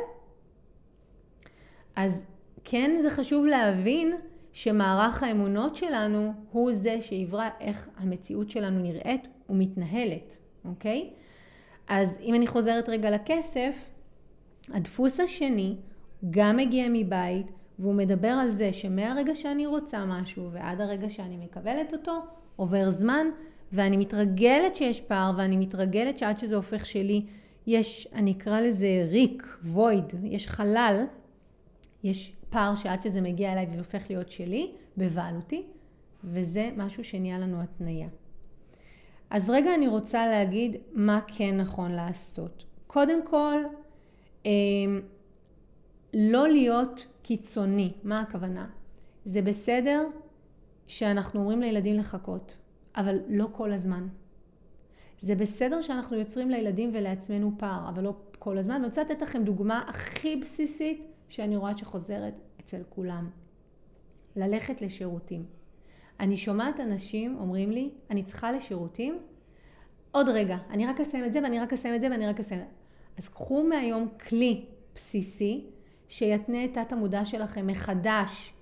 אז 1.96 2.24
כן 2.64 2.96
זה 3.00 3.10
חשוב 3.10 3.46
להבין 3.46 4.14
שמערך 4.52 5.22
האמונות 5.22 5.76
שלנו 5.76 6.32
הוא 6.52 6.72
זה 6.72 7.02
שיברא 7.02 7.48
איך 7.60 7.88
המציאות 7.96 8.50
שלנו 8.50 8.78
נראית 8.78 9.28
ומתנהלת, 9.48 10.38
אוקיי? 10.64 11.10
אז 11.89 12.18
אם 12.22 12.34
אני 12.34 12.47
חוזרת 12.47 12.89
רגע 12.89 13.11
לכסף, 13.11 13.91
הדפוס 14.72 15.20
השני 15.20 15.76
גם 16.30 16.57
מגיע 16.57 16.86
מבית, 16.93 17.47
והוא 17.78 17.95
מדבר 17.95 18.28
על 18.28 18.51
זה 18.51 18.72
שמהרגע 18.72 19.34
שאני 19.34 19.66
רוצה 19.66 20.05
משהו 20.05 20.53
ועד 20.53 20.80
הרגע 20.80 21.11
שאני 21.11 21.36
מקבלת 21.36 21.93
אותו, 21.93 22.18
עובר 22.57 22.91
זמן, 22.91 23.26
ואני 23.72 23.97
מתרגלת 23.97 24.76
שיש 24.76 25.01
פער, 25.01 25.32
ואני 25.36 25.57
מתרגלת 25.57 26.18
שעד 26.18 26.39
שזה 26.39 26.57
הופך 26.57 26.86
שלי, 26.86 27.26
יש, 27.66 28.09
אני 28.12 28.32
אקרא 28.32 28.61
לזה 28.61 29.07
ריק, 29.11 29.59
וויד, 29.64 30.05
יש 30.24 30.47
חלל, 30.47 31.05
יש 32.05 32.32
פער 32.51 32.74
שעד 32.74 33.03
שזה 33.03 33.20
מגיע 33.20 33.53
אליי 33.53 33.66
והופך 33.74 34.03
להיות 34.11 34.30
שלי, 34.30 34.70
בבעלותי, 34.97 35.62
וזה 36.24 36.70
משהו 36.76 37.05
שנהיה 37.05 37.39
לנו 37.39 37.61
התניה. 37.62 38.09
אז 39.30 39.50
רגע 39.50 39.74
אני 39.74 39.88
רוצה 39.88 40.26
להגיד 40.26 40.76
מה 40.92 41.20
כן 41.26 41.56
נכון 41.56 41.92
לעשות. 41.92 42.64
קודם 42.86 43.26
כל, 43.26 43.62
אמ, 44.44 45.00
לא 46.14 46.48
להיות 46.48 47.06
קיצוני. 47.22 47.92
מה 48.02 48.20
הכוונה? 48.20 48.66
זה 49.24 49.42
בסדר 49.42 50.06
שאנחנו 50.86 51.40
אומרים 51.40 51.60
לילדים 51.60 51.98
לחכות, 51.98 52.56
אבל 52.96 53.18
לא 53.28 53.48
כל 53.52 53.72
הזמן. 53.72 54.08
זה 55.18 55.34
בסדר 55.34 55.80
שאנחנו 55.80 56.16
יוצרים 56.16 56.50
לילדים 56.50 56.90
ולעצמנו 56.94 57.52
פער, 57.58 57.88
אבל 57.88 58.04
לא 58.04 58.14
כל 58.38 58.58
הזמן. 58.58 58.74
ואני 58.74 58.86
רוצה 58.86 59.02
לתת 59.02 59.22
לכם 59.22 59.44
דוגמה 59.44 59.84
הכי 59.88 60.36
בסיסית 60.36 61.02
שאני 61.28 61.56
רואה 61.56 61.76
שחוזרת 61.76 62.34
אצל 62.60 62.82
כולם. 62.88 63.30
ללכת 64.36 64.82
לשירותים. 64.82 65.57
אני 66.20 66.36
שומעת 66.36 66.80
אנשים 66.80 67.36
אומרים 67.38 67.70
לי, 67.70 67.90
אני 68.10 68.22
צריכה 68.22 68.52
לשירותים, 68.52 69.18
עוד 70.10 70.28
רגע, 70.28 70.56
אני 70.70 70.86
רק 70.86 71.00
אסיים 71.00 71.24
את 71.24 71.32
זה 71.32 71.40
ואני 71.42 71.60
רק 71.60 71.72
אסיים 71.72 71.94
את 71.94 72.00
זה 72.00 72.10
ואני 72.10 72.26
רק 72.26 72.40
אסיים. 72.40 72.60
אז 73.18 73.28
קחו 73.28 73.64
מהיום 73.64 74.08
כלי 74.28 74.64
בסיסי 74.94 75.66
שיתנה 76.08 76.64
את 76.64 76.74
תת 76.74 76.92
המודע 76.92 77.24
שלכם 77.24 77.66
מחדש, 77.66 78.54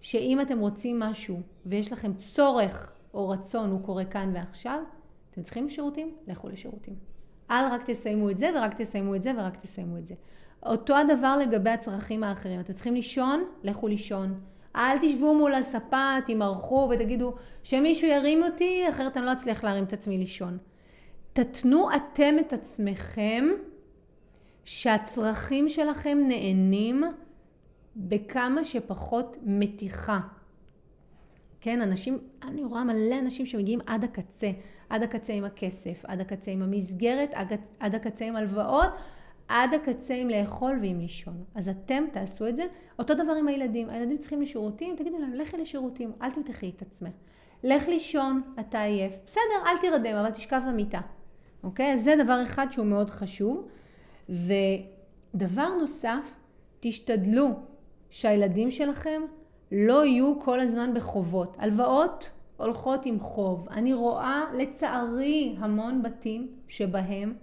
שאם 0.00 0.40
אתם 0.40 0.58
רוצים 0.58 0.98
משהו 0.98 1.40
ויש 1.66 1.92
לכם 1.92 2.12
צורך 2.14 2.92
או 3.14 3.28
רצון, 3.28 3.70
הוא 3.70 3.82
קורה 3.82 4.04
כאן 4.04 4.30
ועכשיו, 4.34 4.82
אתם 5.30 5.42
צריכים 5.42 5.70
שירותים? 5.70 6.14
לכו 6.26 6.48
לשירותים. 6.48 6.94
אל 7.50 7.64
רק 7.72 7.90
תסיימו 7.90 8.30
את 8.30 8.38
זה 8.38 8.50
ורק 8.56 8.74
תסיימו 8.74 9.14
את 9.14 9.22
זה 9.22 9.32
ורק 9.38 9.56
תסיימו 9.56 9.98
את 9.98 10.06
זה. 10.06 10.14
אותו 10.62 10.96
הדבר 10.96 11.36
לגבי 11.36 11.70
הצרכים 11.70 12.24
האחרים. 12.24 12.60
אתם 12.60 12.72
צריכים 12.72 12.94
לישון? 12.94 13.44
לכו 13.62 13.88
לישון. 13.88 14.40
אל 14.76 14.98
תשבו 15.00 15.34
מול 15.34 15.54
הספה, 15.54 16.16
תמרחו 16.26 16.88
ותגידו 16.90 17.34
שמישהו 17.62 18.08
ירים 18.08 18.42
אותי, 18.42 18.88
אחרת 18.88 19.16
אני 19.16 19.26
לא 19.26 19.32
אצליח 19.32 19.64
להרים 19.64 19.84
את 19.84 19.92
עצמי 19.92 20.18
לישון. 20.18 20.58
תתנו 21.32 21.88
אתם 21.96 22.36
את 22.40 22.52
עצמכם 22.52 23.48
שהצרכים 24.64 25.68
שלכם 25.68 26.18
נהנים 26.28 27.04
בכמה 27.96 28.64
שפחות 28.64 29.36
מתיחה. 29.42 30.20
כן, 31.60 31.80
אנשים, 31.82 32.18
אני 32.42 32.64
רואה 32.64 32.84
מלא 32.84 33.18
אנשים 33.18 33.46
שמגיעים 33.46 33.80
עד 33.86 34.04
הקצה, 34.04 34.50
עד 34.90 35.02
הקצה 35.02 35.32
עם 35.32 35.44
הכסף, 35.44 36.04
עד 36.04 36.20
הקצה 36.20 36.50
עם 36.50 36.62
המסגרת, 36.62 37.34
עד, 37.80 37.94
הקצה 37.94 38.24
עם 38.24 38.36
הלוואות, 38.36 38.90
עד 39.48 39.74
הקצה 39.74 40.14
עם 40.14 40.28
לאכול 40.28 40.78
ועם 40.82 41.00
לישון. 41.00 41.44
אז 41.54 41.68
אתם 41.68 42.04
תעשו 42.12 42.48
את 42.48 42.56
זה. 42.56 42.66
אותו 42.98 43.14
דבר 43.14 43.32
עם 43.32 43.48
הילדים. 43.48 43.90
הילדים 43.90 44.18
צריכים 44.18 44.42
לשירותים, 44.42 44.96
תגידו 44.96 45.18
להם, 45.18 45.34
לכי 45.34 45.56
לשירותים, 45.56 46.12
אל 46.22 46.30
תמתחי 46.30 46.72
את 46.76 46.82
עצמך. 46.82 47.12
לך 47.64 47.88
לישון, 47.88 48.42
אתה 48.60 48.82
עייף. 48.82 49.16
בסדר, 49.26 49.66
אל 49.66 49.78
תירדם, 49.80 50.16
אבל 50.16 50.30
תשכב 50.30 50.60
במיטה. 50.68 51.00
אוקיי? 51.62 51.92
אז 51.92 52.04
זה 52.04 52.14
דבר 52.24 52.42
אחד 52.42 52.66
שהוא 52.70 52.86
מאוד 52.86 53.10
חשוב. 53.10 53.68
ודבר 54.28 55.68
נוסף, 55.80 56.36
תשתדלו 56.80 57.48
שהילדים 58.10 58.70
שלכם 58.70 59.22
לא 59.72 60.04
יהיו 60.04 60.40
כל 60.40 60.60
הזמן 60.60 60.94
בחובות. 60.94 61.56
הלוואות 61.58 62.30
הולכות 62.56 63.06
עם 63.06 63.20
חוב. 63.20 63.68
אני 63.70 63.94
רואה 63.94 64.44
לצערי 64.56 65.56
המון 65.58 66.02
בתים 66.02 66.48
שבהם 66.68 67.34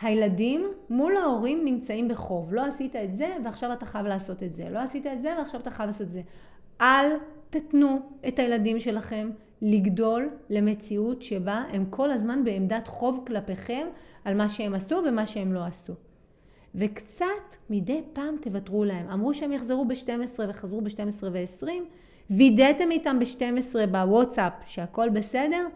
הילדים 0.00 0.66
מול 0.90 1.16
ההורים 1.16 1.64
נמצאים 1.64 2.08
בחוב. 2.08 2.54
לא 2.54 2.64
עשית 2.64 2.96
את 2.96 3.14
זה 3.14 3.36
ועכשיו 3.44 3.72
אתה 3.72 3.86
חייב 3.86 4.06
לעשות 4.06 4.42
את 4.42 4.54
זה. 4.54 4.68
לא 4.70 4.78
עשית 4.78 5.06
את 5.06 5.20
זה 5.20 5.34
ועכשיו 5.38 5.60
אתה 5.60 5.70
חייב 5.70 5.86
לעשות 5.86 6.06
את 6.06 6.10
זה. 6.10 6.22
אל 6.80 7.10
תתנו 7.50 8.00
את 8.28 8.38
הילדים 8.38 8.80
שלכם 8.80 9.30
לגדול 9.62 10.30
למציאות 10.50 11.22
שבה 11.22 11.64
הם 11.72 11.84
כל 11.90 12.10
הזמן 12.10 12.44
בעמדת 12.44 12.88
חוב 12.88 13.24
כלפיכם 13.26 13.86
על 14.24 14.34
מה 14.34 14.48
שהם 14.48 14.74
עשו 14.74 15.02
ומה 15.08 15.26
שהם 15.26 15.52
לא 15.52 15.64
עשו. 15.64 15.92
וקצת 16.74 17.56
מדי 17.70 18.02
פעם 18.12 18.36
תוותרו 18.40 18.84
להם. 18.84 19.10
אמרו 19.10 19.34
שהם 19.34 19.52
יחזרו 19.52 19.84
ב-12 19.84 20.40
וחזרו 20.48 20.80
ב-12 20.80 21.24
ו-20, 21.32 21.66
וידאתם 22.30 22.90
איתם 22.90 23.18
ב-12 23.18 23.86
בוואטסאפ 23.90 24.52
שהכל 24.66 25.08
בסדר, 25.08 25.66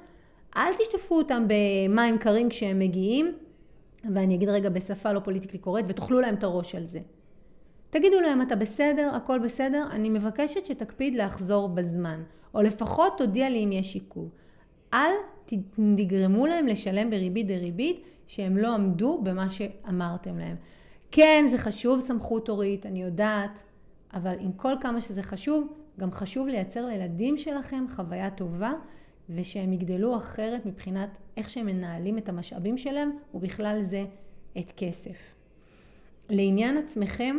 אל 0.56 0.74
תשטפו 0.74 1.18
אותם 1.18 1.46
במים 1.48 2.18
קרים 2.18 2.48
כשהם 2.48 2.78
מגיעים, 2.78 3.32
ואני 4.04 4.34
אגיד 4.34 4.48
רגע 4.48 4.68
בשפה 4.68 5.12
לא 5.12 5.20
פוליטיקלי 5.20 5.58
קורט, 5.58 5.84
ותאכלו 5.88 6.20
להם 6.20 6.34
את 6.34 6.44
הראש 6.44 6.74
על 6.74 6.86
זה. 6.86 7.00
תגידו 7.90 8.20
להם, 8.20 8.42
אתה 8.42 8.56
בסדר, 8.56 9.10
הכל 9.14 9.38
בסדר, 9.38 9.88
אני 9.90 10.10
מבקשת 10.10 10.66
שתקפיד 10.66 11.14
לחזור 11.14 11.68
בזמן, 11.68 12.22
או 12.54 12.62
לפחות 12.62 13.12
תודיע 13.18 13.48
לי 13.48 13.64
אם 13.64 13.72
יש 13.72 13.94
עיכוב. 13.94 14.30
אל 14.94 15.10
תגרמו 15.96 16.46
להם 16.46 16.66
לשלם 16.66 17.10
בריבית 17.10 17.46
דריבית 17.46 18.04
שהם 18.26 18.56
לא 18.56 18.74
עמדו 18.74 19.20
במה 19.22 19.50
שאמרתם 19.50 20.38
להם. 20.38 20.56
כן, 21.10 21.44
זה 21.48 21.58
חשוב 21.58 22.00
סמכות 22.00 22.48
הורית, 22.48 22.86
אני 22.86 23.02
יודעת, 23.02 23.62
אבל 24.14 24.34
עם 24.38 24.52
כל 24.52 24.72
כמה 24.80 25.00
שזה 25.00 25.22
חשוב, 25.22 25.72
גם 26.00 26.10
חשוב 26.10 26.48
לייצר 26.48 26.86
לילדים 26.86 27.38
שלכם 27.38 27.84
חוויה 27.90 28.30
טובה, 28.30 28.72
ושהם 29.34 29.72
יגדלו 29.72 30.16
אחרת 30.16 30.66
מבחינת 30.66 31.18
איך 31.36 31.50
שהם 31.50 31.66
מנהלים 31.66 32.18
את 32.18 32.28
המשאבים 32.28 32.76
שלהם, 32.76 33.10
ובכלל 33.34 33.82
זה 33.82 34.04
את 34.58 34.72
כסף. 34.76 35.34
לעניין 36.28 36.76
עצמכם, 36.76 37.36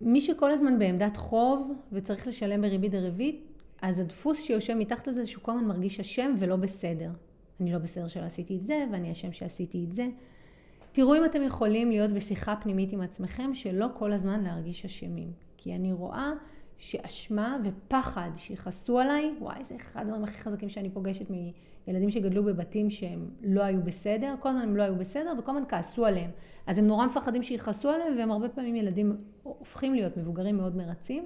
מי 0.00 0.20
שכל 0.20 0.50
הזמן 0.50 0.78
בעמדת 0.78 1.16
חוב 1.16 1.72
וצריך 1.92 2.26
לשלם 2.26 2.62
בריבית 2.62 2.92
דריבית, 2.92 3.46
אז 3.82 3.98
הדפוס 4.00 4.42
שיושב 4.42 4.74
מתחת 4.74 5.06
לזה 5.06 5.26
שהוא 5.26 5.42
כל 5.42 5.52
הזמן 5.52 5.64
מרגיש 5.64 6.00
אשם 6.00 6.34
ולא 6.38 6.56
בסדר. 6.56 7.10
אני 7.60 7.72
לא 7.72 7.78
בסדר 7.78 8.08
שלא 8.08 8.24
עשיתי 8.24 8.56
את 8.56 8.62
זה, 8.62 8.84
ואני 8.92 9.12
אשם 9.12 9.32
שעשיתי 9.32 9.84
את 9.84 9.92
זה. 9.92 10.08
תראו 10.92 11.16
אם 11.16 11.24
אתם 11.24 11.42
יכולים 11.42 11.90
להיות 11.90 12.10
בשיחה 12.10 12.56
פנימית 12.56 12.92
עם 12.92 13.00
עצמכם, 13.00 13.54
שלא 13.54 13.86
כל 13.94 14.12
הזמן 14.12 14.44
להרגיש 14.44 14.84
אשמים. 14.84 15.32
כי 15.56 15.74
אני 15.74 15.92
רואה 15.92 16.32
שאשמה 16.78 17.58
ופחד 17.64 18.30
שיכעסו 18.36 18.98
עליי, 18.98 19.34
וואי, 19.40 19.64
זה 19.64 19.76
אחד 19.76 20.00
הדברים 20.00 20.24
הכי 20.24 20.38
חזקים 20.38 20.68
שאני 20.68 20.90
פוגשת 20.90 21.26
מילדים 21.86 22.10
שגדלו 22.10 22.44
בבתים 22.44 22.90
שהם 22.90 23.28
לא 23.42 23.62
היו 23.62 23.82
בסדר, 23.82 24.34
כל 24.40 24.48
הזמן 24.48 24.62
הם 24.62 24.76
לא 24.76 24.82
היו 24.82 24.96
בסדר 24.96 25.34
וכל 25.38 25.50
הזמן 25.50 25.64
כעסו 25.68 26.06
עליהם. 26.06 26.30
אז 26.66 26.78
הם 26.78 26.86
נורא 26.86 27.06
מפחדים 27.06 27.42
שיכעסו 27.42 27.90
עליהם, 27.90 28.14
והם 28.18 28.30
הרבה 28.30 28.48
פעמים 28.48 28.76
ילדים 28.76 29.16
הופכים 29.42 29.94
להיות 29.94 30.16
מבוגרים 30.16 30.56
מאוד 30.56 30.76
מרצים. 30.76 31.24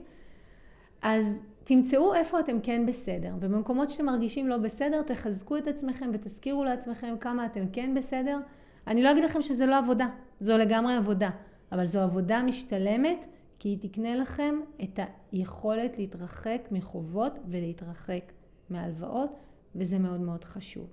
אז 1.02 1.40
תמצאו 1.64 2.14
איפה 2.14 2.40
אתם 2.40 2.60
כן 2.62 2.86
בסדר, 2.86 3.34
ובמקומות 3.40 3.90
שאתם 3.90 4.06
מרגישים 4.06 4.48
לא 4.48 4.56
בסדר, 4.56 5.02
תחזקו 5.02 5.56
את 5.56 5.68
עצמכם 5.68 6.10
ותזכירו 6.12 6.64
לעצמכם 6.64 7.14
כמה 7.20 7.46
אתם 7.46 7.64
כן 7.72 7.94
בסדר. 7.94 8.38
אני 8.86 9.02
לא 9.02 9.10
אגיד 9.10 9.24
לכם 9.24 9.42
שזה 9.42 9.66
לא 9.66 9.78
עבודה, 9.78 10.08
זו 10.40 10.56
לגמרי 10.56 10.94
עבודה, 10.96 11.30
אבל 11.72 11.86
זו 11.86 12.00
עבודה 12.00 12.42
משתלמת, 12.42 13.26
כי 13.58 13.68
היא 13.68 13.78
תקנה 13.80 14.14
לכם 14.14 14.54
את 14.82 14.98
היכולת 15.32 15.98
להתרחק 15.98 16.68
מחובות 16.70 17.38
ולהתרחק 17.48 18.32
מהלוואות, 18.70 19.30
וזה 19.74 19.98
מאוד 19.98 20.20
מאוד 20.20 20.44
חשוב. 20.44 20.86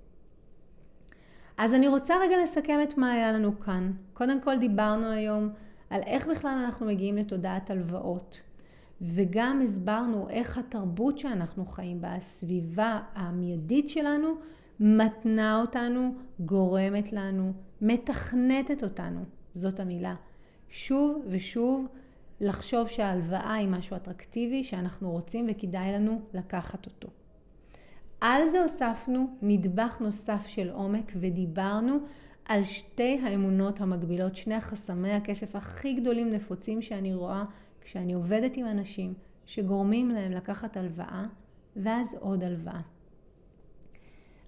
אז 1.56 1.74
אני 1.74 1.88
רוצה 1.88 2.14
רגע 2.22 2.36
לסכם 2.42 2.78
את 2.82 2.98
מה 2.98 3.12
היה 3.12 3.32
לנו 3.32 3.58
כאן. 3.58 3.92
קודם 4.12 4.40
כל 4.40 4.58
דיברנו 4.58 5.06
היום 5.10 5.50
על 5.90 6.02
איך 6.02 6.26
בכלל 6.26 6.58
אנחנו 6.64 6.86
מגיעים 6.86 7.16
לתודעת 7.16 7.70
הלוואות. 7.70 8.42
וגם 9.00 9.60
הסברנו 9.64 10.28
איך 10.28 10.58
התרבות 10.58 11.18
שאנחנו 11.18 11.66
חיים 11.66 12.00
בה, 12.00 12.14
הסביבה 12.14 13.00
המיידית 13.14 13.88
שלנו, 13.88 14.34
מתנה 14.80 15.60
אותנו, 15.60 16.14
גורמת 16.40 17.12
לנו, 17.12 17.52
מתכנתת 17.80 18.82
אותנו, 18.82 19.20
זאת 19.54 19.80
המילה. 19.80 20.14
שוב 20.68 21.22
ושוב 21.28 21.86
לחשוב 22.40 22.88
שההלוואה 22.88 23.54
היא 23.54 23.68
משהו 23.68 23.96
אטרקטיבי 23.96 24.64
שאנחנו 24.64 25.10
רוצים 25.10 25.46
וכדאי 25.50 25.92
לנו 25.92 26.20
לקחת 26.34 26.86
אותו. 26.86 27.08
על 28.20 28.46
זה 28.46 28.62
הוספנו 28.62 29.36
נדבך 29.42 30.00
נוסף 30.00 30.46
של 30.46 30.70
עומק 30.70 31.12
ודיברנו 31.16 31.98
על 32.44 32.62
שתי 32.64 33.20
האמונות 33.22 33.80
המקבילות, 33.80 34.36
שני 34.36 34.54
החסמי 34.54 35.12
הכסף 35.12 35.56
הכי 35.56 35.92
גדולים 35.94 36.30
נפוצים 36.30 36.82
שאני 36.82 37.14
רואה 37.14 37.44
כשאני 37.80 38.12
עובדת 38.12 38.56
עם 38.56 38.66
אנשים 38.66 39.14
שגורמים 39.46 40.10
להם 40.10 40.32
לקחת 40.32 40.76
הלוואה 40.76 41.26
ואז 41.76 42.16
עוד 42.20 42.44
הלוואה. 42.44 42.80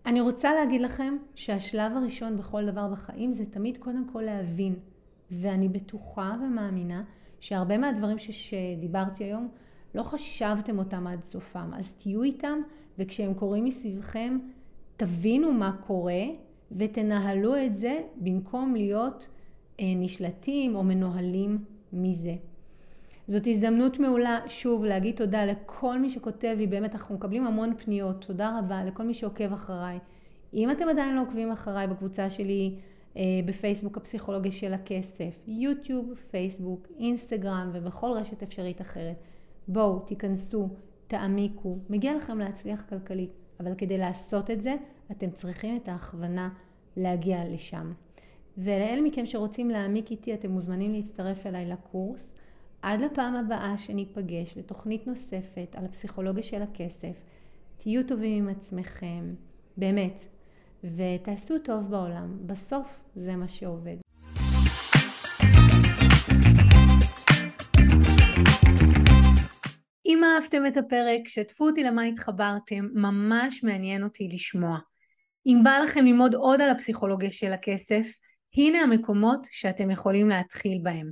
אני 0.07 0.21
רוצה 0.21 0.55
להגיד 0.55 0.81
לכם 0.81 1.17
שהשלב 1.35 1.93
הראשון 1.97 2.37
בכל 2.37 2.67
דבר 2.67 2.89
בחיים 2.89 3.33
זה 3.33 3.45
תמיד 3.47 3.77
קודם 3.77 4.09
כל 4.13 4.23
להבין 4.23 4.75
ואני 5.31 5.69
בטוחה 5.69 6.37
ומאמינה 6.43 7.03
שהרבה 7.41 7.79
מהדברים 7.79 8.19
שדיברתי 8.19 9.25
היום, 9.25 9.49
לא 9.95 10.03
חשבתם 10.03 10.79
אותם 10.79 11.07
עד 11.07 11.23
סופם. 11.23 11.71
אז 11.75 11.95
תהיו 11.95 12.23
איתם, 12.23 12.59
וכשהם 12.99 13.35
קורים 13.35 13.65
מסביבכם, 13.65 14.39
תבינו 14.97 15.53
מה 15.53 15.77
קורה, 15.87 16.23
ותנהלו 16.73 17.65
את 17.65 17.75
זה 17.75 18.01
במקום 18.17 18.75
להיות 18.75 19.29
אה, 19.81 19.85
נשלטים 19.97 20.75
או 20.75 20.83
מנוהלים 20.83 21.65
מזה. 21.93 22.35
זאת 23.29 23.47
הזדמנות 23.47 23.99
מעולה, 23.99 24.41
שוב, 24.47 24.85
להגיד 24.85 25.17
תודה 25.17 25.45
לכל 25.45 25.99
מי 25.99 26.11
שכותב 26.11 26.55
לי, 26.59 26.67
באמת 26.67 26.93
אנחנו 26.93 27.15
מקבלים 27.15 27.47
המון 27.47 27.75
פניות, 27.77 28.25
תודה 28.25 28.59
רבה 28.59 28.85
לכל 28.85 29.03
מי 29.03 29.15
שעוקב 29.15 29.53
אחריי. 29.53 29.99
אם 30.55 30.71
אתם 30.71 30.89
עדיין 30.89 31.17
לא 31.17 31.23
עוקבים 31.23 31.53
אחריי 31.53 31.87
בקבוצה 31.87 32.31
שלי 32.31 32.75
בפייסבוק 33.17 33.97
הפסיכולוגיה 33.97 34.53
של 34.53 34.75
הכסף, 34.75 35.45
יוטיוב, 35.47 36.15
פייסבוק, 36.31 36.89
אינסטגרם 36.99 37.71
ובכל 37.73 38.11
רשת 38.11 38.43
אפשרית 38.43 38.81
אחרת, 38.81 39.17
בואו, 39.69 39.99
תיכנסו, 39.99 40.69
תעמיקו, 41.07 41.79
מגיע 41.91 42.17
לכם 42.17 42.39
להצליח 42.39 42.85
כלכלית, 42.89 43.31
אבל 43.61 43.75
כדי 43.75 43.99
לעשות 43.99 44.51
את 44.51 44.63
זה, 44.63 44.75
אתם 45.11 45.31
צריכים 45.31 45.77
את 45.77 45.89
ההכוונה 45.89 46.49
להגיע 46.97 47.45
לשם. 47.49 47.93
ולאלה 48.59 49.01
מכם 49.01 49.27
שרוצים 49.27 49.71
להעמיק 49.71 50.11
איתי, 50.11 50.35
אתם 50.35 50.51
מוזמנים 50.51 50.93
להצטרף 50.93 51.47
אליי 51.47 51.67
לקורס. 51.67 52.35
עד 52.83 53.01
לפעם 53.01 53.37
הבאה 53.37 53.79
שניפגש 53.79 54.59
לתוכנית 54.59 55.07
נוספת 55.07 55.77
על 55.79 55.85
הפסיכולוגיה 55.85 56.43
של 56.43 56.63
הכסף, 56.63 57.23
תהיו 57.79 58.07
טובים 58.07 58.45
עם 58.45 58.49
עצמכם, 58.49 59.35
באמת, 59.77 60.27
ותעשו 60.85 61.59
טוב 61.59 61.91
בעולם. 61.91 62.47
בסוף 62.47 63.01
זה 63.17 63.37
מה 63.37 63.49
שעובד. 63.49 63.97
אם 70.07 70.21
אהבתם 70.25 70.67
את 70.67 70.77
הפרק, 70.77 71.29
שתפו 71.29 71.67
אותי 71.67 71.83
למה 71.83 72.03
התחברתם, 72.03 72.89
ממש 72.95 73.65
מעניין 73.65 74.05
אותי 74.05 74.29
לשמוע. 74.33 74.79
אם 75.47 75.61
בא 75.65 75.79
לכם 75.85 76.07
ללמוד 76.07 76.35
עוד 76.35 76.61
על 76.61 76.71
הפסיכולוגיה 76.71 77.31
של 77.31 77.53
הכסף, 77.53 78.07
הנה 78.57 78.79
המקומות 78.79 79.47
שאתם 79.51 79.91
יכולים 79.91 80.29
להתחיל 80.29 80.79
בהם. 80.83 81.11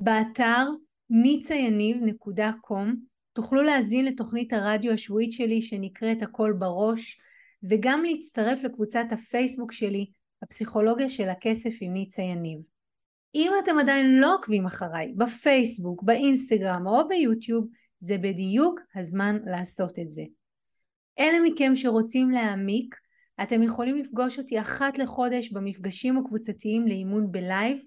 באתר 0.00 0.66
ניצayניב.com 1.10 2.94
תוכלו 3.32 3.62
להזין 3.62 4.04
לתוכנית 4.04 4.52
הרדיו 4.52 4.92
השבועית 4.92 5.32
שלי 5.32 5.62
שנקראת 5.62 6.22
הכל 6.22 6.52
בראש 6.58 7.20
וגם 7.62 8.02
להצטרף 8.04 8.62
לקבוצת 8.62 9.04
הפייסבוק 9.10 9.72
שלי 9.72 10.06
הפסיכולוגיה 10.42 11.08
של 11.08 11.28
הכסף 11.28 11.74
עם 11.80 11.92
ניצה 11.92 12.22
יניב. 12.22 12.60
אם 13.34 13.52
אתם 13.64 13.78
עדיין 13.78 14.20
לא 14.20 14.34
עוקבים 14.34 14.66
אחריי 14.66 15.12
בפייסבוק, 15.16 16.02
באינסטגרם 16.02 16.86
או 16.86 17.08
ביוטיוב 17.08 17.66
זה 17.98 18.18
בדיוק 18.18 18.80
הזמן 18.94 19.38
לעשות 19.46 19.98
את 19.98 20.10
זה. 20.10 20.22
אלה 21.18 21.38
מכם 21.44 21.76
שרוצים 21.76 22.30
להעמיק 22.30 22.96
אתם 23.42 23.62
יכולים 23.62 23.96
לפגוש 23.96 24.38
אותי 24.38 24.60
אחת 24.60 24.98
לחודש 24.98 25.52
במפגשים 25.52 26.18
הקבוצתיים 26.18 26.88
לאימון 26.88 27.32
בלייב 27.32 27.82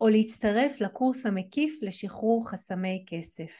או 0.00 0.08
להצטרף 0.08 0.80
לקורס 0.80 1.26
המקיף 1.26 1.78
לשחרור 1.82 2.50
חסמי 2.50 3.04
כסף. 3.06 3.52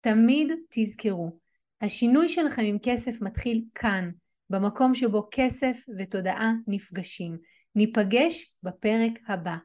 תמיד 0.00 0.52
תזכרו, 0.70 1.38
השינוי 1.80 2.28
שלכם 2.28 2.62
עם 2.62 2.78
כסף 2.82 3.20
מתחיל 3.20 3.64
כאן, 3.74 4.10
במקום 4.50 4.94
שבו 4.94 5.28
כסף 5.30 5.76
ותודעה 5.98 6.52
נפגשים. 6.66 7.38
ניפגש 7.74 8.54
בפרק 8.62 9.12
הבא. 9.28 9.56